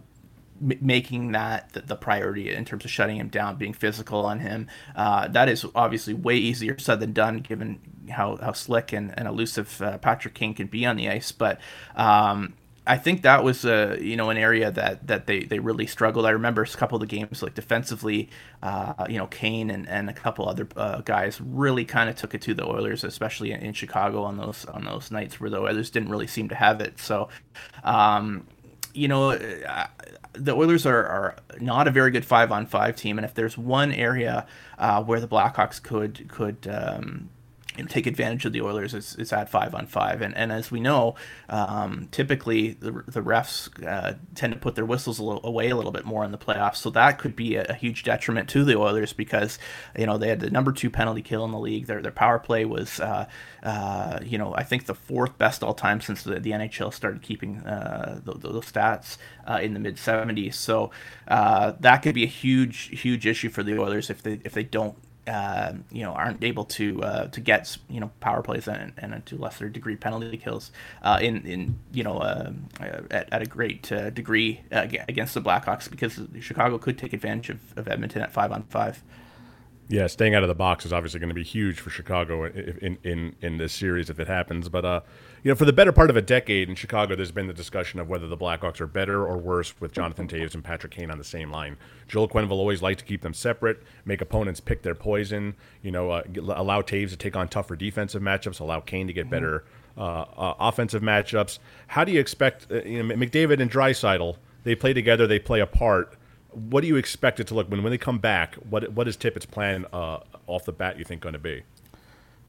making 0.61 1.33
that 1.33 1.72
the, 1.72 1.81
the, 1.81 1.96
priority 1.96 2.55
in 2.55 2.64
terms 2.64 2.85
of 2.85 2.90
shutting 2.90 3.16
him 3.16 3.29
down, 3.29 3.57
being 3.57 3.72
physical 3.72 4.24
on 4.24 4.38
him. 4.40 4.68
Uh, 4.94 5.29
that 5.29 5.48
is 5.48 5.66
obviously 5.74 6.14
way 6.14 6.37
easier 6.37 6.79
said 6.79 7.00
than 7.00 7.12
done, 7.12 7.38
given 7.38 7.81
how, 8.11 8.37
how 8.37 8.53
slick 8.53 8.92
and, 8.92 9.12
and 9.18 9.27
elusive 9.27 9.83
uh, 9.83 9.98
Patrick 9.98 10.35
Kane 10.35 10.55
can 10.55 10.68
be 10.68 10.87
on 10.87 10.96
the 10.96 11.09
ice. 11.09 11.33
But 11.33 11.61
um, 11.96 12.55
I 12.87 12.99
think 12.99 13.23
that 13.23 13.42
was 13.42 13.64
a 13.64 13.97
you 14.01 14.14
know 14.14 14.29
an 14.29 14.37
area 14.37 14.70
that 14.70 15.07
that 15.07 15.27
they, 15.27 15.44
they 15.44 15.59
really 15.59 15.87
struggled. 15.87 16.27
I 16.27 16.31
remember 16.31 16.62
a 16.62 16.66
couple 16.66 16.97
of 16.97 17.01
the 17.01 17.07
games 17.07 17.42
like 17.42 17.55
defensively, 17.55 18.29
uh, 18.62 19.07
you 19.09 19.16
know 19.16 19.27
Kane 19.27 19.70
and, 19.70 19.88
and 19.88 20.11
a 20.11 20.12
couple 20.12 20.47
other 20.49 20.68
uh, 20.77 21.01
guys 21.01 21.40
really 21.40 21.87
kind 21.87 22.11
of 22.11 22.16
took 22.16 22.35
it 22.35 22.42
to 22.42 22.53
the 22.53 22.66
Oilers, 22.66 23.03
especially 23.03 23.53
in, 23.53 23.61
in, 23.61 23.73
Chicago 23.73 24.23
on 24.23 24.37
those 24.37 24.66
on 24.66 24.85
those 24.85 25.11
nights 25.11 25.40
where 25.40 25.49
the 25.49 25.59
Oilers 25.59 25.88
didn't 25.88 26.11
really 26.11 26.27
seem 26.27 26.49
to 26.51 26.55
have 26.55 26.83
it. 26.83 26.99
So, 26.99 27.31
um, 27.85 28.47
you 28.92 29.09
know, 29.09 29.31
uh, 29.31 29.87
the 30.35 30.55
Oilers 30.55 30.85
are, 30.85 31.07
are 31.07 31.37
not 31.61 31.88
a 31.88 31.90
very 31.90 32.11
good 32.11 32.27
five 32.27 32.53
on 32.53 32.66
five 32.66 32.97
team, 32.97 33.16
and 33.18 33.25
if 33.25 33.33
there's 33.33 33.57
one 33.57 33.92
area 33.92 34.47
uh, 34.79 35.03
where 35.03 35.20
the 35.20 35.29
Blackhawks 35.29 35.83
could 35.83 36.29
could 36.29 36.68
um, 36.70 37.31
know, 37.83 37.89
take 37.89 38.07
advantage 38.07 38.45
of 38.45 38.53
the 38.53 38.61
Oilers 38.61 38.95
is, 38.95 39.17
is 39.17 39.33
at 39.33 39.49
five 39.49 39.75
on 39.75 39.87
five. 39.87 40.23
And, 40.23 40.37
and 40.37 40.53
as 40.53 40.71
we 40.71 40.81
know, 40.81 41.17
um, 41.49 42.09
typically 42.11 42.73
the, 42.73 42.93
the 43.07 43.21
refs 43.21 43.69
uh, 43.87 44.15
tend 44.35 44.53
to 44.53 44.59
put 44.59 44.75
their 44.75 44.85
whistles 44.85 45.19
a 45.19 45.25
little, 45.25 45.45
away 45.45 45.71
a 45.71 45.77
little 45.77 45.91
bit 45.91 46.05
more 46.05 46.25
in 46.25 46.31
the 46.31 46.39
playoffs. 46.39 46.77
So 46.77 46.91
that 46.91 47.19
could 47.19 47.35
be 47.35 47.57
a, 47.57 47.65
a, 47.65 47.75
huge 47.75 48.05
detriment 48.05 48.49
to 48.51 48.65
the 48.65 48.79
Oilers 48.79 49.13
because, 49.13 49.59
you 49.99 50.07
know, 50.07 50.17
they 50.17 50.29
had 50.29 50.41
the 50.41 50.51
number 50.51 50.73
two 50.73 50.91
penalty 50.91 51.23
kill 51.23 51.45
in 51.45 51.51
the 51.51 51.59
league. 51.59 51.87
Their, 51.87 52.01
their 52.01 52.13
power 52.13 52.39
play 52.39 52.65
was, 52.65 53.01
uh, 53.01 53.27
uh, 53.63 54.21
you 54.23 54.39
know, 54.39 54.55
I 54.55 54.63
think 54.63 54.87
the 54.87 54.95
fourth 54.95 55.37
best 55.37 55.63
all 55.63 55.75
time 55.75 56.01
since 56.01 56.23
the, 56.23 56.39
the 56.39 56.53
NHL 56.53 56.95
started 56.95 57.23
keeping 57.23 57.59
uh, 57.59 58.21
those, 58.25 58.41
those 58.41 58.73
stats 58.73 59.19
uh, 59.47 59.59
in 59.61 59.75
the 59.75 59.81
mid 59.81 59.97
70s. 59.97 60.55
So 60.55 60.91
uh, 61.29 61.73
that 61.81 61.99
could 61.99 62.15
be 62.15 62.25
a 62.25 62.29
huge, 62.29 63.01
huge 63.01 63.27
issue 63.27 63.51
for 63.51 63.63
the 63.63 63.79
Oilers 63.79 64.11
if 64.11 64.23
they, 64.23 64.41
if 64.45 64.53
they 64.53 64.63
don't 64.63 64.97
uh, 65.27 65.73
you 65.91 66.03
know 66.03 66.13
aren't 66.13 66.43
able 66.45 66.65
to 66.65 67.03
uh, 67.03 67.27
to 67.29 67.41
get 67.41 67.77
you 67.89 68.01
know 68.01 68.11
power 68.21 68.43
plays 68.43 68.69
and, 68.69 68.93
and 68.99 69.25
to 69.27 69.37
lesser 69.37 69.69
degree 69.69 69.97
penalty 69.97 70.37
kills 70.37 70.71
uh, 71.03 71.19
in 71.21 71.47
in 71.47 71.79
you 71.93 72.03
know 72.03 72.19
uh, 72.19 72.53
at, 72.81 73.33
at 73.33 73.43
a 73.43 73.47
great 73.47 73.91
uh, 73.91 74.11
degree 74.11 74.61
against 74.71 75.35
the 75.35 75.41
Blackhawks 75.41 75.91
because 75.91 76.21
Chicago 76.41 76.79
could 76.79 76.99
take 76.99 77.13
advantage 77.13 77.51
of, 77.51 77.61
of 77.79 77.89
Edmonton 77.89 78.23
at 78.23 78.33
five 78.33 78.53
on 78.53 78.65
five. 78.65 79.03
Yeah, 79.88 80.07
staying 80.07 80.35
out 80.35 80.42
of 80.42 80.49
the 80.49 80.55
box 80.55 80.87
is 80.87 80.94
obviously 80.94 81.20
going 81.20 81.29
to 81.29 81.35
be 81.35 81.42
huge 81.42 81.79
for 81.79 81.90
Chicago 81.90 82.44
in 82.44 82.97
in 83.05 83.37
in 83.42 83.59
this 83.59 83.73
series 83.73 84.09
if 84.09 84.18
it 84.18 84.27
happens. 84.27 84.70
But 84.70 84.85
uh, 84.87 85.01
you 85.42 85.51
know, 85.51 85.55
for 85.55 85.66
the 85.66 85.75
better 85.75 85.92
part 85.92 86.09
of 86.09 86.16
a 86.16 86.23
decade 86.23 86.70
in 86.70 86.75
Chicago, 86.75 87.14
there's 87.14 87.33
been 87.33 87.49
the 87.49 87.53
discussion 87.53 88.01
of 88.01 88.09
whether 88.09 88.27
the 88.27 88.37
Blackhawks 88.37 88.81
are 88.81 88.87
better 88.87 89.27
or 89.27 89.37
worse 89.37 89.79
with 89.81 89.92
Jonathan 89.92 90.27
Toews 90.29 90.55
and 90.55 90.64
Patrick 90.64 90.92
Kane 90.92 91.11
on 91.11 91.18
the 91.18 91.25
same 91.25 91.51
line. 91.51 91.77
Joel 92.09 92.29
Quenneville 92.29 92.53
always 92.53 92.81
liked 92.81 93.01
to 93.01 93.05
keep 93.05 93.20
them 93.20 93.35
separate, 93.35 93.83
make 94.07 94.23
opponents 94.23 94.59
pick 94.59 94.81
their 94.81 94.94
poison. 94.94 95.55
You 95.83 95.90
know, 95.90 96.11
uh, 96.11 96.23
allow 96.55 96.81
Toews 96.81 97.11
to 97.11 97.16
take 97.18 97.37
on 97.37 97.49
tougher 97.49 97.77
defensive 97.77 98.23
matchups, 98.23 98.61
allow 98.61 98.81
Kane 98.81 99.07
to 99.07 99.12
get 99.12 99.29
better 99.29 99.64
uh, 99.99 100.23
uh, 100.23 100.55
offensive 100.61 101.03
matchups. 101.03 101.59
How 101.88 102.05
do 102.05 102.12
you 102.12 102.20
expect? 102.20 102.68
Uh, 102.70 102.83
you 102.85 103.03
know, 103.03 103.14
McDavid 103.14 103.61
and 103.61 103.70
Draisaitl, 103.70 104.37
they 104.62 104.75
play 104.75 104.94
together, 104.94 105.27
they 105.27 105.38
play 105.38 105.61
apart 105.61 106.16
what 106.55 106.81
do 106.81 106.87
you 106.87 106.97
expect 106.97 107.40
it 107.40 107.47
to 107.49 107.55
look 107.55 107.71
when 107.71 107.83
when 107.83 107.90
they 107.90 107.99
come 107.99 108.19
back? 108.19 108.55
What 108.57 108.93
what 108.93 109.09
is 109.09 109.17
Tippett's 109.17 109.47
plan 109.47 109.87
uh, 109.93 110.21
off 110.47 110.64
the 110.64 110.73
bat? 110.73 110.99
You 110.99 111.05
think 111.05 111.21
going 111.21 111.35
to 111.35 111.38
be? 111.38 111.62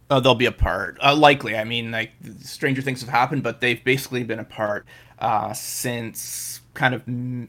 Uh, 0.09 0.19
they'll 0.19 0.35
be 0.35 0.45
apart, 0.45 0.97
uh, 1.03 1.15
likely. 1.15 1.57
I 1.57 1.63
mean, 1.63 1.89
like 1.91 2.11
stranger 2.41 2.81
things 2.81 3.01
have 3.01 3.09
happened, 3.09 3.41
but 3.41 3.59
they've 3.59 3.83
basically 3.83 4.23
been 4.23 4.37
apart 4.37 4.85
uh, 5.17 5.51
since 5.53 6.61
kind 6.75 6.93
of 6.93 7.03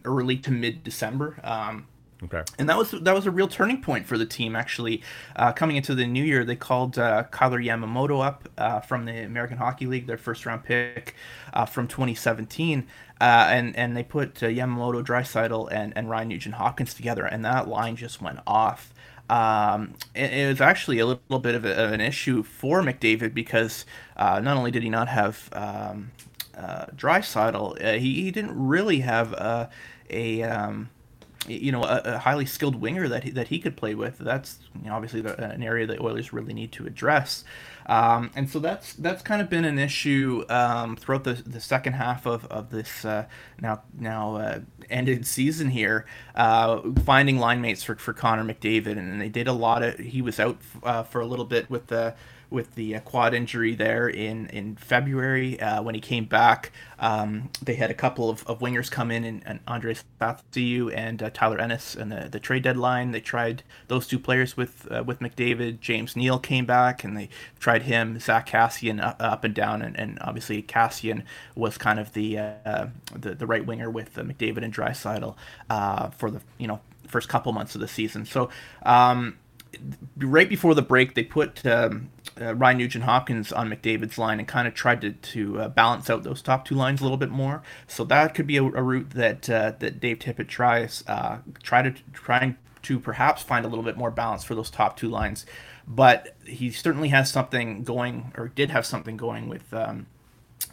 early 0.06 0.38
to 0.38 0.50
mid 0.50 0.82
December. 0.82 1.38
Um, 1.44 1.86
Okay. 2.24 2.42
And 2.58 2.68
that 2.68 2.78
was 2.78 2.92
that 2.92 3.14
was 3.14 3.26
a 3.26 3.30
real 3.30 3.48
turning 3.48 3.82
point 3.82 4.06
for 4.06 4.16
the 4.16 4.24
team. 4.24 4.56
Actually, 4.56 5.02
uh, 5.36 5.52
coming 5.52 5.76
into 5.76 5.94
the 5.94 6.06
new 6.06 6.24
year, 6.24 6.44
they 6.44 6.56
called 6.56 6.98
uh, 6.98 7.24
Kailer 7.24 7.60
Yamamoto 7.60 8.24
up 8.24 8.48
uh, 8.56 8.80
from 8.80 9.04
the 9.04 9.24
American 9.24 9.58
Hockey 9.58 9.86
League, 9.86 10.06
their 10.06 10.16
first 10.16 10.46
round 10.46 10.64
pick 10.64 11.14
uh, 11.52 11.66
from 11.66 11.86
2017, 11.86 12.86
uh, 13.20 13.24
and 13.24 13.76
and 13.76 13.94
they 13.94 14.02
put 14.02 14.42
uh, 14.42 14.46
Yamamoto, 14.46 15.04
Draisaitl, 15.04 15.70
and 15.70 15.92
and 15.94 16.08
Ryan 16.08 16.28
Nugent 16.28 16.54
Hopkins 16.54 16.94
together, 16.94 17.26
and 17.26 17.44
that 17.44 17.68
line 17.68 17.96
just 17.96 18.22
went 18.22 18.40
off. 18.46 18.94
Um, 19.28 19.94
it, 20.14 20.32
it, 20.32 20.48
was 20.48 20.60
actually 20.60 21.00
a 21.00 21.06
little 21.06 21.40
bit 21.40 21.56
of, 21.56 21.64
a, 21.64 21.74
of 21.74 21.92
an 21.92 22.00
issue 22.00 22.44
for 22.44 22.80
McDavid 22.80 23.34
because 23.34 23.84
not 24.16 24.46
only 24.46 24.70
did 24.70 24.84
he 24.84 24.88
not 24.88 25.08
have 25.08 25.50
um, 25.52 26.12
Draisaitl, 26.54 27.98
he, 27.98 28.22
he 28.22 28.30
didn't 28.30 28.56
really 28.56 29.00
have 29.00 29.68
a 30.08 30.42
um, 30.44 30.90
you 31.48 31.72
know, 31.72 31.84
a, 31.84 32.02
a, 32.04 32.18
highly 32.18 32.46
skilled 32.46 32.76
winger 32.76 33.08
that 33.08 33.24
he, 33.24 33.30
that 33.30 33.48
he 33.48 33.58
could 33.58 33.76
play 33.76 33.94
with. 33.94 34.18
That's 34.18 34.58
you 34.82 34.88
know, 34.88 34.94
obviously 34.94 35.20
the, 35.20 35.40
an 35.42 35.62
area 35.62 35.86
that 35.86 36.00
Oilers 36.00 36.32
really 36.32 36.52
need 36.52 36.72
to 36.72 36.86
address. 36.86 37.44
Um, 37.86 38.30
and 38.34 38.50
so 38.50 38.58
that's 38.58 38.94
that's 38.94 39.22
kind 39.22 39.40
of 39.40 39.48
been 39.48 39.64
an 39.64 39.78
issue 39.78 40.44
um, 40.48 40.96
throughout 40.96 41.24
the, 41.24 41.34
the 41.34 41.60
second 41.60 41.92
half 41.94 42.26
of, 42.26 42.44
of 42.46 42.70
this 42.70 43.04
uh, 43.04 43.26
now 43.60 43.82
now 43.98 44.36
uh, 44.36 44.60
ended 44.90 45.26
season 45.26 45.70
here, 45.70 46.04
uh, 46.34 46.80
finding 47.04 47.38
line 47.38 47.60
mates 47.60 47.82
for, 47.82 47.94
for 47.96 48.12
Connor 48.12 48.44
McDavid, 48.44 48.98
and 48.98 49.20
they 49.20 49.28
did 49.28 49.46
a 49.46 49.52
lot 49.52 49.82
of. 49.82 49.98
He 49.98 50.20
was 50.20 50.40
out 50.40 50.58
uh, 50.82 51.04
for 51.04 51.20
a 51.20 51.26
little 51.26 51.44
bit 51.44 51.70
with 51.70 51.86
the 51.86 52.14
with 52.50 52.74
the 52.74 52.96
uh, 52.96 53.00
quad 53.00 53.34
injury 53.34 53.74
there 53.74 54.08
in 54.08 54.46
in 54.48 54.76
February. 54.76 55.60
Uh, 55.60 55.82
when 55.82 55.94
he 55.94 56.00
came 56.00 56.24
back, 56.24 56.72
um, 56.98 57.50
they 57.62 57.74
had 57.74 57.90
a 57.90 57.94
couple 57.94 58.30
of, 58.30 58.46
of 58.46 58.60
wingers 58.60 58.90
come 58.90 59.10
in, 59.10 59.24
and, 59.24 59.42
and 59.46 59.60
Andreas 59.66 60.04
Athanasiou 60.20 60.94
and 60.94 61.22
uh, 61.22 61.30
Tyler 61.30 61.58
Ennis, 61.58 61.94
and 61.94 62.10
the, 62.12 62.28
the 62.30 62.40
trade 62.40 62.62
deadline. 62.62 63.10
They 63.10 63.20
tried 63.20 63.62
those 63.88 64.06
two 64.06 64.18
players 64.18 64.56
with 64.56 64.86
uh, 64.90 65.02
with 65.04 65.20
McDavid. 65.20 65.80
James 65.80 66.16
Neal 66.16 66.38
came 66.38 66.66
back, 66.66 67.04
and 67.04 67.16
they 67.16 67.28
tried 67.58 67.82
him. 67.82 68.18
Zach 68.20 68.48
Kassian 68.48 69.02
up, 69.02 69.16
up 69.18 69.44
and 69.44 69.54
down, 69.54 69.82
and, 69.82 69.98
and 69.98 70.18
obviously 70.20 70.62
Kassian 70.62 71.22
was 71.54 71.76
kind 71.78 71.98
of 71.98 72.12
the 72.12 72.38
uh, 72.38 72.86
the, 73.14 73.34
the 73.34 73.46
right 73.46 73.64
winger 73.66 73.90
with 73.90 74.16
uh, 74.16 74.22
McDavid 74.22 74.62
and 74.62 74.74
Draisaitl 74.74 75.34
for 76.16 76.30
the 76.30 76.40
you 76.58 76.66
know 76.66 76.80
first 77.08 77.28
couple 77.28 77.52
months 77.52 77.74
of 77.74 77.80
the 77.80 77.88
season. 77.88 78.24
So. 78.24 78.50
Um, 78.82 79.38
right 80.16 80.48
before 80.48 80.74
the 80.74 80.82
break, 80.82 81.14
they 81.14 81.22
put 81.22 81.64
um, 81.66 82.08
uh, 82.40 82.54
Ryan 82.54 82.78
Nugent 82.78 83.04
Hopkins 83.04 83.52
on 83.52 83.70
McDavid's 83.70 84.18
line 84.18 84.38
and 84.38 84.48
kind 84.48 84.68
of 84.68 84.74
tried 84.74 85.00
to, 85.00 85.12
to 85.12 85.60
uh, 85.60 85.68
balance 85.68 86.10
out 86.10 86.22
those 86.22 86.42
top 86.42 86.64
two 86.64 86.74
lines 86.74 87.00
a 87.00 87.04
little 87.04 87.16
bit 87.16 87.30
more. 87.30 87.62
So 87.86 88.04
that 88.04 88.34
could 88.34 88.46
be 88.46 88.56
a, 88.56 88.62
a 88.62 88.82
route 88.82 89.10
that 89.10 89.48
uh, 89.48 89.72
that 89.78 90.00
Dave 90.00 90.18
Tippett 90.18 90.48
tries 90.48 91.04
uh, 91.06 91.38
try 91.62 91.82
to 91.82 91.94
trying 92.12 92.56
to 92.82 93.00
perhaps 93.00 93.42
find 93.42 93.64
a 93.64 93.68
little 93.68 93.84
bit 93.84 93.96
more 93.96 94.10
balance 94.10 94.44
for 94.44 94.54
those 94.54 94.70
top 94.70 94.96
two 94.96 95.08
lines. 95.08 95.46
But 95.88 96.36
he 96.44 96.70
certainly 96.70 97.08
has 97.08 97.30
something 97.30 97.84
going, 97.84 98.32
or 98.36 98.48
did 98.48 98.70
have 98.70 98.84
something 98.84 99.16
going 99.16 99.48
with 99.48 99.72
um, 99.72 100.06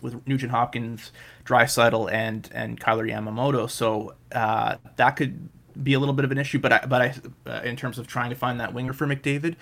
with 0.01 0.27
Nugent 0.27 0.51
Hopkins, 0.51 1.11
Draisaitl, 1.45 2.11
and 2.11 2.49
and 2.53 2.79
Kailer 2.79 3.07
Yamamoto. 3.07 3.69
So 3.69 4.15
uh, 4.31 4.77
that 4.95 5.11
could 5.11 5.49
be 5.81 5.93
a 5.93 5.99
little 5.99 6.13
bit 6.13 6.25
of 6.25 6.31
an 6.31 6.37
issue, 6.37 6.59
but 6.59 6.71
I, 6.71 6.85
but 6.85 7.01
I, 7.01 7.15
uh, 7.49 7.61
in 7.63 7.75
terms 7.75 7.97
of 7.97 8.07
trying 8.07 8.29
to 8.29 8.35
find 8.35 8.59
that 8.59 8.73
winger 8.73 8.93
for 8.93 9.07
McDavid, 9.07 9.55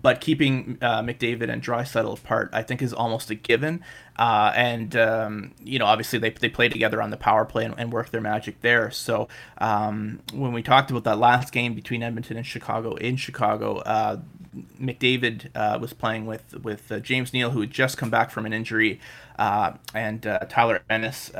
but 0.00 0.20
keeping 0.20 0.76
uh, 0.82 1.00
McDavid 1.00 1.50
and 1.50 1.62
Draisaitl 1.62 2.18
apart, 2.18 2.50
I 2.52 2.62
think 2.62 2.82
is 2.82 2.92
almost 2.92 3.30
a 3.30 3.34
given. 3.34 3.82
Uh, 4.18 4.52
and 4.54 4.94
um, 4.94 5.54
you 5.64 5.78
know, 5.78 5.86
obviously 5.86 6.18
they, 6.18 6.30
they 6.30 6.50
play 6.50 6.68
together 6.68 7.00
on 7.00 7.10
the 7.10 7.16
power 7.16 7.46
play 7.46 7.64
and, 7.64 7.74
and 7.78 7.90
work 7.90 8.10
their 8.10 8.20
magic 8.20 8.60
there. 8.60 8.90
So 8.90 9.28
um, 9.58 10.20
when 10.34 10.52
we 10.52 10.62
talked 10.62 10.90
about 10.90 11.04
that 11.04 11.18
last 11.18 11.52
game 11.52 11.74
between 11.74 12.02
Edmonton 12.02 12.36
and 12.36 12.46
Chicago 12.46 12.94
in 12.96 13.16
Chicago, 13.16 13.78
uh, 13.78 14.20
McDavid 14.80 15.48
uh, 15.54 15.78
was 15.80 15.92
playing 15.94 16.26
with 16.26 16.54
with 16.62 16.92
uh, 16.92 17.00
James 17.00 17.32
Neal, 17.32 17.50
who 17.50 17.60
had 17.60 17.70
just 17.70 17.96
come 17.96 18.10
back 18.10 18.30
from 18.30 18.46
an 18.46 18.52
injury, 18.52 19.00
and 19.38 20.22
Tyler 20.48 20.82
Ennis 20.88 21.30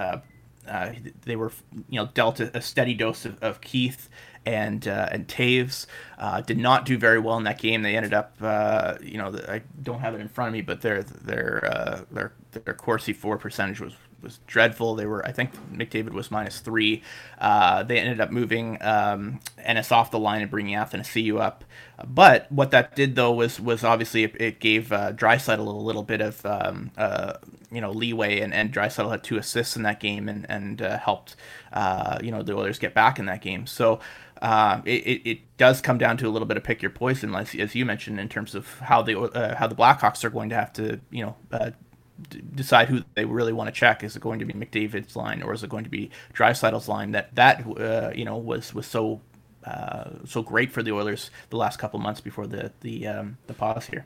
uh, 0.69 0.93
they 1.25 1.37
were 1.37 1.53
you 1.89 2.01
know 2.01 2.09
dealt 2.15 2.41
a, 2.41 2.57
a 2.57 2.61
steady 2.61 2.95
dose 2.95 3.25
of, 3.25 3.43
of 3.43 3.61
Keith 3.61 4.09
and 4.47 4.87
uh, 4.87 5.09
and 5.11 5.27
Toews 5.27 5.87
uh, 6.19 6.41
did 6.41 6.57
not 6.57 6.87
do 6.87 6.97
very 6.97 7.19
well 7.19 7.37
in 7.37 7.45
that 7.45 7.59
game. 7.59 7.83
They 7.83 7.97
ended 7.97 8.15
up 8.15 8.37
uh, 8.41 8.95
you 9.03 9.19
know 9.19 9.37
I 9.49 9.63
don't 9.83 10.01
have 10.01 10.15
it 10.15 10.21
in 10.21 10.29
front 10.29 10.49
of 10.49 10.55
me, 10.55 10.63
but 10.63 10.81
their 10.81 11.03
their 11.03 11.65
uh, 11.71 12.01
their 12.11 12.33
their 12.53 12.75
Corsi 12.75 13.13
for 13.13 13.37
percentage 13.37 13.81
was 13.81 13.95
was 14.23 14.39
dreadful. 14.47 14.95
They 14.95 15.07
were 15.07 15.27
I 15.27 15.33
think 15.33 15.51
McDavid 15.71 16.13
was 16.13 16.31
minus 16.31 16.61
three. 16.61 17.03
Uh, 17.39 17.83
they 17.83 17.99
ended 17.99 18.21
up 18.21 18.31
moving 18.31 18.79
um, 18.81 19.41
Ennis 19.59 19.93
off 19.93 20.11
the 20.11 20.19
line 20.19 20.43
and 20.43 20.51
bringing 20.51 20.77
Athanasiou 20.77 21.41
up. 21.41 21.65
But 22.07 22.51
what 22.51 22.71
that 22.71 22.95
did 22.95 23.17
though 23.17 23.33
was 23.33 23.61
was 23.61 23.83
obviously 23.83 24.25
it, 24.25 24.41
it 24.41 24.61
gave 24.61 24.93
uh, 24.93 25.13
Draisaitl 25.13 25.59
a 25.59 25.71
little 25.71 26.05
bit 26.05 26.21
of 26.21 26.45
um, 26.47 26.93
uh, 26.97 27.35
you 27.77 27.83
know 27.83 27.93
leeway, 27.93 28.41
and 28.41 28.55
and 28.55 28.73
Draisaitl 28.73 29.11
had 29.11 29.23
two 29.23 29.37
assists 29.37 29.77
in 29.77 29.83
that 29.83 30.01
game, 30.01 30.31
and 30.31 30.47
and 30.49 30.81
uh, 30.81 30.99
helped 30.99 31.37
uh, 31.75 32.19
you 32.23 32.31
know 32.31 32.43
the 32.43 32.57
Oilers 32.57 32.79
get 32.79 32.95
back 32.95 33.19
in 33.19 33.27
that 33.27 33.43
game. 33.43 33.67
So. 33.67 34.01
Uh, 34.43 34.83
it, 34.85 35.23
it, 35.25 35.57
does 35.57 35.81
come 35.81 35.97
down 35.97 36.19
to 36.19 36.29
a 36.29 36.29
little 36.29 36.45
bit 36.45 36.59
of 36.59 36.63
pick 36.63 36.83
your 36.83 36.91
poison, 36.91 37.35
as, 37.35 37.55
as 37.55 37.75
you 37.75 37.87
mentioned, 37.87 38.21
in 38.21 38.29
terms 38.29 38.55
of 38.55 38.81
how 38.81 39.01
the 39.01 39.19
uh, 39.19 39.57
how 39.57 39.67
the 39.67 39.75
Blackhawks 39.75 40.25
are 40.25 40.29
going 40.29 40.51
to 40.51 40.55
have 40.55 40.75
to, 40.75 41.01
you 41.11 41.25
know, 41.25 41.37
uh, 41.51 41.71
decide 42.55 42.91
who 42.91 43.03
they 43.15 43.25
really 43.25 43.55
want 43.55 43.69
to 43.69 43.73
check. 43.73 44.05
Is 44.05 44.15
it 44.15 44.21
going 44.21 44.39
to 44.41 44.45
be 44.45 44.53
McDavid's 44.53 45.17
line 45.17 45.43
or 45.43 45.55
is 45.55 45.65
it 45.65 45.71
going 45.71 45.85
to 45.85 45.91
be 45.91 46.11
Draisaitl's 46.35 46.87
line? 46.87 47.13
That 47.13 47.35
that 47.35 47.67
uh, 47.81 48.13
you 48.15 48.27
know 48.27 48.37
was 48.37 48.75
was 48.75 48.87
so 48.87 49.23
so 50.27 50.43
great 50.43 50.71
for 50.71 50.83
the 50.83 50.93
Oilers 50.93 51.31
the 51.49 51.57
last 51.57 51.79
couple 51.79 51.99
months 51.99 52.21
before 52.21 52.47
the 52.47 52.73
the 52.83 53.07
um, 53.07 53.39
the 53.47 53.55
pause 53.55 53.87
here. 53.87 54.05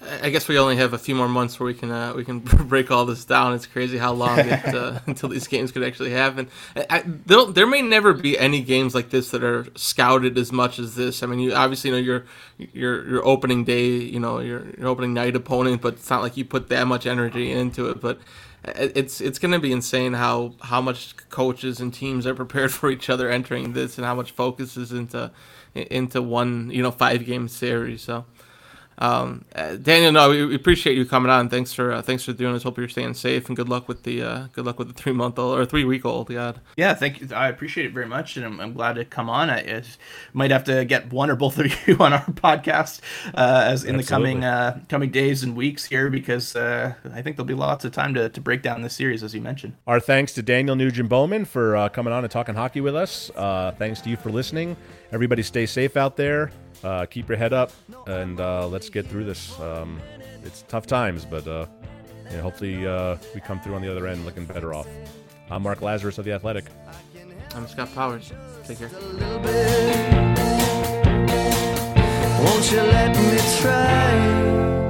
I 0.00 0.30
guess 0.30 0.46
we 0.46 0.56
only 0.58 0.76
have 0.76 0.92
a 0.92 0.98
few 0.98 1.16
more 1.16 1.28
months 1.28 1.58
where 1.58 1.66
we 1.66 1.74
can 1.74 1.90
uh, 1.90 2.12
we 2.14 2.24
can 2.24 2.38
break 2.68 2.90
all 2.90 3.04
this 3.04 3.24
down. 3.24 3.54
It's 3.54 3.66
crazy 3.66 3.98
how 3.98 4.12
long 4.12 4.38
it, 4.38 4.64
uh, 4.74 5.00
until 5.06 5.28
these 5.28 5.48
games 5.48 5.72
could 5.72 5.82
actually 5.82 6.10
happen. 6.10 6.48
I, 6.76 7.02
there 7.04 7.66
may 7.66 7.82
never 7.82 8.12
be 8.12 8.38
any 8.38 8.60
games 8.60 8.94
like 8.94 9.10
this 9.10 9.30
that 9.30 9.42
are 9.42 9.66
scouted 9.74 10.38
as 10.38 10.52
much 10.52 10.78
as 10.78 10.94
this. 10.94 11.22
I 11.22 11.26
mean, 11.26 11.40
you 11.40 11.52
obviously 11.52 11.90
know 11.90 11.96
your 11.96 12.24
your 12.58 13.08
your 13.08 13.26
opening 13.26 13.64
day, 13.64 13.88
you 13.88 14.20
know 14.20 14.38
your, 14.38 14.70
your 14.78 14.86
opening 14.86 15.14
night 15.14 15.34
opponent, 15.34 15.82
but 15.82 15.94
it's 15.94 16.10
not 16.10 16.22
like 16.22 16.36
you 16.36 16.44
put 16.44 16.68
that 16.68 16.86
much 16.86 17.04
energy 17.04 17.50
into 17.50 17.88
it. 17.88 18.00
But 18.00 18.20
it's 18.64 19.20
it's 19.20 19.40
going 19.40 19.52
to 19.52 19.58
be 19.58 19.72
insane 19.72 20.12
how 20.12 20.54
how 20.60 20.80
much 20.80 21.16
coaches 21.28 21.80
and 21.80 21.92
teams 21.92 22.24
are 22.24 22.34
prepared 22.36 22.72
for 22.72 22.88
each 22.88 23.10
other 23.10 23.28
entering 23.28 23.72
this, 23.72 23.98
and 23.98 24.04
how 24.04 24.14
much 24.14 24.30
focus 24.30 24.76
is 24.76 24.92
into 24.92 25.32
into 25.74 26.22
one 26.22 26.70
you 26.70 26.84
know 26.84 26.92
five 26.92 27.26
game 27.26 27.48
series. 27.48 28.02
So. 28.02 28.26
Um, 28.98 29.44
uh, 29.54 29.76
Daniel, 29.76 30.10
no, 30.10 30.30
we, 30.30 30.54
appreciate 30.54 30.96
you 30.96 31.06
coming 31.06 31.30
on. 31.30 31.48
Thanks 31.48 31.72
for 31.72 31.92
uh, 31.92 32.02
thanks 32.02 32.24
for 32.24 32.32
doing 32.32 32.52
this. 32.52 32.64
Hope 32.64 32.78
you're 32.78 32.88
staying 32.88 33.14
safe 33.14 33.46
and 33.46 33.56
good 33.56 33.68
luck 33.68 33.88
with 33.88 34.02
the 34.02 34.22
uh, 34.22 34.46
good 34.52 34.66
luck 34.66 34.78
with 34.78 34.88
the 34.88 34.94
three 34.94 35.12
month 35.12 35.38
old 35.38 35.56
or 35.58 35.64
three 35.64 35.84
week 35.84 36.04
old. 36.04 36.28
God. 36.28 36.60
Yeah, 36.76 36.94
thank 36.94 37.20
you. 37.20 37.28
I 37.34 37.48
appreciate 37.48 37.86
it 37.86 37.92
very 37.92 38.06
much, 38.06 38.36
and 38.36 38.44
I'm, 38.44 38.60
I'm 38.60 38.72
glad 38.72 38.94
to 38.94 39.04
come 39.04 39.30
on. 39.30 39.50
I, 39.50 39.58
I, 39.58 39.82
might 40.32 40.50
have 40.50 40.64
to 40.64 40.84
get 40.84 41.12
one 41.12 41.30
or 41.30 41.36
both 41.36 41.58
of 41.58 41.66
you 41.88 41.96
on 41.98 42.12
our 42.12 42.24
podcast 42.26 43.00
uh, 43.34 43.62
as 43.66 43.84
in 43.84 43.94
Absolutely. 43.94 44.02
the 44.02 44.08
coming 44.08 44.44
uh, 44.44 44.80
coming 44.88 45.10
days 45.10 45.44
and 45.44 45.54
weeks 45.54 45.84
here 45.84 46.10
because 46.10 46.56
uh, 46.56 46.94
I 47.12 47.22
think 47.22 47.36
there'll 47.36 47.46
be 47.46 47.54
lots 47.54 47.84
of 47.84 47.92
time 47.92 48.14
to, 48.14 48.28
to 48.28 48.40
break 48.40 48.62
down 48.62 48.82
this 48.82 48.94
series 48.94 49.22
as 49.22 49.32
you 49.32 49.40
mentioned. 49.40 49.74
Our 49.86 50.00
thanks 50.00 50.34
to 50.34 50.42
Daniel 50.42 50.74
Nugent 50.74 51.08
Bowman 51.08 51.44
for 51.44 51.88
coming 51.90 52.12
on 52.12 52.24
and 52.24 52.30
talking 52.30 52.56
hockey 52.56 52.80
with 52.80 52.96
us. 52.96 53.30
thanks 53.78 54.00
to 54.00 54.10
you 54.10 54.16
for 54.16 54.30
listening. 54.30 54.76
Everybody, 55.12 55.42
stay 55.42 55.66
safe 55.66 55.96
out 55.96 56.16
there 56.16 56.50
uh, 56.84 57.06
keep 57.06 57.28
your 57.28 57.38
head 57.38 57.52
up 57.52 57.72
and 58.06 58.40
uh, 58.40 58.66
let's 58.66 58.88
get 58.90 59.06
through 59.06 59.24
this. 59.24 59.58
Um, 59.60 60.00
it's 60.44 60.62
tough 60.68 60.86
times, 60.86 61.24
but 61.24 61.46
uh, 61.46 61.66
yeah, 62.30 62.40
hopefully 62.40 62.86
uh, 62.86 63.16
we 63.34 63.40
come 63.40 63.60
through 63.60 63.74
on 63.74 63.82
the 63.82 63.90
other 63.90 64.06
end 64.06 64.24
looking 64.24 64.44
better 64.44 64.74
off. 64.74 64.88
I'm 65.50 65.62
Mark 65.62 65.80
Lazerus 65.80 66.18
of 66.18 66.24
The 66.24 66.32
Athletic. 66.32 66.64
I'm 67.54 67.66
Scott 67.66 67.92
Powers. 67.94 68.32
Take 68.64 68.78
care. 68.78 68.90
Won't 72.38 72.70
you 72.70 72.82
let 72.82 73.16
me 73.16 73.60
try? 73.60 74.87